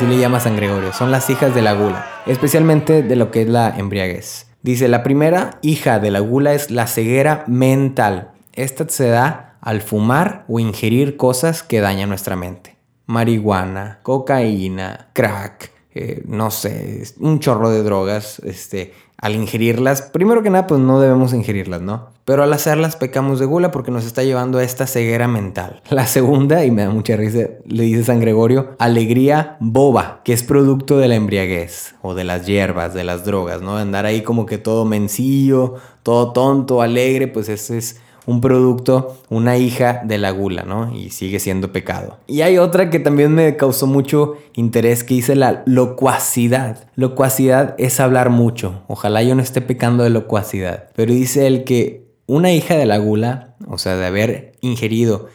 así 0.00 0.06
le 0.06 0.18
llama 0.18 0.40
San 0.40 0.56
Gregorio, 0.56 0.94
son 0.94 1.10
las 1.10 1.28
hijas 1.28 1.54
de 1.54 1.60
la 1.60 1.74
gula, 1.74 2.06
especialmente 2.24 3.02
de 3.02 3.16
lo 3.16 3.30
que 3.30 3.42
es 3.42 3.48
la 3.50 3.68
embriaguez. 3.76 4.46
Dice, 4.62 4.88
la 4.88 5.02
primera 5.02 5.58
hija 5.60 5.98
de 5.98 6.10
la 6.10 6.20
gula 6.20 6.54
es 6.54 6.70
la 6.70 6.86
ceguera 6.86 7.44
mental. 7.46 8.30
Esta 8.54 8.88
se 8.88 9.08
da 9.08 9.58
al 9.60 9.82
fumar 9.82 10.46
o 10.48 10.58
ingerir 10.58 11.18
cosas 11.18 11.62
que 11.62 11.82
dañan 11.82 12.08
nuestra 12.08 12.34
mente. 12.34 12.76
Marihuana, 13.04 13.98
cocaína, 14.02 15.08
crack, 15.12 15.70
eh, 15.94 16.22
no 16.26 16.50
sé, 16.50 17.02
un 17.18 17.40
chorro 17.40 17.70
de 17.70 17.82
drogas, 17.82 18.40
este, 18.44 18.92
al 19.20 19.34
ingerirlas, 19.34 20.02
primero 20.02 20.42
que 20.42 20.48
nada, 20.48 20.66
pues 20.66 20.80
no 20.80 21.00
debemos 21.00 21.34
ingerirlas, 21.34 21.82
¿no? 21.82 22.08
Pero 22.24 22.42
al 22.42 22.52
hacerlas 22.52 22.96
pecamos 22.96 23.40
de 23.40 23.46
gula 23.46 23.70
porque 23.70 23.90
nos 23.90 24.06
está 24.06 24.22
llevando 24.22 24.58
a 24.58 24.62
esta 24.62 24.86
ceguera 24.86 25.28
mental. 25.28 25.82
La 25.90 26.06
segunda, 26.06 26.64
y 26.64 26.70
me 26.70 26.82
da 26.82 26.90
mucha 26.90 27.16
risa, 27.16 27.48
le 27.66 27.82
dice 27.82 28.04
San 28.04 28.20
Gregorio, 28.20 28.76
alegría 28.78 29.56
boba, 29.60 30.20
que 30.24 30.32
es 30.32 30.42
producto 30.42 30.96
de 30.98 31.08
la 31.08 31.16
embriaguez 31.16 31.94
o 32.02 32.14
de 32.14 32.24
las 32.24 32.46
hierbas, 32.46 32.94
de 32.94 33.04
las 33.04 33.24
drogas, 33.24 33.60
¿no? 33.60 33.76
Andar 33.76 34.06
ahí 34.06 34.22
como 34.22 34.46
que 34.46 34.58
todo 34.58 34.84
mencillo, 34.84 35.74
todo 36.02 36.32
tonto, 36.32 36.80
alegre, 36.80 37.28
pues 37.28 37.48
ese 37.48 37.78
es 37.78 38.00
un 38.26 38.40
producto, 38.40 39.16
una 39.28 39.56
hija 39.56 40.02
de 40.04 40.18
la 40.18 40.30
gula, 40.30 40.62
¿no? 40.62 40.94
Y 40.94 41.10
sigue 41.10 41.40
siendo 41.40 41.72
pecado. 41.72 42.18
Y 42.26 42.42
hay 42.42 42.58
otra 42.58 42.90
que 42.90 42.98
también 42.98 43.34
me 43.34 43.56
causó 43.56 43.86
mucho 43.86 44.34
interés 44.54 45.04
que 45.04 45.14
dice 45.14 45.36
la 45.36 45.62
locuacidad. 45.66 46.88
Locuacidad 46.94 47.74
es 47.78 48.00
hablar 48.00 48.30
mucho. 48.30 48.82
Ojalá 48.88 49.22
yo 49.22 49.34
no 49.34 49.42
esté 49.42 49.60
pecando 49.60 50.04
de 50.04 50.10
locuacidad. 50.10 50.88
Pero 50.94 51.12
dice 51.12 51.46
el 51.46 51.64
que 51.64 52.10
una 52.26 52.52
hija 52.52 52.76
de 52.76 52.86
la 52.86 52.98
gula, 52.98 53.56
o 53.66 53.78
sea, 53.78 53.96
de 53.96 54.06
haber 54.06 54.52
ingerido 54.60 55.28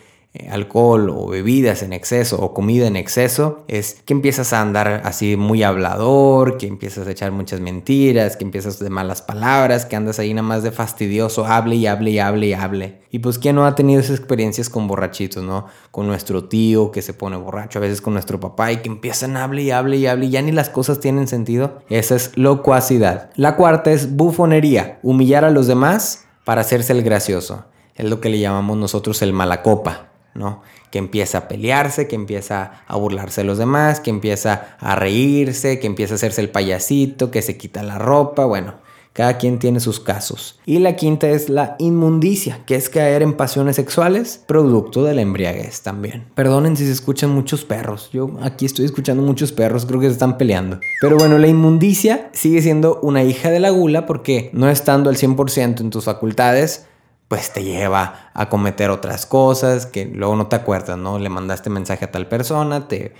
alcohol 0.49 1.09
o 1.09 1.27
bebidas 1.27 1.83
en 1.83 1.93
exceso 1.93 2.39
o 2.39 2.53
comida 2.53 2.87
en 2.87 2.95
exceso, 2.95 3.63
es 3.67 4.01
que 4.05 4.13
empiezas 4.13 4.53
a 4.53 4.61
andar 4.61 5.01
así 5.05 5.37
muy 5.37 5.63
hablador, 5.63 6.57
que 6.57 6.67
empiezas 6.67 7.07
a 7.07 7.11
echar 7.11 7.31
muchas 7.31 7.61
mentiras, 7.61 8.35
que 8.37 8.43
empiezas 8.43 8.79
de 8.79 8.89
malas 8.89 9.21
palabras, 9.21 9.85
que 9.85 9.95
andas 9.95 10.19
ahí 10.19 10.33
nada 10.33 10.47
más 10.47 10.63
de 10.63 10.71
fastidioso, 10.71 11.45
hable 11.45 11.75
y 11.75 11.87
hable 11.87 12.11
y 12.11 12.19
hable 12.19 12.47
y 12.47 12.53
hable. 12.53 13.01
Y 13.09 13.19
pues 13.19 13.39
quién 13.39 13.55
no 13.55 13.65
ha 13.65 13.75
tenido 13.75 14.01
esas 14.01 14.17
experiencias 14.19 14.69
con 14.69 14.87
borrachitos, 14.87 15.41
¿no? 15.41 15.67
Con 15.91 16.05
nuestro 16.05 16.43
tío 16.45 16.91
que 16.91 17.01
se 17.01 17.13
pone 17.13 17.37
borracho, 17.37 17.79
a 17.79 17.81
veces 17.81 18.01
con 18.01 18.13
nuestro 18.13 18.41
papá 18.41 18.73
y 18.73 18.77
que 18.77 18.89
empiezan 18.89 19.37
a 19.37 19.45
hable 19.45 19.61
y 19.61 19.71
hable 19.71 19.97
y 19.97 20.07
hable 20.07 20.25
y 20.25 20.29
ya 20.31 20.41
ni 20.41 20.51
las 20.51 20.69
cosas 20.69 20.99
tienen 20.99 21.27
sentido. 21.27 21.79
Esa 21.89 22.15
es 22.15 22.31
locuacidad. 22.35 23.29
La 23.35 23.55
cuarta 23.55 23.91
es 23.91 24.15
bufonería, 24.15 24.99
humillar 25.01 25.45
a 25.45 25.51
los 25.51 25.67
demás 25.67 26.25
para 26.43 26.61
hacerse 26.61 26.93
el 26.93 27.03
gracioso. 27.03 27.65
Es 27.95 28.05
lo 28.09 28.19
que 28.19 28.29
le 28.29 28.39
llamamos 28.39 28.77
nosotros 28.77 29.21
el 29.21 29.31
malacopa. 29.31 30.09
¿No? 30.35 30.61
Que 30.91 30.99
empieza 30.99 31.39
a 31.39 31.47
pelearse, 31.47 32.07
que 32.07 32.15
empieza 32.15 32.83
a 32.85 32.95
burlarse 32.97 33.41
de 33.41 33.47
los 33.47 33.57
demás, 33.57 33.99
que 33.99 34.11
empieza 34.11 34.75
a 34.79 34.95
reírse, 34.95 35.79
que 35.79 35.87
empieza 35.87 36.13
a 36.13 36.15
hacerse 36.15 36.41
el 36.41 36.49
payasito, 36.49 37.31
que 37.31 37.41
se 37.41 37.57
quita 37.57 37.81
la 37.81 37.97
ropa, 37.97 38.45
bueno, 38.45 38.85
Cada 39.13 39.37
quien 39.37 39.59
tiene 39.59 39.79
sus 39.79 40.01
casos. 40.01 40.59
Y 40.65 40.79
la 40.79 40.97
quinta 40.97 41.29
es 41.29 41.47
la 41.47 41.77
inmundicia, 41.79 42.65
que 42.65 42.75
es 42.75 42.89
caer 42.89 43.21
en 43.21 43.37
pasiones 43.37 43.77
sexuales, 43.77 44.43
producto 44.45 45.05
de 45.05 45.13
la 45.13 45.21
embriaguez 45.21 45.83
también. 45.83 46.25
Perdonen 46.35 46.75
si 46.75 46.85
se 46.85 46.91
escuchan 46.91 47.29
muchos 47.29 47.63
perros. 47.63 48.09
Yo 48.11 48.29
aquí 48.41 48.65
estoy 48.65 48.83
escuchando 48.83 49.23
muchos 49.23 49.53
perros, 49.53 49.85
creo 49.85 50.01
que 50.01 50.07
se 50.07 50.11
están 50.11 50.37
peleando. 50.37 50.81
Pero 50.99 51.15
bueno, 51.17 51.37
la 51.37 51.47
inmundicia 51.47 52.29
sigue 52.33 52.61
siendo 52.61 52.99
una 53.03 53.23
hija 53.23 53.51
de 53.51 53.61
la 53.61 53.69
gula 53.69 54.05
porque 54.05 54.49
no 54.51 54.69
estando 54.69 55.09
al 55.09 55.15
100% 55.15 55.79
en 55.79 55.91
tus 55.91 56.03
facultades, 56.03 56.85
pues 57.27 57.51
te 57.53 57.63
lleva 57.63 58.29
a 58.33 58.49
cometer 58.49 58.89
otras 58.89 59.25
cosas 59.25 59.85
que 59.85 60.05
luego 60.05 60.35
no 60.35 60.47
te 60.47 60.55
acuerdas, 60.55 60.97
¿no? 60.97 61.19
Le 61.19 61.29
mandaste 61.29 61.69
mensaje 61.69 62.05
a 62.05 62.11
tal 62.11 62.27
persona, 62.27 62.87
te 62.87 63.13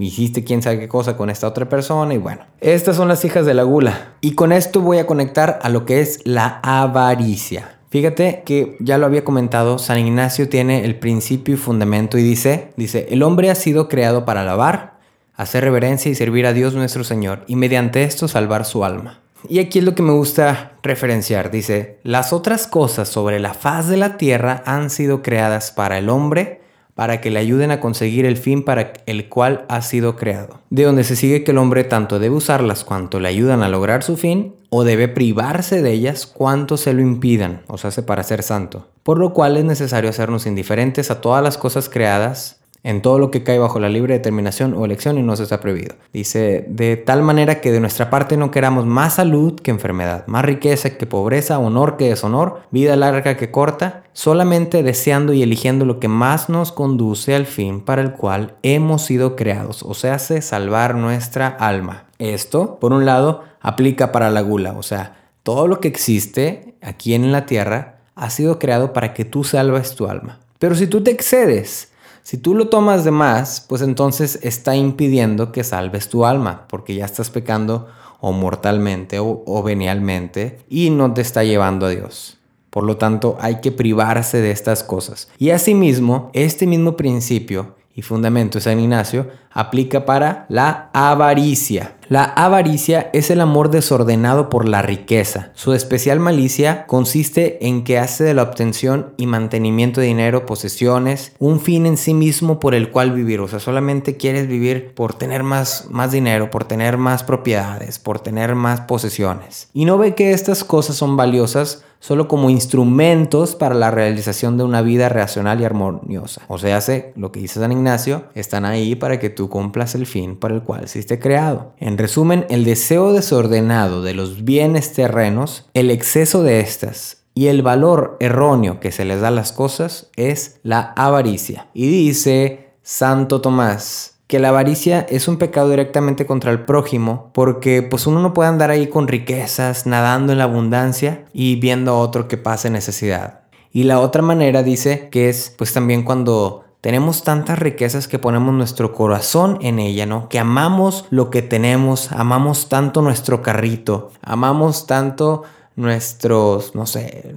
hiciste 0.00 0.44
quién 0.44 0.62
sabe 0.62 0.78
qué 0.78 0.88
cosa 0.88 1.16
con 1.16 1.30
esta 1.30 1.46
otra 1.46 1.68
persona 1.68 2.14
y 2.14 2.18
bueno, 2.18 2.42
estas 2.60 2.96
son 2.96 3.08
las 3.08 3.24
hijas 3.24 3.46
de 3.46 3.54
la 3.54 3.62
gula. 3.62 4.14
Y 4.20 4.34
con 4.34 4.52
esto 4.52 4.80
voy 4.80 4.98
a 4.98 5.06
conectar 5.06 5.58
a 5.62 5.68
lo 5.68 5.84
que 5.84 6.00
es 6.00 6.20
la 6.24 6.60
avaricia. 6.62 7.78
Fíjate 7.90 8.42
que 8.44 8.76
ya 8.80 8.98
lo 8.98 9.06
había 9.06 9.24
comentado, 9.24 9.78
San 9.78 9.98
Ignacio 9.98 10.48
tiene 10.48 10.84
el 10.84 10.98
principio 10.98 11.54
y 11.54 11.58
fundamento 11.58 12.18
y 12.18 12.22
dice, 12.22 12.72
dice, 12.76 13.06
el 13.10 13.22
hombre 13.22 13.50
ha 13.50 13.54
sido 13.54 13.88
creado 13.88 14.24
para 14.24 14.42
alabar, 14.42 14.98
hacer 15.34 15.62
reverencia 15.62 16.10
y 16.10 16.14
servir 16.14 16.46
a 16.46 16.52
Dios 16.52 16.74
nuestro 16.74 17.04
Señor 17.04 17.44
y 17.46 17.54
mediante 17.56 18.02
esto 18.02 18.26
salvar 18.26 18.64
su 18.64 18.84
alma. 18.84 19.20
Y 19.48 19.58
aquí 19.58 19.78
es 19.78 19.84
lo 19.84 19.94
que 19.94 20.02
me 20.02 20.12
gusta 20.12 20.72
referenciar. 20.82 21.50
Dice, 21.50 21.98
las 22.02 22.32
otras 22.32 22.66
cosas 22.66 23.08
sobre 23.08 23.40
la 23.40 23.54
faz 23.54 23.88
de 23.88 23.96
la 23.96 24.16
tierra 24.16 24.62
han 24.66 24.90
sido 24.90 25.22
creadas 25.22 25.70
para 25.70 25.98
el 25.98 26.08
hombre, 26.08 26.60
para 26.94 27.20
que 27.20 27.30
le 27.30 27.38
ayuden 27.38 27.70
a 27.70 27.78
conseguir 27.78 28.24
el 28.24 28.38
fin 28.38 28.64
para 28.64 28.94
el 29.04 29.28
cual 29.28 29.66
ha 29.68 29.82
sido 29.82 30.16
creado. 30.16 30.62
De 30.70 30.84
donde 30.84 31.04
se 31.04 31.14
sigue 31.14 31.44
que 31.44 31.50
el 31.50 31.58
hombre 31.58 31.84
tanto 31.84 32.18
debe 32.18 32.34
usarlas 32.34 32.84
cuanto 32.84 33.20
le 33.20 33.28
ayudan 33.28 33.62
a 33.62 33.68
lograr 33.68 34.02
su 34.02 34.16
fin, 34.16 34.54
o 34.70 34.82
debe 34.82 35.06
privarse 35.06 35.82
de 35.82 35.92
ellas 35.92 36.26
cuanto 36.26 36.76
se 36.78 36.94
lo 36.94 37.02
impidan, 37.02 37.62
o 37.66 37.76
sea, 37.76 37.90
para 38.06 38.22
ser 38.22 38.42
santo. 38.42 38.88
Por 39.02 39.18
lo 39.18 39.34
cual 39.34 39.58
es 39.58 39.64
necesario 39.64 40.08
hacernos 40.08 40.46
indiferentes 40.46 41.10
a 41.10 41.20
todas 41.20 41.42
las 41.42 41.58
cosas 41.58 41.90
creadas, 41.90 42.55
en 42.86 43.02
todo 43.02 43.18
lo 43.18 43.32
que 43.32 43.42
cae 43.42 43.58
bajo 43.58 43.80
la 43.80 43.88
libre 43.88 44.14
determinación 44.14 44.72
o 44.74 44.84
elección 44.84 45.18
y 45.18 45.22
no 45.24 45.34
se 45.34 45.42
está 45.42 45.58
prohibido. 45.58 45.96
Dice, 46.12 46.64
de 46.68 46.96
tal 46.96 47.20
manera 47.20 47.60
que 47.60 47.72
de 47.72 47.80
nuestra 47.80 48.10
parte 48.10 48.36
no 48.36 48.52
queramos 48.52 48.86
más 48.86 49.14
salud 49.14 49.58
que 49.58 49.72
enfermedad, 49.72 50.24
más 50.28 50.44
riqueza 50.44 50.96
que 50.96 51.04
pobreza, 51.04 51.58
honor 51.58 51.96
que 51.96 52.08
deshonor, 52.08 52.60
vida 52.70 52.94
larga 52.94 53.36
que 53.36 53.50
corta, 53.50 54.04
solamente 54.12 54.84
deseando 54.84 55.32
y 55.32 55.42
eligiendo 55.42 55.84
lo 55.84 55.98
que 55.98 56.06
más 56.06 56.48
nos 56.48 56.70
conduce 56.70 57.34
al 57.34 57.46
fin 57.46 57.80
para 57.80 58.02
el 58.02 58.12
cual 58.12 58.54
hemos 58.62 59.02
sido 59.02 59.34
creados, 59.34 59.82
o 59.82 59.94
sea, 59.94 60.14
hace 60.14 60.40
salvar 60.40 60.94
nuestra 60.94 61.48
alma. 61.48 62.04
Esto, 62.20 62.78
por 62.78 62.92
un 62.92 63.04
lado, 63.04 63.42
aplica 63.60 64.12
para 64.12 64.30
la 64.30 64.42
gula, 64.42 64.74
o 64.78 64.84
sea, 64.84 65.16
todo 65.42 65.66
lo 65.66 65.80
que 65.80 65.88
existe 65.88 66.76
aquí 66.82 67.14
en 67.14 67.32
la 67.32 67.46
tierra 67.46 67.96
ha 68.14 68.30
sido 68.30 68.60
creado 68.60 68.92
para 68.92 69.12
que 69.12 69.24
tú 69.24 69.42
salves 69.42 69.96
tu 69.96 70.06
alma. 70.06 70.38
Pero 70.60 70.76
si 70.76 70.86
tú 70.86 71.02
te 71.02 71.10
excedes, 71.10 71.90
si 72.26 72.38
tú 72.38 72.56
lo 72.56 72.66
tomas 72.66 73.04
de 73.04 73.12
más, 73.12 73.64
pues 73.68 73.82
entonces 73.82 74.40
está 74.42 74.74
impidiendo 74.74 75.52
que 75.52 75.62
salves 75.62 76.08
tu 76.08 76.26
alma, 76.26 76.66
porque 76.66 76.96
ya 76.96 77.04
estás 77.04 77.30
pecando 77.30 77.86
o 78.18 78.32
mortalmente 78.32 79.20
o, 79.20 79.62
venialmente 79.62 80.58
y 80.68 80.90
no 80.90 81.14
te 81.14 81.20
está 81.20 81.44
llevando 81.44 81.86
a 81.86 81.90
Dios. 81.90 82.38
Por 82.70 82.82
lo 82.82 82.96
tanto, 82.96 83.38
hay 83.40 83.60
que 83.60 83.70
privarse 83.70 84.40
de 84.40 84.50
estas 84.50 84.82
cosas. 84.82 85.28
Y 85.38 85.50
asimismo, 85.50 86.32
este 86.32 86.66
mismo 86.66 86.96
principio 86.96 87.75
y 87.96 88.02
fundamento 88.02 88.58
de 88.58 88.62
San 88.62 88.78
Ignacio 88.78 89.26
aplica 89.50 90.04
para 90.04 90.44
la 90.50 90.90
avaricia. 90.92 91.94
La 92.08 92.24
avaricia 92.24 93.10
es 93.14 93.30
el 93.30 93.40
amor 93.40 93.70
desordenado 93.70 94.50
por 94.50 94.68
la 94.68 94.82
riqueza. 94.82 95.50
Su 95.54 95.72
especial 95.72 96.20
malicia 96.20 96.86
consiste 96.86 97.66
en 97.66 97.82
que 97.82 97.98
hace 97.98 98.22
de 98.22 98.34
la 98.34 98.42
obtención 98.42 99.14
y 99.16 99.26
mantenimiento 99.26 100.02
de 100.02 100.08
dinero, 100.08 100.44
posesiones, 100.44 101.32
un 101.38 101.58
fin 101.58 101.86
en 101.86 101.96
sí 101.96 102.12
mismo 102.12 102.60
por 102.60 102.74
el 102.74 102.90
cual 102.90 103.12
vivir. 103.12 103.40
O 103.40 103.48
sea, 103.48 103.58
solamente 103.58 104.18
quieres 104.18 104.46
vivir 104.46 104.92
por 104.94 105.14
tener 105.14 105.42
más, 105.42 105.86
más 105.90 106.12
dinero, 106.12 106.50
por 106.50 106.64
tener 106.64 106.98
más 106.98 107.24
propiedades, 107.24 107.98
por 107.98 108.20
tener 108.20 108.54
más 108.54 108.82
posesiones. 108.82 109.68
Y 109.72 109.86
no 109.86 109.96
ve 109.96 110.14
que 110.14 110.32
estas 110.32 110.64
cosas 110.64 110.96
son 110.96 111.16
valiosas 111.16 111.82
solo 112.00 112.28
como 112.28 112.50
instrumentos 112.50 113.54
para 113.54 113.74
la 113.74 113.90
realización 113.90 114.56
de 114.58 114.64
una 114.64 114.82
vida 114.82 115.08
racional 115.08 115.60
y 115.60 115.64
armoniosa. 115.64 116.42
O 116.48 116.58
sea, 116.58 116.76
hace 116.76 117.12
lo 117.16 117.32
que 117.32 117.40
dice 117.40 117.60
San 117.60 117.72
Ignacio, 117.72 118.24
están 118.34 118.64
ahí 118.64 118.94
para 118.94 119.18
que 119.18 119.30
tú 119.30 119.48
cumplas 119.48 119.94
el 119.94 120.06
fin 120.06 120.36
para 120.36 120.54
el 120.54 120.62
cual 120.62 120.86
fuiste 120.88 121.18
creado. 121.18 121.72
En 121.78 121.98
resumen, 121.98 122.46
el 122.48 122.64
deseo 122.64 123.12
desordenado 123.12 124.02
de 124.02 124.14
los 124.14 124.44
bienes 124.44 124.92
terrenos, 124.92 125.68
el 125.74 125.90
exceso 125.90 126.42
de 126.42 126.60
estas 126.60 127.24
y 127.34 127.48
el 127.48 127.62
valor 127.62 128.16
erróneo 128.18 128.80
que 128.80 128.92
se 128.92 129.04
les 129.04 129.20
da 129.20 129.28
a 129.28 129.30
las 129.30 129.52
cosas 129.52 130.10
es 130.16 130.58
la 130.62 130.94
avaricia. 130.96 131.68
Y 131.74 131.86
dice 131.86 132.70
Santo 132.82 133.40
Tomás, 133.40 134.15
que 134.26 134.38
la 134.38 134.48
avaricia 134.48 135.06
es 135.08 135.28
un 135.28 135.36
pecado 135.36 135.70
directamente 135.70 136.26
contra 136.26 136.50
el 136.50 136.64
prójimo 136.64 137.30
porque 137.32 137.82
pues 137.82 138.06
uno 138.06 138.20
no 138.20 138.34
puede 138.34 138.48
andar 138.48 138.70
ahí 138.70 138.88
con 138.88 139.08
riquezas, 139.08 139.86
nadando 139.86 140.32
en 140.32 140.38
la 140.38 140.44
abundancia 140.44 141.24
y 141.32 141.56
viendo 141.56 141.92
a 141.92 141.98
otro 141.98 142.26
que 142.28 142.36
pase 142.36 142.70
necesidad. 142.70 143.40
Y 143.72 143.84
la 143.84 144.00
otra 144.00 144.22
manera 144.22 144.62
dice 144.62 145.08
que 145.10 145.28
es 145.28 145.54
pues 145.56 145.72
también 145.72 146.02
cuando 146.02 146.64
tenemos 146.80 147.24
tantas 147.24 147.58
riquezas 147.58 148.08
que 148.08 148.18
ponemos 148.18 148.54
nuestro 148.54 148.92
corazón 148.92 149.58
en 149.60 149.78
ella, 149.78 150.06
¿no? 150.06 150.28
Que 150.28 150.38
amamos 150.38 151.04
lo 151.10 151.30
que 151.30 151.42
tenemos, 151.42 152.12
amamos 152.12 152.68
tanto 152.68 153.02
nuestro 153.02 153.42
carrito, 153.42 154.12
amamos 154.22 154.86
tanto 154.86 155.42
nuestros, 155.74 156.74
no 156.74 156.86
sé, 156.86 157.34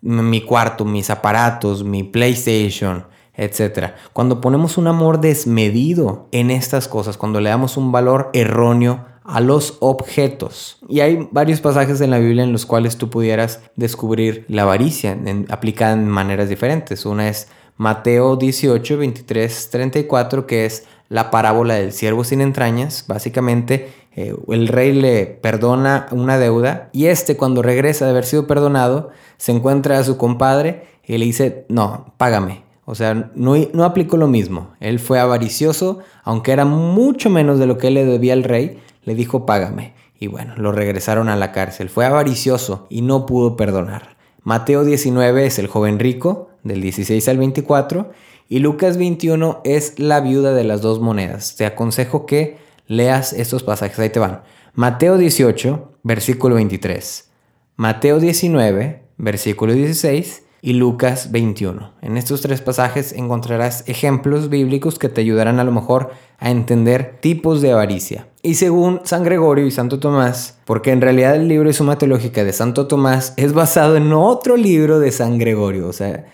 mi 0.00 0.42
cuarto, 0.42 0.84
mis 0.84 1.10
aparatos, 1.10 1.82
mi 1.84 2.02
PlayStation, 2.02 3.06
etcétera. 3.36 3.96
Cuando 4.12 4.40
ponemos 4.40 4.78
un 4.78 4.86
amor 4.86 5.20
desmedido 5.20 6.28
en 6.32 6.50
estas 6.50 6.88
cosas, 6.88 7.16
cuando 7.16 7.40
le 7.40 7.50
damos 7.50 7.76
un 7.76 7.92
valor 7.92 8.30
erróneo 8.32 9.04
a 9.24 9.40
los 9.40 9.78
objetos. 9.80 10.78
Y 10.86 11.00
hay 11.00 11.28
varios 11.32 11.60
pasajes 11.60 12.00
en 12.00 12.10
la 12.10 12.18
Biblia 12.18 12.44
en 12.44 12.52
los 12.52 12.66
cuales 12.66 12.98
tú 12.98 13.08
pudieras 13.08 13.60
descubrir 13.74 14.44
la 14.48 14.62
avaricia 14.62 15.18
aplicada 15.48 15.94
en 15.94 16.08
maneras 16.08 16.48
diferentes. 16.48 17.06
Una 17.06 17.28
es 17.28 17.48
Mateo 17.76 18.36
18, 18.36 18.98
23, 18.98 19.70
34, 19.70 20.46
que 20.46 20.66
es 20.66 20.84
la 21.08 21.30
parábola 21.30 21.74
del 21.74 21.92
siervo 21.92 22.22
sin 22.22 22.42
entrañas. 22.42 23.06
Básicamente, 23.08 23.92
eh, 24.14 24.34
el 24.48 24.68
rey 24.68 24.92
le 24.92 25.26
perdona 25.26 26.06
una 26.10 26.38
deuda 26.38 26.90
y 26.92 27.06
este 27.06 27.36
cuando 27.36 27.62
regresa 27.62 28.04
de 28.04 28.12
haber 28.12 28.24
sido 28.26 28.46
perdonado, 28.46 29.10
se 29.38 29.52
encuentra 29.52 29.98
a 29.98 30.04
su 30.04 30.18
compadre 30.18 30.86
y 31.04 31.16
le 31.18 31.24
dice, 31.24 31.64
no, 31.68 32.14
págame. 32.18 32.63
O 32.86 32.94
sea, 32.94 33.30
no, 33.34 33.54
no 33.72 33.84
aplicó 33.84 34.16
lo 34.16 34.28
mismo. 34.28 34.74
Él 34.80 34.98
fue 34.98 35.18
avaricioso, 35.18 36.00
aunque 36.22 36.52
era 36.52 36.64
mucho 36.64 37.30
menos 37.30 37.58
de 37.58 37.66
lo 37.66 37.78
que 37.78 37.88
él 37.88 37.94
le 37.94 38.04
debía 38.04 38.34
al 38.34 38.44
rey, 38.44 38.78
le 39.04 39.14
dijo, 39.14 39.46
págame. 39.46 39.94
Y 40.18 40.26
bueno, 40.26 40.54
lo 40.56 40.72
regresaron 40.72 41.28
a 41.28 41.36
la 41.36 41.52
cárcel. 41.52 41.88
Fue 41.88 42.04
avaricioso 42.04 42.86
y 42.90 43.02
no 43.02 43.26
pudo 43.26 43.56
perdonar. 43.56 44.16
Mateo 44.42 44.84
19 44.84 45.46
es 45.46 45.58
el 45.58 45.66
joven 45.66 45.98
rico, 45.98 46.50
del 46.62 46.82
16 46.82 47.26
al 47.28 47.38
24, 47.38 48.10
y 48.48 48.58
Lucas 48.58 48.98
21 48.98 49.62
es 49.64 49.98
la 49.98 50.20
viuda 50.20 50.52
de 50.52 50.64
las 50.64 50.82
dos 50.82 51.00
monedas. 51.00 51.56
Te 51.56 51.64
aconsejo 51.64 52.26
que 52.26 52.58
leas 52.86 53.32
estos 53.32 53.62
pasajes, 53.62 53.98
ahí 53.98 54.10
te 54.10 54.18
van. 54.18 54.42
Mateo 54.74 55.16
18, 55.16 55.92
versículo 56.02 56.56
23. 56.56 57.30
Mateo 57.76 58.20
19, 58.20 59.02
versículo 59.16 59.72
16 59.72 60.43
y 60.64 60.72
Lucas 60.72 61.30
21. 61.30 61.92
En 62.00 62.16
estos 62.16 62.40
tres 62.40 62.62
pasajes 62.62 63.12
encontrarás 63.12 63.86
ejemplos 63.86 64.48
bíblicos 64.48 64.98
que 64.98 65.10
te 65.10 65.20
ayudarán 65.20 65.60
a 65.60 65.64
lo 65.64 65.72
mejor 65.72 66.12
a 66.38 66.50
entender 66.50 67.18
tipos 67.20 67.60
de 67.60 67.72
avaricia. 67.72 68.28
Y 68.40 68.54
según 68.54 69.02
San 69.04 69.24
Gregorio 69.24 69.66
y 69.66 69.70
Santo 69.70 70.00
Tomás, 70.00 70.56
porque 70.64 70.90
en 70.90 71.02
realidad 71.02 71.36
el 71.36 71.48
libro 71.48 71.68
de 71.68 71.74
Suma 71.74 71.98
Teológica 71.98 72.44
de 72.44 72.54
Santo 72.54 72.86
Tomás 72.86 73.34
es 73.36 73.52
basado 73.52 73.98
en 73.98 74.10
otro 74.14 74.56
libro 74.56 75.00
de 75.00 75.12
San 75.12 75.36
Gregorio, 75.36 75.86
o 75.86 75.92
sea, 75.92 76.24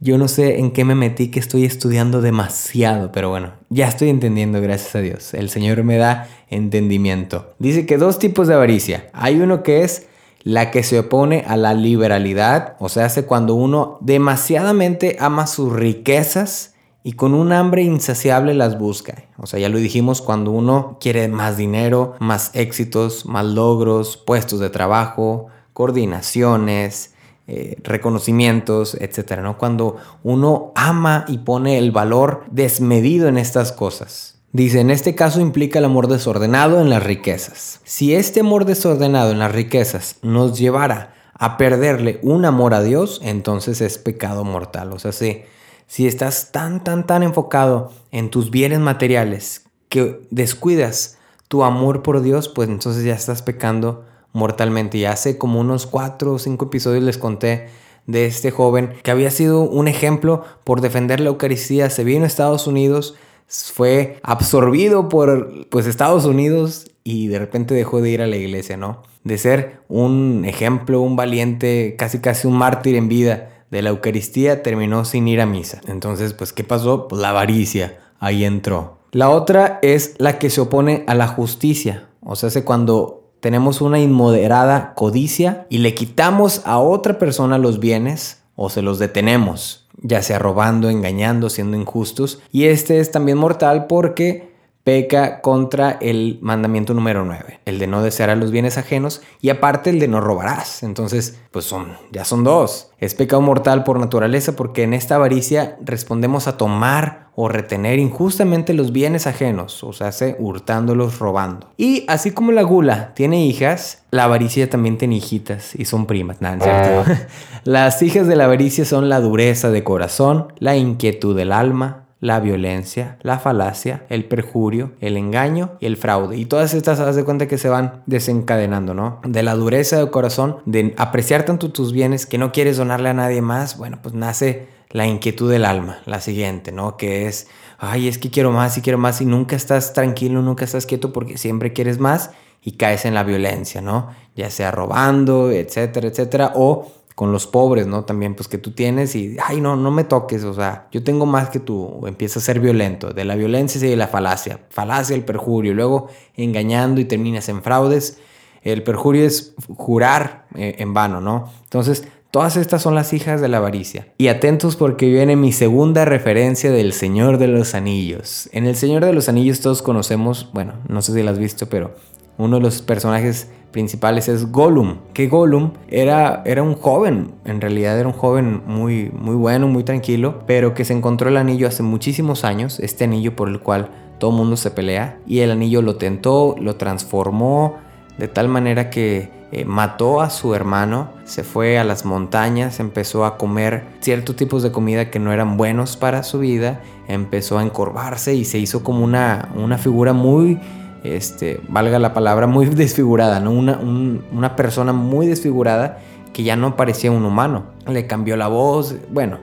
yo 0.00 0.18
no 0.18 0.28
sé 0.28 0.58
en 0.58 0.72
qué 0.72 0.84
me 0.84 0.94
metí 0.94 1.28
que 1.28 1.40
estoy 1.40 1.64
estudiando 1.64 2.20
demasiado, 2.20 3.10
pero 3.10 3.30
bueno, 3.30 3.54
ya 3.70 3.88
estoy 3.88 4.10
entendiendo, 4.10 4.60
gracias 4.60 4.94
a 4.96 5.00
Dios. 5.00 5.32
El 5.32 5.48
Señor 5.48 5.82
me 5.82 5.96
da 5.96 6.28
entendimiento. 6.50 7.54
Dice 7.58 7.86
que 7.86 7.96
dos 7.96 8.18
tipos 8.18 8.48
de 8.48 8.54
avaricia. 8.54 9.08
Hay 9.14 9.40
uno 9.40 9.62
que 9.62 9.82
es 9.82 10.06
la 10.42 10.70
que 10.70 10.82
se 10.82 10.98
opone 10.98 11.44
a 11.46 11.56
la 11.56 11.74
liberalidad, 11.74 12.76
o 12.78 12.88
sea, 12.88 13.06
hace 13.06 13.26
cuando 13.26 13.54
uno 13.54 13.98
demasiadamente 14.00 15.16
ama 15.20 15.46
sus 15.46 15.72
riquezas 15.72 16.74
y 17.02 17.12
con 17.12 17.34
un 17.34 17.52
hambre 17.52 17.82
insaciable 17.82 18.54
las 18.54 18.78
busca. 18.78 19.24
O 19.38 19.46
sea, 19.46 19.58
ya 19.58 19.68
lo 19.68 19.78
dijimos, 19.78 20.20
cuando 20.20 20.50
uno 20.50 20.98
quiere 21.00 21.28
más 21.28 21.56
dinero, 21.56 22.14
más 22.18 22.50
éxitos, 22.54 23.26
más 23.26 23.46
logros, 23.46 24.16
puestos 24.16 24.60
de 24.60 24.70
trabajo, 24.70 25.46
coordinaciones, 25.72 27.14
eh, 27.46 27.76
reconocimientos, 27.82 28.94
etcétera, 28.94 29.42
¿no? 29.42 29.56
Cuando 29.56 29.96
uno 30.22 30.72
ama 30.74 31.24
y 31.28 31.38
pone 31.38 31.78
el 31.78 31.92
valor 31.92 32.44
desmedido 32.50 33.28
en 33.28 33.38
estas 33.38 33.72
cosas. 33.72 34.37
Dice, 34.52 34.80
en 34.80 34.90
este 34.90 35.14
caso 35.14 35.40
implica 35.40 35.78
el 35.78 35.84
amor 35.84 36.08
desordenado 36.08 36.80
en 36.80 36.88
las 36.88 37.02
riquezas. 37.02 37.80
Si 37.84 38.14
este 38.14 38.40
amor 38.40 38.64
desordenado 38.64 39.30
en 39.30 39.38
las 39.38 39.52
riquezas 39.52 40.16
nos 40.22 40.58
llevara 40.58 41.14
a 41.34 41.58
perderle 41.58 42.18
un 42.22 42.46
amor 42.46 42.72
a 42.72 42.82
Dios, 42.82 43.20
entonces 43.22 43.82
es 43.82 43.98
pecado 43.98 44.44
mortal. 44.44 44.92
O 44.92 44.98
sea, 44.98 45.12
si, 45.12 45.42
si 45.86 46.06
estás 46.06 46.50
tan, 46.50 46.82
tan, 46.82 47.06
tan 47.06 47.22
enfocado 47.22 47.92
en 48.10 48.30
tus 48.30 48.50
bienes 48.50 48.80
materiales 48.80 49.66
que 49.90 50.26
descuidas 50.30 51.18
tu 51.48 51.62
amor 51.62 52.02
por 52.02 52.22
Dios, 52.22 52.48
pues 52.48 52.70
entonces 52.70 53.04
ya 53.04 53.14
estás 53.14 53.42
pecando 53.42 54.06
mortalmente. 54.32 54.96
Y 54.96 55.04
hace 55.04 55.36
como 55.36 55.60
unos 55.60 55.86
cuatro 55.86 56.32
o 56.32 56.38
cinco 56.38 56.66
episodios 56.66 57.04
les 57.04 57.18
conté 57.18 57.68
de 58.06 58.24
este 58.24 58.50
joven 58.50 58.94
que 59.02 59.10
había 59.10 59.30
sido 59.30 59.60
un 59.60 59.88
ejemplo 59.88 60.42
por 60.64 60.80
defender 60.80 61.20
la 61.20 61.28
Eucaristía. 61.28 61.90
Se 61.90 62.04
vino 62.04 62.24
a 62.24 62.26
Estados 62.26 62.66
Unidos, 62.66 63.14
fue 63.48 64.20
absorbido 64.22 65.08
por 65.08 65.68
pues 65.70 65.86
Estados 65.86 66.24
Unidos 66.26 66.90
y 67.02 67.28
de 67.28 67.38
repente 67.38 67.74
dejó 67.74 68.00
de 68.00 68.10
ir 68.10 68.22
a 68.22 68.26
la 68.26 68.36
iglesia, 68.36 68.76
¿no? 68.76 69.02
De 69.24 69.38
ser 69.38 69.80
un 69.88 70.44
ejemplo, 70.46 71.00
un 71.00 71.16
valiente, 71.16 71.96
casi 71.98 72.18
casi 72.20 72.46
un 72.46 72.58
mártir 72.58 72.94
en 72.96 73.08
vida 73.08 73.64
de 73.70 73.82
la 73.82 73.90
Eucaristía, 73.90 74.62
terminó 74.62 75.04
sin 75.04 75.26
ir 75.28 75.40
a 75.40 75.46
misa. 75.46 75.80
Entonces, 75.86 76.34
pues, 76.34 76.52
¿qué 76.52 76.64
pasó? 76.64 77.08
Pues 77.08 77.20
la 77.20 77.30
avaricia, 77.30 77.98
ahí 78.18 78.44
entró. 78.44 78.98
La 79.12 79.30
otra 79.30 79.78
es 79.82 80.14
la 80.18 80.38
que 80.38 80.50
se 80.50 80.60
opone 80.60 81.04
a 81.06 81.14
la 81.14 81.28
justicia. 81.28 82.08
O 82.20 82.36
sea, 82.36 82.48
hace 82.48 82.64
cuando 82.64 83.30
tenemos 83.40 83.80
una 83.80 83.98
inmoderada 83.98 84.94
codicia 84.94 85.66
y 85.70 85.78
le 85.78 85.94
quitamos 85.94 86.62
a 86.66 86.78
otra 86.78 87.18
persona 87.18 87.58
los 87.58 87.80
bienes 87.80 88.42
o 88.56 88.68
se 88.68 88.82
los 88.82 88.98
detenemos, 88.98 89.87
ya 90.02 90.22
sea 90.22 90.38
robando, 90.38 90.90
engañando, 90.90 91.50
siendo 91.50 91.76
injustos. 91.76 92.40
Y 92.52 92.66
este 92.66 93.00
es 93.00 93.10
también 93.10 93.38
mortal 93.38 93.86
porque 93.86 94.47
peca 94.88 95.42
contra 95.42 95.98
el 96.00 96.38
mandamiento 96.40 96.94
número 96.94 97.22
9, 97.22 97.60
el 97.66 97.78
de 97.78 97.86
no 97.86 98.02
desear 98.02 98.30
a 98.30 98.36
los 98.36 98.50
bienes 98.50 98.78
ajenos 98.78 99.20
y 99.42 99.50
aparte 99.50 99.90
el 99.90 99.98
de 99.98 100.08
no 100.08 100.22
robarás. 100.22 100.82
Entonces, 100.82 101.38
pues 101.50 101.66
son, 101.66 101.98
ya 102.10 102.24
son 102.24 102.42
dos. 102.42 102.90
Es 102.96 103.14
pecado 103.14 103.42
mortal 103.42 103.84
por 103.84 104.00
naturaleza 104.00 104.56
porque 104.56 104.84
en 104.84 104.94
esta 104.94 105.16
avaricia 105.16 105.76
respondemos 105.84 106.48
a 106.48 106.56
tomar 106.56 107.28
o 107.34 107.50
retener 107.50 107.98
injustamente 107.98 108.72
los 108.72 108.90
bienes 108.90 109.26
ajenos, 109.26 109.84
o 109.84 109.92
sea, 109.92 110.10
se 110.10 110.36
hurtándolos, 110.38 111.18
robando. 111.18 111.68
Y 111.76 112.06
así 112.08 112.30
como 112.30 112.50
la 112.52 112.62
gula 112.62 113.12
tiene 113.14 113.44
hijas, 113.44 114.04
la 114.10 114.24
avaricia 114.24 114.70
también 114.70 114.96
tiene 114.96 115.16
hijitas 115.16 115.74
y 115.74 115.84
son 115.84 116.06
primas. 116.06 116.40
Nada, 116.40 116.64
¿cierto? 116.64 117.12
Las 117.64 118.00
hijas 118.00 118.26
de 118.26 118.36
la 118.36 118.44
avaricia 118.44 118.86
son 118.86 119.10
la 119.10 119.20
dureza 119.20 119.70
de 119.70 119.84
corazón, 119.84 120.54
la 120.60 120.78
inquietud 120.78 121.36
del 121.36 121.52
alma, 121.52 122.07
la 122.20 122.40
violencia, 122.40 123.16
la 123.22 123.38
falacia, 123.38 124.04
el 124.08 124.24
perjurio, 124.24 124.92
el 125.00 125.16
engaño 125.16 125.72
y 125.80 125.86
el 125.86 125.96
fraude. 125.96 126.36
Y 126.36 126.46
todas 126.46 126.74
estas, 126.74 126.98
haz 127.00 127.14
de 127.14 127.24
cuenta 127.24 127.46
que 127.46 127.58
se 127.58 127.68
van 127.68 128.02
desencadenando, 128.06 128.92
¿no? 128.92 129.20
De 129.24 129.42
la 129.42 129.54
dureza 129.54 129.98
del 129.98 130.10
corazón, 130.10 130.58
de 130.64 130.94
apreciar 130.96 131.44
tanto 131.44 131.70
tus 131.70 131.92
bienes 131.92 132.26
que 132.26 132.38
no 132.38 132.50
quieres 132.50 132.76
donarle 132.76 133.10
a 133.10 133.14
nadie 133.14 133.40
más, 133.40 133.78
bueno, 133.78 134.00
pues 134.02 134.14
nace 134.14 134.66
la 134.90 135.06
inquietud 135.06 135.50
del 135.50 135.64
alma, 135.64 135.98
la 136.06 136.20
siguiente, 136.20 136.72
¿no? 136.72 136.96
Que 136.96 137.26
es, 137.26 137.46
ay, 137.78 138.08
es 138.08 138.18
que 138.18 138.30
quiero 138.30 138.50
más 138.50 138.76
y 138.78 138.80
quiero 138.80 138.98
más 138.98 139.20
y 139.20 139.24
nunca 139.24 139.54
estás 139.54 139.92
tranquilo, 139.92 140.42
nunca 140.42 140.64
estás 140.64 140.86
quieto 140.86 141.12
porque 141.12 141.38
siempre 141.38 141.72
quieres 141.72 141.98
más 141.98 142.30
y 142.62 142.72
caes 142.72 143.04
en 143.04 143.14
la 143.14 143.22
violencia, 143.22 143.80
¿no? 143.80 144.10
Ya 144.34 144.50
sea 144.50 144.70
robando, 144.70 145.50
etcétera, 145.50 146.08
etcétera, 146.08 146.52
o 146.56 146.90
con 147.18 147.32
los 147.32 147.48
pobres, 147.48 147.88
¿no? 147.88 148.04
También, 148.04 148.36
pues 148.36 148.46
que 148.46 148.58
tú 148.58 148.70
tienes 148.70 149.16
y, 149.16 149.36
ay, 149.44 149.60
no, 149.60 149.74
no 149.74 149.90
me 149.90 150.04
toques, 150.04 150.44
o 150.44 150.54
sea, 150.54 150.86
yo 150.92 151.02
tengo 151.02 151.26
más 151.26 151.50
que 151.50 151.58
tú, 151.58 152.06
empieza 152.06 152.38
a 152.38 152.42
ser 152.42 152.60
violento, 152.60 153.12
de 153.12 153.24
la 153.24 153.34
violencia 153.34 153.84
y 153.84 153.90
de 153.90 153.96
la 153.96 154.06
falacia, 154.06 154.60
falacia, 154.70 155.16
el 155.16 155.24
perjurio, 155.24 155.74
luego 155.74 156.06
engañando 156.36 157.00
y 157.00 157.06
terminas 157.06 157.48
en 157.48 157.60
fraudes, 157.64 158.18
el 158.62 158.84
perjurio 158.84 159.26
es 159.26 159.56
jurar 159.76 160.46
eh, 160.54 160.76
en 160.78 160.94
vano, 160.94 161.20
¿no? 161.20 161.50
Entonces, 161.64 162.06
todas 162.30 162.56
estas 162.56 162.82
son 162.82 162.94
las 162.94 163.12
hijas 163.12 163.40
de 163.40 163.48
la 163.48 163.56
avaricia. 163.56 164.06
Y 164.16 164.28
atentos 164.28 164.76
porque 164.76 165.08
viene 165.08 165.34
mi 165.34 165.50
segunda 165.50 166.04
referencia 166.04 166.70
del 166.70 166.92
Señor 166.92 167.38
de 167.38 167.48
los 167.48 167.74
Anillos. 167.74 168.48
En 168.52 168.64
el 168.64 168.76
Señor 168.76 169.04
de 169.04 169.12
los 169.12 169.28
Anillos 169.28 169.60
todos 169.60 169.82
conocemos, 169.82 170.50
bueno, 170.52 170.74
no 170.86 171.02
sé 171.02 171.12
si 171.14 171.24
lo 171.24 171.32
has 171.32 171.38
visto, 171.40 171.68
pero 171.68 171.96
uno 172.38 172.56
de 172.56 172.62
los 172.62 172.82
personajes 172.82 173.50
principales 173.72 174.28
es 174.28 174.50
Gollum, 174.50 174.96
que 175.12 175.28
Gollum 175.28 175.72
era, 175.88 176.42
era 176.46 176.62
un 176.62 176.74
joven, 176.74 177.32
en 177.44 177.60
realidad 177.60 177.98
era 177.98 178.08
un 178.08 178.14
joven 178.14 178.62
muy, 178.66 179.10
muy 179.10 179.34
bueno, 179.34 179.68
muy 179.68 179.84
tranquilo, 179.84 180.42
pero 180.46 180.72
que 180.72 180.84
se 180.84 180.94
encontró 180.94 181.28
el 181.28 181.36
anillo 181.36 181.68
hace 181.68 181.82
muchísimos 181.82 182.44
años, 182.44 182.80
este 182.80 183.04
anillo 183.04 183.36
por 183.36 183.48
el 183.48 183.60
cual 183.60 183.90
todo 184.18 184.30
mundo 184.30 184.56
se 184.56 184.70
pelea, 184.70 185.18
y 185.26 185.40
el 185.40 185.50
anillo 185.50 185.82
lo 185.82 185.96
tentó, 185.96 186.56
lo 186.58 186.76
transformó 186.76 187.76
de 188.18 188.26
tal 188.26 188.48
manera 188.48 188.90
que 188.90 189.30
eh, 189.52 189.64
mató 189.64 190.20
a 190.20 190.30
su 190.30 190.54
hermano, 190.54 191.10
se 191.24 191.44
fue 191.44 191.78
a 191.78 191.84
las 191.84 192.04
montañas, 192.04 192.80
empezó 192.80 193.24
a 193.24 193.38
comer 193.38 193.84
ciertos 194.00 194.36
tipos 194.36 194.62
de 194.62 194.72
comida 194.72 195.10
que 195.10 195.20
no 195.20 195.32
eran 195.32 195.56
buenos 195.56 195.96
para 195.96 196.22
su 196.22 196.40
vida, 196.40 196.82
empezó 197.06 197.58
a 197.58 197.62
encorvarse 197.62 198.34
y 198.34 198.44
se 198.44 198.58
hizo 198.58 198.82
como 198.82 199.04
una, 199.04 199.48
una 199.54 199.78
figura 199.78 200.12
muy 200.12 200.58
este, 201.04 201.60
valga 201.68 201.98
la 201.98 202.14
palabra, 202.14 202.46
muy 202.46 202.66
desfigurada, 202.66 203.40
¿no? 203.40 203.50
Una, 203.50 203.78
una 203.78 204.56
persona 204.56 204.92
muy 204.92 205.26
desfigurada 205.26 205.98
que 206.32 206.42
ya 206.42 206.56
no 206.56 206.76
parecía 206.76 207.10
un 207.10 207.24
humano. 207.24 207.66
Le 207.86 208.06
cambió 208.06 208.36
la 208.36 208.48
voz, 208.48 208.96
bueno, 209.10 209.38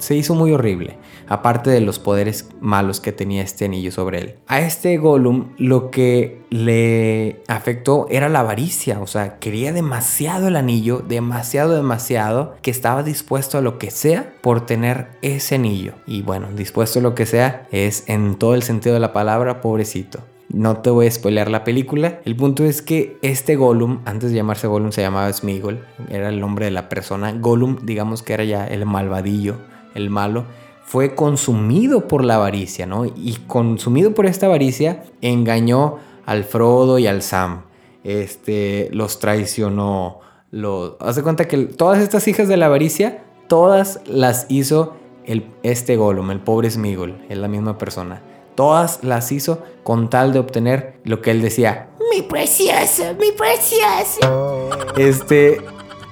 se 0.00 0.14
hizo 0.14 0.34
muy 0.34 0.52
horrible, 0.52 0.98
aparte 1.28 1.70
de 1.70 1.80
los 1.80 1.98
poderes 1.98 2.48
malos 2.60 3.00
que 3.00 3.12
tenía 3.12 3.42
este 3.42 3.66
anillo 3.66 3.92
sobre 3.92 4.18
él. 4.18 4.34
A 4.46 4.60
este 4.60 4.96
Gollum 4.96 5.50
lo 5.58 5.90
que 5.90 6.42
le 6.50 7.42
afectó 7.48 8.06
era 8.10 8.28
la 8.28 8.40
avaricia, 8.40 9.00
o 9.00 9.06
sea, 9.06 9.38
quería 9.38 9.72
demasiado 9.72 10.48
el 10.48 10.56
anillo, 10.56 11.04
demasiado, 11.06 11.76
demasiado, 11.76 12.56
que 12.62 12.70
estaba 12.70 13.02
dispuesto 13.02 13.58
a 13.58 13.62
lo 13.62 13.78
que 13.78 13.90
sea 13.90 14.34
por 14.40 14.66
tener 14.66 15.08
ese 15.22 15.56
anillo. 15.56 15.94
Y 16.06 16.22
bueno, 16.22 16.48
dispuesto 16.54 16.98
a 16.98 17.02
lo 17.02 17.14
que 17.14 17.26
sea 17.26 17.66
es 17.70 18.04
en 18.08 18.36
todo 18.36 18.54
el 18.54 18.62
sentido 18.62 18.94
de 18.94 19.00
la 19.00 19.12
palabra, 19.12 19.60
pobrecito. 19.60 20.20
No 20.52 20.78
te 20.78 20.90
voy 20.90 21.06
a 21.06 21.10
spoilear 21.10 21.48
la 21.48 21.62
película. 21.62 22.20
El 22.24 22.34
punto 22.34 22.64
es 22.64 22.82
que 22.82 23.18
este 23.22 23.54
Gollum, 23.54 24.00
antes 24.04 24.30
de 24.30 24.36
llamarse 24.36 24.66
Gollum, 24.66 24.90
se 24.90 25.00
llamaba 25.00 25.32
Smigol. 25.32 25.86
Era 26.08 26.28
el 26.28 26.40
nombre 26.40 26.64
de 26.64 26.72
la 26.72 26.88
persona. 26.88 27.32
Gollum, 27.32 27.78
digamos 27.84 28.24
que 28.24 28.32
era 28.32 28.42
ya 28.42 28.66
el 28.66 28.84
malvadillo, 28.84 29.58
el 29.94 30.10
malo. 30.10 30.46
Fue 30.84 31.14
consumido 31.14 32.08
por 32.08 32.24
la 32.24 32.34
avaricia, 32.34 32.84
¿no? 32.84 33.04
Y 33.04 33.38
consumido 33.46 34.12
por 34.12 34.26
esta 34.26 34.46
avaricia, 34.46 35.04
engañó 35.20 35.98
al 36.26 36.42
Frodo 36.42 36.98
y 36.98 37.06
al 37.06 37.22
Sam. 37.22 37.62
Este, 38.02 38.88
los 38.90 39.20
traicionó. 39.20 40.18
Los... 40.50 40.94
Haz 40.98 41.14
de 41.14 41.22
cuenta 41.22 41.46
que 41.46 41.58
todas 41.58 42.00
estas 42.00 42.26
hijas 42.26 42.48
de 42.48 42.56
la 42.56 42.66
avaricia, 42.66 43.22
todas 43.46 44.00
las 44.04 44.46
hizo 44.48 44.96
el, 45.26 45.46
este 45.62 45.94
Gollum, 45.94 46.32
el 46.32 46.40
pobre 46.40 46.68
Smigol. 46.68 47.24
Es 47.28 47.38
la 47.38 47.46
misma 47.46 47.78
persona. 47.78 48.20
Todas 48.54 49.02
las 49.02 49.32
hizo 49.32 49.62
con 49.82 50.10
tal 50.10 50.32
de 50.32 50.38
obtener 50.38 51.00
lo 51.04 51.22
que 51.22 51.30
él 51.30 51.42
decía. 51.42 51.90
Mi 52.14 52.22
precioso, 52.22 53.14
mi 53.18 53.32
precioso. 53.32 54.70
Este, 54.96 55.60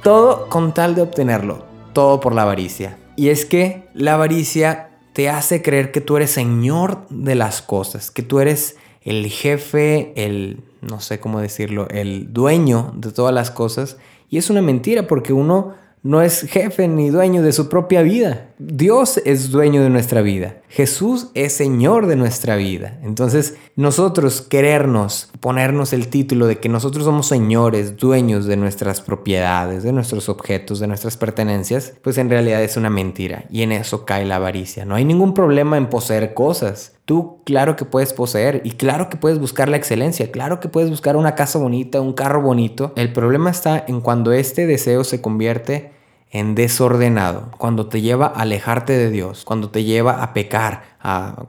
todo 0.02 0.48
con 0.48 0.72
tal 0.72 0.94
de 0.94 1.02
obtenerlo. 1.02 1.64
Todo 1.92 2.20
por 2.20 2.34
la 2.34 2.42
avaricia. 2.42 2.98
Y 3.16 3.30
es 3.30 3.44
que 3.44 3.88
la 3.94 4.14
avaricia 4.14 4.90
te 5.12 5.28
hace 5.28 5.62
creer 5.62 5.90
que 5.90 6.00
tú 6.00 6.16
eres 6.16 6.30
señor 6.30 7.04
de 7.10 7.34
las 7.34 7.60
cosas, 7.60 8.12
que 8.12 8.22
tú 8.22 8.38
eres 8.38 8.76
el 9.02 9.26
jefe, 9.26 10.12
el, 10.14 10.62
no 10.80 11.00
sé 11.00 11.18
cómo 11.18 11.40
decirlo, 11.40 11.88
el 11.90 12.32
dueño 12.32 12.92
de 12.94 13.10
todas 13.10 13.34
las 13.34 13.50
cosas. 13.50 13.96
Y 14.30 14.38
es 14.38 14.50
una 14.50 14.62
mentira 14.62 15.06
porque 15.06 15.32
uno 15.32 15.74
no 16.02 16.22
es 16.22 16.42
jefe 16.42 16.86
ni 16.86 17.10
dueño 17.10 17.42
de 17.42 17.52
su 17.52 17.68
propia 17.68 18.02
vida. 18.02 18.47
Dios 18.60 19.22
es 19.24 19.52
dueño 19.52 19.84
de 19.84 19.88
nuestra 19.90 20.20
vida. 20.20 20.56
Jesús 20.68 21.28
es 21.34 21.52
Señor 21.52 22.08
de 22.08 22.16
nuestra 22.16 22.56
vida. 22.56 22.98
Entonces, 23.04 23.56
nosotros 23.76 24.42
querernos, 24.42 25.30
ponernos 25.38 25.92
el 25.92 26.08
título 26.08 26.48
de 26.48 26.58
que 26.58 26.68
nosotros 26.68 27.04
somos 27.04 27.28
señores, 27.28 27.96
dueños 27.96 28.46
de 28.46 28.56
nuestras 28.56 29.00
propiedades, 29.00 29.84
de 29.84 29.92
nuestros 29.92 30.28
objetos, 30.28 30.80
de 30.80 30.88
nuestras 30.88 31.16
pertenencias, 31.16 31.94
pues 32.02 32.18
en 32.18 32.30
realidad 32.30 32.60
es 32.64 32.76
una 32.76 32.90
mentira. 32.90 33.44
Y 33.48 33.62
en 33.62 33.70
eso 33.70 34.04
cae 34.04 34.24
la 34.24 34.36
avaricia. 34.36 34.84
No 34.84 34.96
hay 34.96 35.04
ningún 35.04 35.34
problema 35.34 35.76
en 35.76 35.88
poseer 35.88 36.34
cosas. 36.34 36.96
Tú 37.04 37.42
claro 37.44 37.76
que 37.76 37.84
puedes 37.84 38.12
poseer 38.12 38.60
y 38.64 38.72
claro 38.72 39.08
que 39.08 39.16
puedes 39.16 39.38
buscar 39.38 39.68
la 39.68 39.76
excelencia, 39.76 40.32
claro 40.32 40.58
que 40.58 40.68
puedes 40.68 40.90
buscar 40.90 41.16
una 41.16 41.36
casa 41.36 41.60
bonita, 41.60 42.00
un 42.00 42.12
carro 42.12 42.42
bonito. 42.42 42.92
El 42.96 43.12
problema 43.12 43.50
está 43.50 43.84
en 43.86 44.00
cuando 44.00 44.32
este 44.32 44.66
deseo 44.66 45.04
se 45.04 45.22
convierte 45.22 45.96
en 46.30 46.54
desordenado, 46.54 47.50
cuando 47.56 47.86
te 47.88 48.00
lleva 48.00 48.26
a 48.26 48.40
alejarte 48.40 48.92
de 48.92 49.10
Dios, 49.10 49.44
cuando 49.44 49.70
te 49.70 49.84
lleva 49.84 50.22
a 50.22 50.32
pecar, 50.34 50.82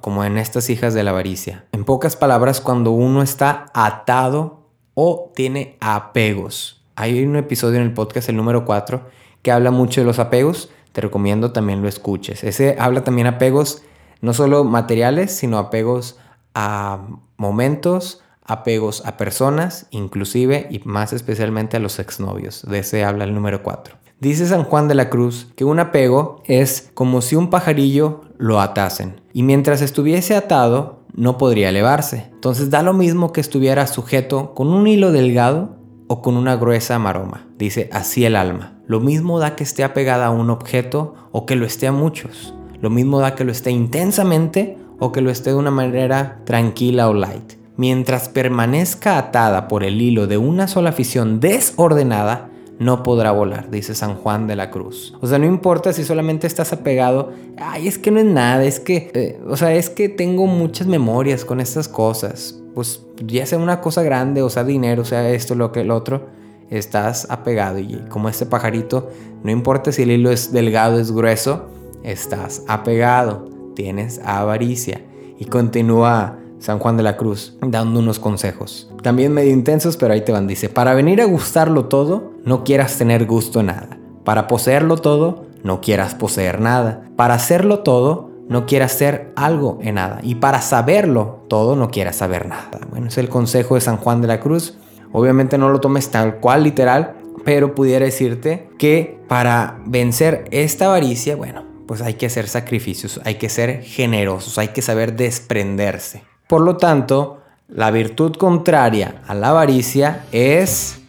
como 0.02 0.24
en 0.24 0.38
estas 0.38 0.70
hijas 0.70 0.94
de 0.94 1.04
la 1.04 1.12
avaricia. 1.12 1.66
En 1.72 1.84
pocas 1.84 2.16
palabras, 2.16 2.62
cuando 2.62 2.92
uno 2.92 3.22
está 3.22 3.66
atado 3.74 4.70
o 4.94 5.32
tiene 5.36 5.78
apegos. 5.82 6.82
Hay 6.96 7.24
un 7.24 7.36
episodio 7.36 7.78
en 7.78 7.84
el 7.84 7.94
podcast, 7.94 8.30
el 8.30 8.38
número 8.38 8.66
4, 8.66 9.06
que 9.42 9.52
habla 9.52 9.72
mucho 9.72 10.02
de 10.02 10.06
los 10.06 10.20
apegos. 10.20 10.70
Te 10.92 11.02
recomiendo 11.02 11.52
también 11.52 11.82
lo 11.82 11.88
escuches. 11.88 12.44
Ese 12.44 12.76
habla 12.80 13.04
también 13.04 13.28
apegos 13.28 13.84
no 14.22 14.34
solo 14.34 14.64
materiales, 14.64 15.34
sino 15.34 15.58
apegos 15.58 16.18
a 16.54 17.00
momentos, 17.38 18.22
apegos 18.50 19.06
a 19.06 19.16
personas, 19.16 19.88
inclusive 19.92 20.68
y 20.70 20.82
más 20.84 21.14
especialmente 21.14 21.78
a 21.78 21.80
los 21.80 22.00
exnovios. 22.00 22.64
De 22.64 22.80
ese 22.80 23.04
habla 23.04 23.24
el 23.24 23.34
número 23.34 23.64
4. 23.64 23.96
Dice 24.20 24.48
San 24.48 24.66
Juan 24.66 24.90
de 24.90 24.96
la 24.96 25.10
Cruz 25.10 25.48
que 25.56 25.64
un 25.64 25.80
apego 25.80 26.42
es 26.46 26.92
como 26.94 27.22
si 27.22 27.38
un 27.38 27.50
pajarillo 27.50 28.22
lo 28.38 28.60
atasen 28.60 29.22
y 29.32 29.44
mientras 29.44 29.82
estuviese 29.82 30.36
atado 30.36 31.00
no 31.14 31.38
podría 31.38 31.70
elevarse. 31.70 32.30
Entonces 32.34 32.70
da 32.70 32.82
lo 32.84 32.94
mismo 32.94 33.32
que 33.32 33.42
estuviera 33.42 33.88
sujeto 33.88 34.54
con 34.54 34.68
un 34.70 34.88
hilo 34.88 35.12
delgado 35.12 35.78
o 36.08 36.22
con 36.22 36.36
una 36.36 36.56
gruesa 36.56 37.00
maroma. 37.00 37.48
Dice 37.58 37.90
así 37.94 38.26
el 38.26 38.36
alma. 38.36 38.80
Lo 38.88 39.00
mismo 39.00 39.40
da 39.40 39.56
que 39.56 39.64
esté 39.64 39.84
apegada 39.84 40.26
a 40.26 40.32
un 40.32 40.50
objeto 40.50 41.14
o 41.32 41.46
que 41.46 41.56
lo 41.56 41.66
esté 41.66 41.88
a 41.88 41.92
muchos. 41.92 42.54
Lo 42.82 42.90
mismo 42.90 43.20
da 43.20 43.36
que 43.36 43.44
lo 43.44 43.52
esté 43.52 43.72
intensamente 43.72 44.78
o 45.00 45.12
que 45.12 45.22
lo 45.22 45.30
esté 45.30 45.52
de 45.52 45.58
una 45.58 45.72
manera 45.72 46.42
tranquila 46.46 47.08
o 47.10 47.14
light. 47.14 47.59
Mientras 47.80 48.28
permanezca 48.28 49.18
atada 49.18 49.70
por 49.70 49.86
el 49.86 50.02
hilo 50.02 50.28
de 50.28 50.38
una 50.38 50.68
sola 50.68 50.90
afición 50.90 51.40
desordenada, 51.40 52.50
no 52.78 53.04
podrá 53.04 53.32
volar, 53.32 53.72
dice 53.72 53.96
San 53.96 54.16
Juan 54.16 54.48
de 54.48 54.58
la 54.58 54.70
Cruz. 54.70 55.16
O 55.22 55.28
sea, 55.28 55.40
no 55.40 55.46
importa 55.46 55.94
si 55.94 56.04
solamente 56.04 56.46
estás 56.46 56.74
apegado, 56.74 57.32
ay, 57.58 57.88
es 57.88 57.98
que 57.98 58.12
no 58.12 58.20
es 58.20 58.26
nada, 58.26 58.66
es 58.66 58.82
que, 58.82 59.10
eh, 59.14 59.40
o 59.48 59.56
sea, 59.56 59.74
es 59.74 59.90
que 59.90 60.10
tengo 60.10 60.46
muchas 60.46 60.88
memorias 60.88 61.46
con 61.46 61.62
estas 61.62 61.88
cosas. 61.88 62.62
Pues 62.76 63.02
ya 63.26 63.46
sea 63.46 63.58
una 63.58 63.80
cosa 63.80 64.04
grande, 64.04 64.42
o 64.42 64.50
sea, 64.50 64.66
dinero, 64.66 65.04
o 65.04 65.06
sea, 65.06 65.30
esto, 65.30 65.56
lo 65.56 65.72
que 65.72 65.80
el 65.80 65.92
otro, 65.92 66.28
estás 66.70 67.28
apegado. 67.30 67.80
Y 67.80 68.04
como 68.10 68.28
este 68.28 68.46
pajarito, 68.46 69.10
no 69.42 69.52
importa 69.52 69.94
si 69.94 70.02
el 70.02 70.12
hilo 70.12 70.32
es 70.32 70.52
delgado, 70.52 71.00
es 71.00 71.14
grueso, 71.14 71.70
estás 72.04 72.62
apegado, 72.68 73.48
tienes 73.74 74.20
avaricia. 74.26 75.02
Y 75.38 75.46
continúa 75.46 76.40
San 76.60 76.80
Juan 76.80 76.98
de 76.98 77.04
la 77.04 77.18
Cruz, 77.18 77.58
dando 77.62 78.00
unos 78.00 78.20
consejos. 78.20 78.92
También 79.02 79.34
medio 79.34 79.52
intensos, 79.52 79.98
pero 79.98 80.14
ahí 80.14 80.22
te 80.22 80.32
van. 80.32 80.48
Dice, 80.48 80.70
para 80.70 80.94
venir 80.94 81.22
a 81.22 81.26
gustarlo 81.26 81.86
todo, 81.86 82.34
no 82.44 82.64
quieras 82.64 82.98
tener 82.98 83.26
gusto 83.26 83.62
en 83.62 83.68
nada. 83.68 83.98
Para 84.24 84.48
poseerlo 84.48 84.98
todo, 84.98 85.46
no 85.64 85.82
quieras 85.82 86.16
poseer 86.16 86.60
nada. 86.60 87.04
Para 87.16 87.36
hacerlo 87.36 87.80
todo, 87.80 88.30
no 88.50 88.66
quieras 88.66 88.92
ser 88.92 89.32
algo 89.36 89.80
en 89.82 89.96
nada. 89.96 90.20
Y 90.24 90.36
para 90.36 90.62
saberlo 90.62 91.46
todo, 91.48 91.76
no 91.76 91.90
quieras 91.90 92.18
saber 92.18 92.48
nada. 92.48 92.80
Bueno, 92.90 93.08
es 93.08 93.18
el 93.18 93.30
consejo 93.30 93.76
de 93.76 93.82
San 93.82 93.98
Juan 93.98 94.22
de 94.22 94.28
la 94.28 94.40
Cruz. 94.40 94.78
Obviamente 95.12 95.58
no 95.58 95.70
lo 95.70 95.80
tomes 95.80 96.10
tal 96.10 96.38
cual 96.40 96.64
literal, 96.64 97.16
pero 97.46 97.74
pudiera 97.74 98.06
decirte 98.06 98.70
que 98.78 99.20
para 99.28 99.80
vencer 99.86 100.46
esta 100.52 100.86
avaricia, 100.86 101.36
bueno, 101.36 101.64
pues 101.88 102.02
hay 102.02 102.16
que 102.16 102.28
hacer 102.28 102.48
sacrificios, 102.48 103.20
hay 103.24 103.36
que 103.36 103.50
ser 103.50 103.82
generosos, 103.82 104.58
hay 104.58 104.70
que 104.70 104.82
saber 104.82 105.16
desprenderse. 105.16 106.24
Por 106.50 106.62
lo 106.62 106.78
tanto, 106.78 107.44
la 107.68 107.92
virtud 107.92 108.36
contraria 108.36 109.22
a 109.28 109.36
la 109.36 109.50
avaricia 109.50 110.26
es 110.32 111.00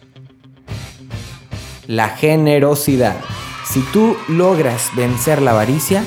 la 1.87 2.09
generosidad. 2.09 3.15
Si 3.65 3.81
tú 3.91 4.15
logras 4.27 4.91
vencer 4.95 5.41
la 5.41 5.49
avaricia, 5.49 6.03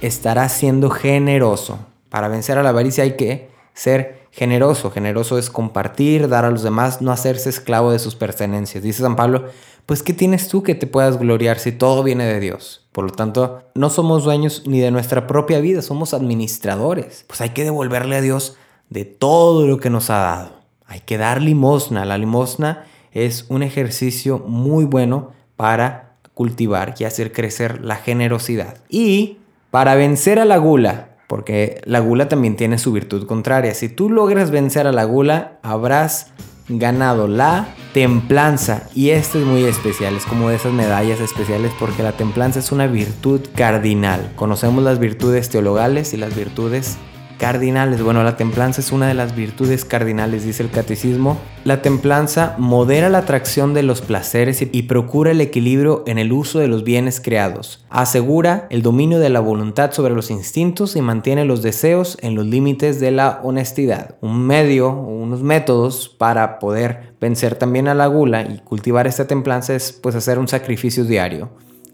estarás 0.00 0.50
siendo 0.50 0.90
generoso. 0.90 1.78
Para 2.08 2.26
vencer 2.26 2.58
a 2.58 2.64
la 2.64 2.70
avaricia 2.70 3.04
hay 3.04 3.16
que 3.16 3.50
ser 3.72 4.26
generoso. 4.32 4.90
Generoso 4.90 5.38
es 5.38 5.48
compartir, 5.48 6.28
dar 6.28 6.44
a 6.44 6.50
los 6.50 6.64
demás, 6.64 7.00
no 7.00 7.12
hacerse 7.12 7.50
esclavo 7.50 7.92
de 7.92 8.00
sus 8.00 8.16
pertenencias. 8.16 8.82
Dice 8.82 9.02
San 9.02 9.14
Pablo, 9.14 9.44
pues 9.90 10.04
¿qué 10.04 10.12
tienes 10.12 10.46
tú 10.46 10.62
que 10.62 10.76
te 10.76 10.86
puedas 10.86 11.18
gloriar 11.18 11.58
si 11.58 11.72
todo 11.72 12.04
viene 12.04 12.24
de 12.24 12.38
Dios? 12.38 12.86
Por 12.92 13.06
lo 13.06 13.10
tanto, 13.10 13.64
no 13.74 13.90
somos 13.90 14.22
dueños 14.22 14.62
ni 14.64 14.78
de 14.78 14.92
nuestra 14.92 15.26
propia 15.26 15.58
vida, 15.58 15.82
somos 15.82 16.14
administradores. 16.14 17.24
Pues 17.26 17.40
hay 17.40 17.48
que 17.48 17.64
devolverle 17.64 18.14
a 18.14 18.20
Dios 18.20 18.56
de 18.88 19.04
todo 19.04 19.66
lo 19.66 19.78
que 19.78 19.90
nos 19.90 20.08
ha 20.10 20.18
dado. 20.18 20.52
Hay 20.86 21.00
que 21.00 21.18
dar 21.18 21.42
limosna. 21.42 22.04
La 22.04 22.18
limosna 22.18 22.84
es 23.10 23.46
un 23.48 23.64
ejercicio 23.64 24.38
muy 24.38 24.84
bueno 24.84 25.32
para 25.56 26.14
cultivar 26.34 26.94
y 27.00 27.02
hacer 27.02 27.32
crecer 27.32 27.84
la 27.84 27.96
generosidad. 27.96 28.76
Y 28.88 29.38
para 29.72 29.96
vencer 29.96 30.38
a 30.38 30.44
la 30.44 30.58
gula, 30.58 31.16
porque 31.26 31.80
la 31.84 31.98
gula 31.98 32.28
también 32.28 32.54
tiene 32.54 32.78
su 32.78 32.92
virtud 32.92 33.26
contraria. 33.26 33.74
Si 33.74 33.88
tú 33.88 34.08
logras 34.08 34.52
vencer 34.52 34.86
a 34.86 34.92
la 34.92 35.02
gula, 35.02 35.58
habrás 35.64 36.28
ganado 36.78 37.26
la 37.28 37.74
templanza. 37.92 38.88
Y 38.94 39.10
esto 39.10 39.38
es 39.38 39.44
muy 39.44 39.64
especial, 39.64 40.14
es 40.16 40.24
como 40.24 40.48
de 40.48 40.56
esas 40.56 40.72
medallas 40.72 41.20
especiales 41.20 41.72
porque 41.78 42.02
la 42.02 42.12
templanza 42.12 42.60
es 42.60 42.72
una 42.72 42.86
virtud 42.86 43.40
cardinal. 43.54 44.32
Conocemos 44.36 44.84
las 44.84 44.98
virtudes 44.98 45.48
teologales 45.48 46.14
y 46.14 46.16
las 46.16 46.34
virtudes 46.34 46.98
cardinales. 47.40 48.02
Bueno, 48.02 48.22
la 48.22 48.36
templanza 48.36 48.82
es 48.82 48.92
una 48.92 49.08
de 49.08 49.14
las 49.14 49.34
virtudes 49.34 49.86
cardinales, 49.86 50.44
dice 50.44 50.62
el 50.62 50.70
catecismo. 50.70 51.38
La 51.64 51.80
templanza 51.82 52.54
modera 52.58 53.08
la 53.08 53.18
atracción 53.18 53.72
de 53.72 53.82
los 53.82 54.02
placeres 54.02 54.60
y 54.60 54.82
procura 54.82 55.30
el 55.30 55.40
equilibrio 55.40 56.04
en 56.06 56.18
el 56.18 56.32
uso 56.32 56.58
de 56.58 56.68
los 56.68 56.84
bienes 56.84 57.20
creados. 57.20 57.84
Asegura 57.88 58.66
el 58.70 58.82
dominio 58.82 59.18
de 59.18 59.30
la 59.30 59.40
voluntad 59.40 59.92
sobre 59.92 60.14
los 60.14 60.30
instintos 60.30 60.96
y 60.96 61.00
mantiene 61.00 61.46
los 61.46 61.62
deseos 61.62 62.18
en 62.20 62.34
los 62.34 62.46
límites 62.46 63.00
de 63.00 63.10
la 63.10 63.40
honestidad. 63.42 64.16
Un 64.20 64.46
medio 64.46 64.90
unos 64.90 65.42
métodos 65.42 66.08
para 66.08 66.58
poder 66.58 67.14
vencer 67.20 67.54
también 67.54 67.88
a 67.88 67.94
la 67.94 68.06
gula 68.06 68.42
y 68.42 68.58
cultivar 68.58 69.06
esta 69.06 69.26
templanza 69.26 69.74
es 69.74 69.92
pues 69.92 70.14
hacer 70.14 70.38
un 70.38 70.48
sacrificio 70.48 71.04
diario 71.04 71.50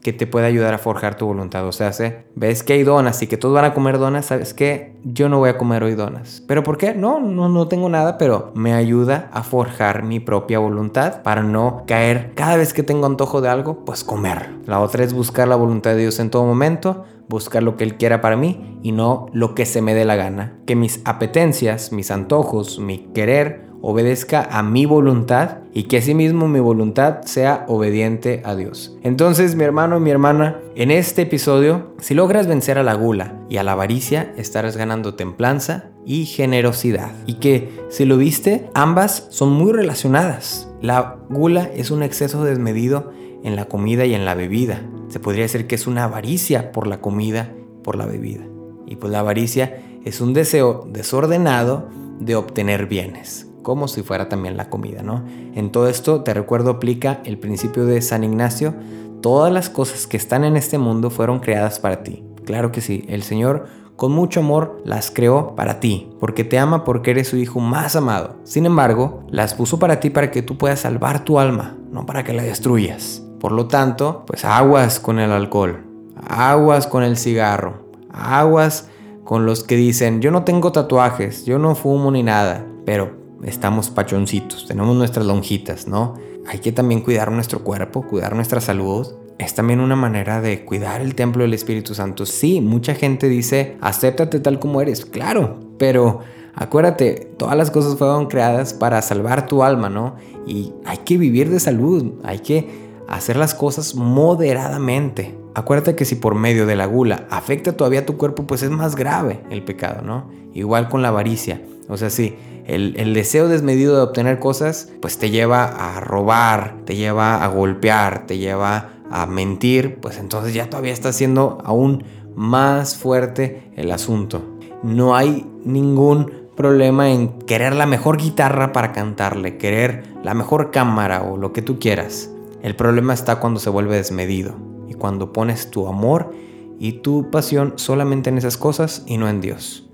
que 0.06 0.12
te 0.12 0.28
puede 0.28 0.46
ayudar 0.46 0.72
a 0.72 0.78
forjar 0.78 1.16
tu 1.16 1.26
voluntad. 1.26 1.66
O 1.66 1.72
sea, 1.72 1.90
ves 2.36 2.62
que 2.62 2.74
hay 2.74 2.84
donas 2.84 3.20
y 3.22 3.26
que 3.26 3.36
todos 3.36 3.52
van 3.52 3.64
a 3.64 3.74
comer 3.74 3.98
donas, 3.98 4.26
¿sabes 4.26 4.54
qué? 4.54 4.94
Yo 5.02 5.28
no 5.28 5.40
voy 5.40 5.48
a 5.48 5.58
comer 5.58 5.82
hoy 5.82 5.96
donas. 5.96 6.44
¿Pero 6.46 6.62
por 6.62 6.78
qué? 6.78 6.94
No, 6.94 7.18
no, 7.18 7.48
no 7.48 7.66
tengo 7.66 7.88
nada, 7.88 8.16
pero 8.16 8.52
me 8.54 8.72
ayuda 8.72 9.28
a 9.32 9.42
forjar 9.42 10.04
mi 10.04 10.20
propia 10.20 10.60
voluntad 10.60 11.22
para 11.24 11.42
no 11.42 11.82
caer 11.88 12.34
cada 12.36 12.56
vez 12.56 12.72
que 12.72 12.84
tengo 12.84 13.04
antojo 13.04 13.40
de 13.40 13.48
algo, 13.48 13.84
pues 13.84 14.04
comer. 14.04 14.48
La 14.64 14.78
otra 14.78 15.02
es 15.02 15.12
buscar 15.12 15.48
la 15.48 15.56
voluntad 15.56 15.90
de 15.90 16.02
Dios 16.02 16.20
en 16.20 16.30
todo 16.30 16.44
momento, 16.44 17.02
buscar 17.28 17.64
lo 17.64 17.76
que 17.76 17.82
Él 17.82 17.96
quiera 17.96 18.20
para 18.20 18.36
mí 18.36 18.78
y 18.84 18.92
no 18.92 19.26
lo 19.32 19.56
que 19.56 19.66
se 19.66 19.82
me 19.82 19.92
dé 19.92 20.04
la 20.04 20.14
gana. 20.14 20.56
Que 20.66 20.76
mis 20.76 21.00
apetencias, 21.04 21.90
mis 21.90 22.12
antojos, 22.12 22.78
mi 22.78 23.08
querer 23.12 23.65
obedezca 23.88 24.48
a 24.50 24.64
mi 24.64 24.84
voluntad 24.84 25.58
y 25.72 25.84
que 25.84 25.98
asimismo 25.98 26.48
mi 26.48 26.58
voluntad 26.58 27.22
sea 27.22 27.64
obediente 27.68 28.42
a 28.44 28.56
Dios. 28.56 28.98
Entonces, 29.04 29.54
mi 29.54 29.62
hermano, 29.62 30.00
mi 30.00 30.10
hermana, 30.10 30.58
en 30.74 30.90
este 30.90 31.22
episodio, 31.22 31.94
si 32.00 32.12
logras 32.14 32.48
vencer 32.48 32.78
a 32.78 32.82
la 32.82 32.94
gula 32.94 33.38
y 33.48 33.58
a 33.58 33.62
la 33.62 33.72
avaricia, 33.72 34.32
estarás 34.36 34.76
ganando 34.76 35.14
templanza 35.14 35.90
y 36.04 36.26
generosidad. 36.26 37.12
Y 37.26 37.34
que, 37.34 37.70
si 37.88 38.06
lo 38.06 38.16
viste, 38.16 38.68
ambas 38.74 39.28
son 39.30 39.52
muy 39.52 39.72
relacionadas. 39.72 40.68
La 40.82 41.18
gula 41.30 41.70
es 41.72 41.92
un 41.92 42.02
exceso 42.02 42.42
desmedido 42.42 43.12
en 43.44 43.54
la 43.54 43.66
comida 43.66 44.04
y 44.04 44.14
en 44.14 44.24
la 44.24 44.34
bebida. 44.34 44.82
Se 45.10 45.20
podría 45.20 45.44
decir 45.44 45.68
que 45.68 45.76
es 45.76 45.86
una 45.86 46.02
avaricia 46.02 46.72
por 46.72 46.88
la 46.88 47.00
comida, 47.00 47.54
por 47.84 47.94
la 47.94 48.06
bebida. 48.06 48.42
Y 48.84 48.96
pues 48.96 49.12
la 49.12 49.20
avaricia 49.20 49.80
es 50.04 50.20
un 50.20 50.34
deseo 50.34 50.88
desordenado 50.90 51.88
de 52.18 52.34
obtener 52.34 52.86
bienes 52.86 53.45
como 53.66 53.88
si 53.88 54.04
fuera 54.04 54.28
también 54.28 54.56
la 54.56 54.70
comida, 54.70 55.02
¿no? 55.02 55.24
En 55.56 55.72
todo 55.72 55.88
esto, 55.88 56.22
te 56.22 56.32
recuerdo, 56.32 56.70
aplica 56.70 57.20
el 57.24 57.36
principio 57.36 57.84
de 57.84 58.00
San 58.00 58.22
Ignacio, 58.22 58.74
todas 59.20 59.52
las 59.52 59.70
cosas 59.70 60.06
que 60.06 60.16
están 60.16 60.44
en 60.44 60.56
este 60.56 60.78
mundo 60.78 61.10
fueron 61.10 61.40
creadas 61.40 61.80
para 61.80 62.04
ti. 62.04 62.22
Claro 62.44 62.70
que 62.70 62.80
sí, 62.80 63.04
el 63.08 63.24
Señor 63.24 63.66
con 63.96 64.12
mucho 64.12 64.38
amor 64.38 64.80
las 64.84 65.10
creó 65.10 65.56
para 65.56 65.80
ti, 65.80 66.08
porque 66.20 66.44
te 66.44 66.60
ama 66.60 66.84
porque 66.84 67.10
eres 67.10 67.26
su 67.26 67.38
hijo 67.38 67.58
más 67.58 67.96
amado. 67.96 68.36
Sin 68.44 68.66
embargo, 68.66 69.24
las 69.30 69.54
puso 69.54 69.80
para 69.80 69.98
ti 69.98 70.10
para 70.10 70.30
que 70.30 70.42
tú 70.42 70.56
puedas 70.56 70.78
salvar 70.78 71.24
tu 71.24 71.40
alma, 71.40 71.76
no 71.90 72.06
para 72.06 72.22
que 72.22 72.34
la 72.34 72.44
destruyas. 72.44 73.24
Por 73.40 73.50
lo 73.50 73.66
tanto, 73.66 74.22
pues 74.28 74.44
aguas 74.44 75.00
con 75.00 75.18
el 75.18 75.32
alcohol, 75.32 75.82
aguas 76.24 76.86
con 76.86 77.02
el 77.02 77.16
cigarro, 77.16 77.88
aguas 78.12 78.88
con 79.24 79.44
los 79.44 79.64
que 79.64 79.74
dicen, 79.74 80.20
yo 80.20 80.30
no 80.30 80.44
tengo 80.44 80.70
tatuajes, 80.70 81.44
yo 81.46 81.58
no 81.58 81.74
fumo 81.74 82.12
ni 82.12 82.22
nada, 82.22 82.64
pero 82.84 83.25
estamos 83.44 83.90
pachoncitos, 83.90 84.66
tenemos 84.66 84.96
nuestras 84.96 85.26
lonjitas, 85.26 85.86
¿no? 85.86 86.14
Hay 86.46 86.60
que 86.60 86.72
también 86.72 87.00
cuidar 87.00 87.30
nuestro 87.32 87.64
cuerpo, 87.64 88.02
cuidar 88.02 88.34
nuestra 88.34 88.60
salud. 88.60 89.14
Es 89.38 89.54
también 89.54 89.80
una 89.80 89.96
manera 89.96 90.40
de 90.40 90.64
cuidar 90.64 91.00
el 91.00 91.14
templo 91.14 91.42
del 91.42 91.54
Espíritu 91.54 91.94
Santo. 91.94 92.24
Sí, 92.24 92.60
mucha 92.60 92.94
gente 92.94 93.28
dice, 93.28 93.76
acéptate 93.80 94.40
tal 94.40 94.58
como 94.58 94.80
eres. 94.80 95.04
Claro, 95.04 95.60
pero 95.78 96.20
acuérdate, 96.54 97.32
todas 97.36 97.56
las 97.56 97.70
cosas 97.70 97.98
fueron 97.98 98.26
creadas 98.26 98.72
para 98.72 99.02
salvar 99.02 99.46
tu 99.46 99.62
alma, 99.62 99.90
¿no? 99.90 100.16
Y 100.46 100.72
hay 100.84 100.98
que 100.98 101.18
vivir 101.18 101.50
de 101.50 101.60
salud, 101.60 102.14
hay 102.24 102.38
que 102.38 102.86
hacer 103.08 103.36
las 103.36 103.54
cosas 103.54 103.94
moderadamente. 103.94 105.36
Acuérdate 105.54 105.96
que 105.96 106.04
si 106.04 106.14
por 106.14 106.34
medio 106.34 106.66
de 106.66 106.76
la 106.76 106.86
gula 106.86 107.26
afecta 107.30 107.76
todavía 107.76 108.06
tu 108.06 108.16
cuerpo, 108.16 108.46
pues 108.46 108.62
es 108.62 108.70
más 108.70 108.94
grave 108.94 109.40
el 109.50 109.64
pecado, 109.64 110.02
¿no? 110.02 110.30
Igual 110.54 110.88
con 110.88 111.02
la 111.02 111.08
avaricia. 111.08 111.62
O 111.88 111.96
sea, 111.96 112.10
sí, 112.10 112.36
el, 112.66 113.14
deseo 113.14 113.48
desmedido 113.48 113.96
de 113.96 114.02
obtener 114.02 114.38
cosas, 114.38 114.92
pues 115.00 115.18
te 115.18 115.30
lleva 115.30 115.64
a 115.64 116.00
robar, 116.00 116.76
te 116.84 116.96
lleva 116.96 117.44
a 117.44 117.48
golpear, 117.48 118.26
te 118.26 118.38
lleva 118.38 118.90
a 119.10 119.26
mentir, 119.26 119.98
pues 120.00 120.18
entonces 120.18 120.52
ya 120.52 120.68
todavía 120.68 120.92
está 120.92 121.12
siendo 121.12 121.58
aún 121.64 122.04
más 122.34 122.96
fuerte 122.96 123.70
el 123.76 123.92
asunto. 123.92 124.42
No 124.82 125.16
hay 125.16 125.46
ningún 125.64 126.48
problema 126.56 127.10
en 127.10 127.38
querer 127.40 127.74
la 127.74 127.86
mejor 127.86 128.16
guitarra 128.16 128.72
para 128.72 128.92
cantarle, 128.92 129.58
querer 129.58 130.04
la 130.24 130.34
mejor 130.34 130.70
cámara 130.70 131.22
o 131.22 131.36
lo 131.36 131.52
que 131.52 131.62
tú 131.62 131.78
quieras. 131.78 132.30
El 132.62 132.74
problema 132.74 133.14
está 133.14 133.36
cuando 133.36 133.60
se 133.60 133.70
vuelve 133.70 133.96
desmedido 133.96 134.56
y 134.88 134.94
cuando 134.94 135.32
pones 135.32 135.70
tu 135.70 135.86
amor 135.86 136.32
y 136.78 136.92
tu 136.94 137.30
pasión 137.30 137.74
solamente 137.76 138.30
en 138.30 138.38
esas 138.38 138.56
cosas 138.56 139.04
y 139.06 139.18
no 139.18 139.28
en 139.28 139.40
Dios. 139.40 139.88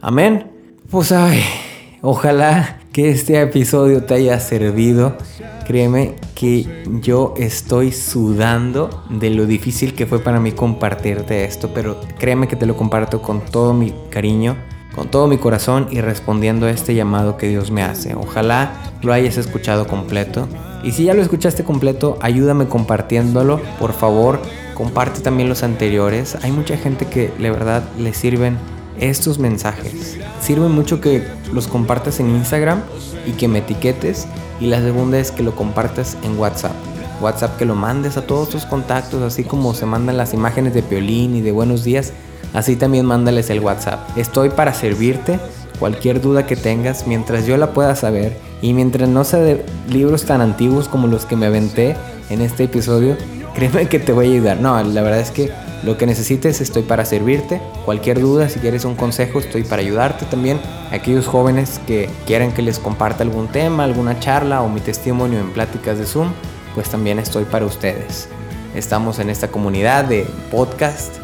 Amén. 0.00 0.52
Pues 0.90 1.10
ay, 1.10 1.42
ojalá 2.06 2.78
que 2.92 3.10
este 3.10 3.40
episodio 3.42 4.04
te 4.04 4.14
haya 4.14 4.38
servido. 4.38 5.16
Créeme 5.66 6.14
que 6.36 6.84
yo 7.02 7.34
estoy 7.36 7.90
sudando 7.90 9.02
de 9.10 9.30
lo 9.30 9.44
difícil 9.44 9.92
que 9.92 10.06
fue 10.06 10.20
para 10.20 10.38
mí 10.38 10.52
compartirte 10.52 11.44
esto, 11.44 11.72
pero 11.74 12.00
créeme 12.16 12.46
que 12.46 12.54
te 12.54 12.64
lo 12.64 12.76
comparto 12.76 13.20
con 13.20 13.40
todo 13.40 13.74
mi 13.74 13.92
cariño, 14.08 14.56
con 14.94 15.08
todo 15.08 15.26
mi 15.26 15.36
corazón 15.36 15.88
y 15.90 16.00
respondiendo 16.00 16.66
a 16.66 16.70
este 16.70 16.94
llamado 16.94 17.36
que 17.36 17.48
Dios 17.48 17.72
me 17.72 17.82
hace. 17.82 18.14
Ojalá 18.14 18.70
lo 19.02 19.12
hayas 19.12 19.36
escuchado 19.36 19.88
completo. 19.88 20.46
Y 20.84 20.92
si 20.92 21.04
ya 21.04 21.14
lo 21.14 21.22
escuchaste 21.22 21.64
completo, 21.64 22.18
ayúdame 22.20 22.68
compartiéndolo, 22.68 23.60
por 23.80 23.92
favor. 23.92 24.40
Comparte 24.74 25.22
también 25.22 25.48
los 25.48 25.64
anteriores. 25.64 26.36
Hay 26.42 26.52
mucha 26.52 26.76
gente 26.76 27.06
que 27.06 27.32
de 27.36 27.50
verdad 27.50 27.82
le 27.98 28.14
sirven 28.14 28.56
estos 29.00 29.40
mensajes. 29.40 30.18
Sirve 30.46 30.68
mucho 30.68 31.00
que 31.00 31.26
los 31.52 31.66
compartas 31.66 32.20
en 32.20 32.30
Instagram 32.30 32.80
y 33.26 33.32
que 33.32 33.48
me 33.48 33.58
etiquetes. 33.58 34.28
Y 34.60 34.66
la 34.66 34.80
segunda 34.80 35.18
es 35.18 35.32
que 35.32 35.42
lo 35.42 35.56
compartas 35.56 36.16
en 36.22 36.38
WhatsApp. 36.38 36.70
WhatsApp 37.20 37.56
que 37.56 37.64
lo 37.64 37.74
mandes 37.74 38.16
a 38.16 38.28
todos 38.28 38.50
tus 38.50 38.64
contactos, 38.64 39.22
así 39.22 39.42
como 39.42 39.74
se 39.74 39.86
mandan 39.86 40.16
las 40.16 40.34
imágenes 40.34 40.72
de 40.72 40.84
Piolín 40.84 41.34
y 41.34 41.40
de 41.40 41.50
Buenos 41.50 41.82
Días, 41.82 42.12
así 42.54 42.76
también 42.76 43.06
mándales 43.06 43.50
el 43.50 43.58
WhatsApp. 43.58 44.16
Estoy 44.16 44.50
para 44.50 44.72
servirte. 44.72 45.40
Cualquier 45.80 46.20
duda 46.20 46.46
que 46.46 46.54
tengas, 46.54 47.08
mientras 47.08 47.44
yo 47.44 47.56
la 47.56 47.72
pueda 47.72 47.96
saber 47.96 48.36
y 48.62 48.72
mientras 48.72 49.08
no 49.08 49.24
sea 49.24 49.40
de 49.40 49.66
libros 49.88 50.26
tan 50.26 50.40
antiguos 50.40 50.86
como 50.86 51.08
los 51.08 51.26
que 51.26 51.34
me 51.34 51.46
aventé 51.46 51.96
en 52.30 52.40
este 52.40 52.64
episodio, 52.64 53.16
créeme 53.56 53.88
que 53.88 53.98
te 53.98 54.12
voy 54.12 54.28
a 54.28 54.30
ayudar. 54.30 54.60
No, 54.60 54.80
la 54.80 55.02
verdad 55.02 55.18
es 55.18 55.32
que 55.32 55.50
lo 55.86 55.96
que 55.96 56.04
necesites 56.04 56.60
estoy 56.60 56.82
para 56.82 57.04
servirte. 57.04 57.60
Cualquier 57.84 58.20
duda, 58.20 58.48
si 58.48 58.58
quieres 58.58 58.84
un 58.84 58.96
consejo, 58.96 59.38
estoy 59.38 59.62
para 59.62 59.82
ayudarte 59.82 60.26
también. 60.26 60.60
Aquellos 60.90 61.28
jóvenes 61.28 61.80
que 61.86 62.10
quieran 62.26 62.52
que 62.52 62.60
les 62.60 62.80
comparta 62.80 63.22
algún 63.22 63.46
tema, 63.46 63.84
alguna 63.84 64.18
charla 64.18 64.62
o 64.62 64.68
mi 64.68 64.80
testimonio 64.80 65.38
en 65.38 65.52
pláticas 65.52 65.98
de 65.98 66.04
Zoom, 66.04 66.32
pues 66.74 66.90
también 66.90 67.20
estoy 67.20 67.44
para 67.44 67.66
ustedes. 67.66 68.28
Estamos 68.74 69.20
en 69.20 69.30
esta 69.30 69.46
comunidad 69.46 70.06
de 70.06 70.26
podcast 70.50 71.14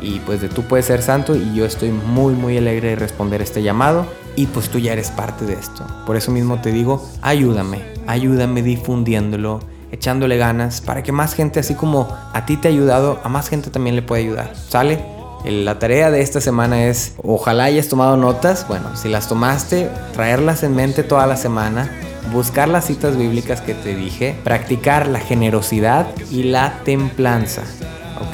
y 0.00 0.20
pues 0.20 0.40
de 0.40 0.48
tú 0.48 0.62
puedes 0.62 0.86
ser 0.86 1.02
santo 1.02 1.34
y 1.34 1.52
yo 1.52 1.64
estoy 1.64 1.90
muy 1.90 2.34
muy 2.34 2.56
alegre 2.56 2.90
de 2.90 2.96
responder 2.96 3.42
este 3.42 3.64
llamado 3.64 4.06
y 4.36 4.46
pues 4.46 4.68
tú 4.68 4.78
ya 4.78 4.92
eres 4.92 5.10
parte 5.10 5.44
de 5.44 5.54
esto. 5.54 5.84
Por 6.06 6.14
eso 6.14 6.30
mismo 6.30 6.60
te 6.60 6.70
digo, 6.70 7.04
ayúdame, 7.20 7.82
ayúdame 8.06 8.62
difundiéndolo 8.62 9.60
echándole 9.94 10.36
ganas 10.36 10.80
para 10.80 11.02
que 11.02 11.12
más 11.12 11.34
gente, 11.34 11.60
así 11.60 11.74
como 11.74 12.08
a 12.32 12.44
ti 12.46 12.56
te 12.56 12.68
ha 12.68 12.70
ayudado, 12.70 13.20
a 13.22 13.28
más 13.28 13.48
gente 13.48 13.70
también 13.70 13.96
le 13.96 14.02
puede 14.02 14.22
ayudar. 14.22 14.52
¿Sale? 14.68 15.04
La 15.44 15.78
tarea 15.78 16.10
de 16.10 16.22
esta 16.22 16.40
semana 16.40 16.86
es, 16.86 17.14
ojalá 17.22 17.64
hayas 17.64 17.88
tomado 17.88 18.16
notas, 18.16 18.66
bueno, 18.66 18.96
si 18.96 19.08
las 19.08 19.28
tomaste, 19.28 19.90
traerlas 20.14 20.62
en 20.62 20.74
mente 20.74 21.02
toda 21.02 21.26
la 21.26 21.36
semana, 21.36 21.90
buscar 22.32 22.68
las 22.68 22.86
citas 22.86 23.16
bíblicas 23.18 23.60
que 23.60 23.74
te 23.74 23.94
dije, 23.94 24.34
practicar 24.42 25.06
la 25.06 25.20
generosidad 25.20 26.06
y 26.30 26.44
la 26.44 26.80
templanza. 26.84 27.62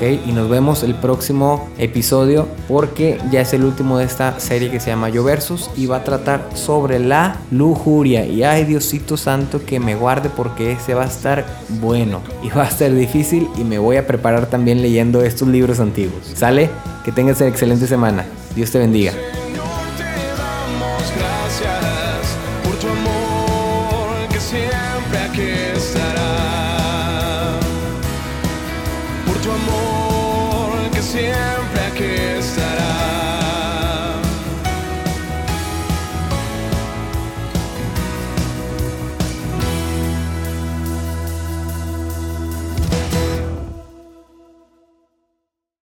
Y 0.00 0.32
nos 0.32 0.48
vemos 0.48 0.82
el 0.82 0.94
próximo 0.94 1.68
episodio 1.78 2.48
porque 2.68 3.18
ya 3.30 3.42
es 3.42 3.52
el 3.52 3.64
último 3.64 3.98
de 3.98 4.04
esta 4.04 4.40
serie 4.40 4.70
que 4.70 4.80
se 4.80 4.90
llama 4.90 5.10
Yo 5.10 5.24
Versus 5.24 5.70
y 5.76 5.86
va 5.86 5.98
a 5.98 6.04
tratar 6.04 6.48
sobre 6.54 6.98
la 6.98 7.36
lujuria. 7.50 8.24
Y 8.24 8.42
ay 8.42 8.64
Diosito 8.64 9.16
Santo 9.16 9.64
que 9.64 9.78
me 9.78 9.94
guarde 9.94 10.30
porque 10.30 10.72
ese 10.72 10.94
va 10.94 11.02
a 11.02 11.06
estar 11.06 11.44
bueno 11.80 12.22
y 12.42 12.48
va 12.48 12.64
a 12.64 12.68
estar 12.68 12.92
difícil 12.94 13.48
y 13.58 13.64
me 13.64 13.78
voy 13.78 13.96
a 13.96 14.06
preparar 14.06 14.46
también 14.46 14.80
leyendo 14.80 15.22
estos 15.22 15.48
libros 15.48 15.80
antiguos. 15.80 16.32
¿Sale? 16.34 16.70
Que 17.04 17.12
tengas 17.12 17.40
una 17.40 17.50
excelente 17.50 17.86
semana. 17.86 18.24
Dios 18.54 18.70
te 18.70 18.78
bendiga. 18.78 19.12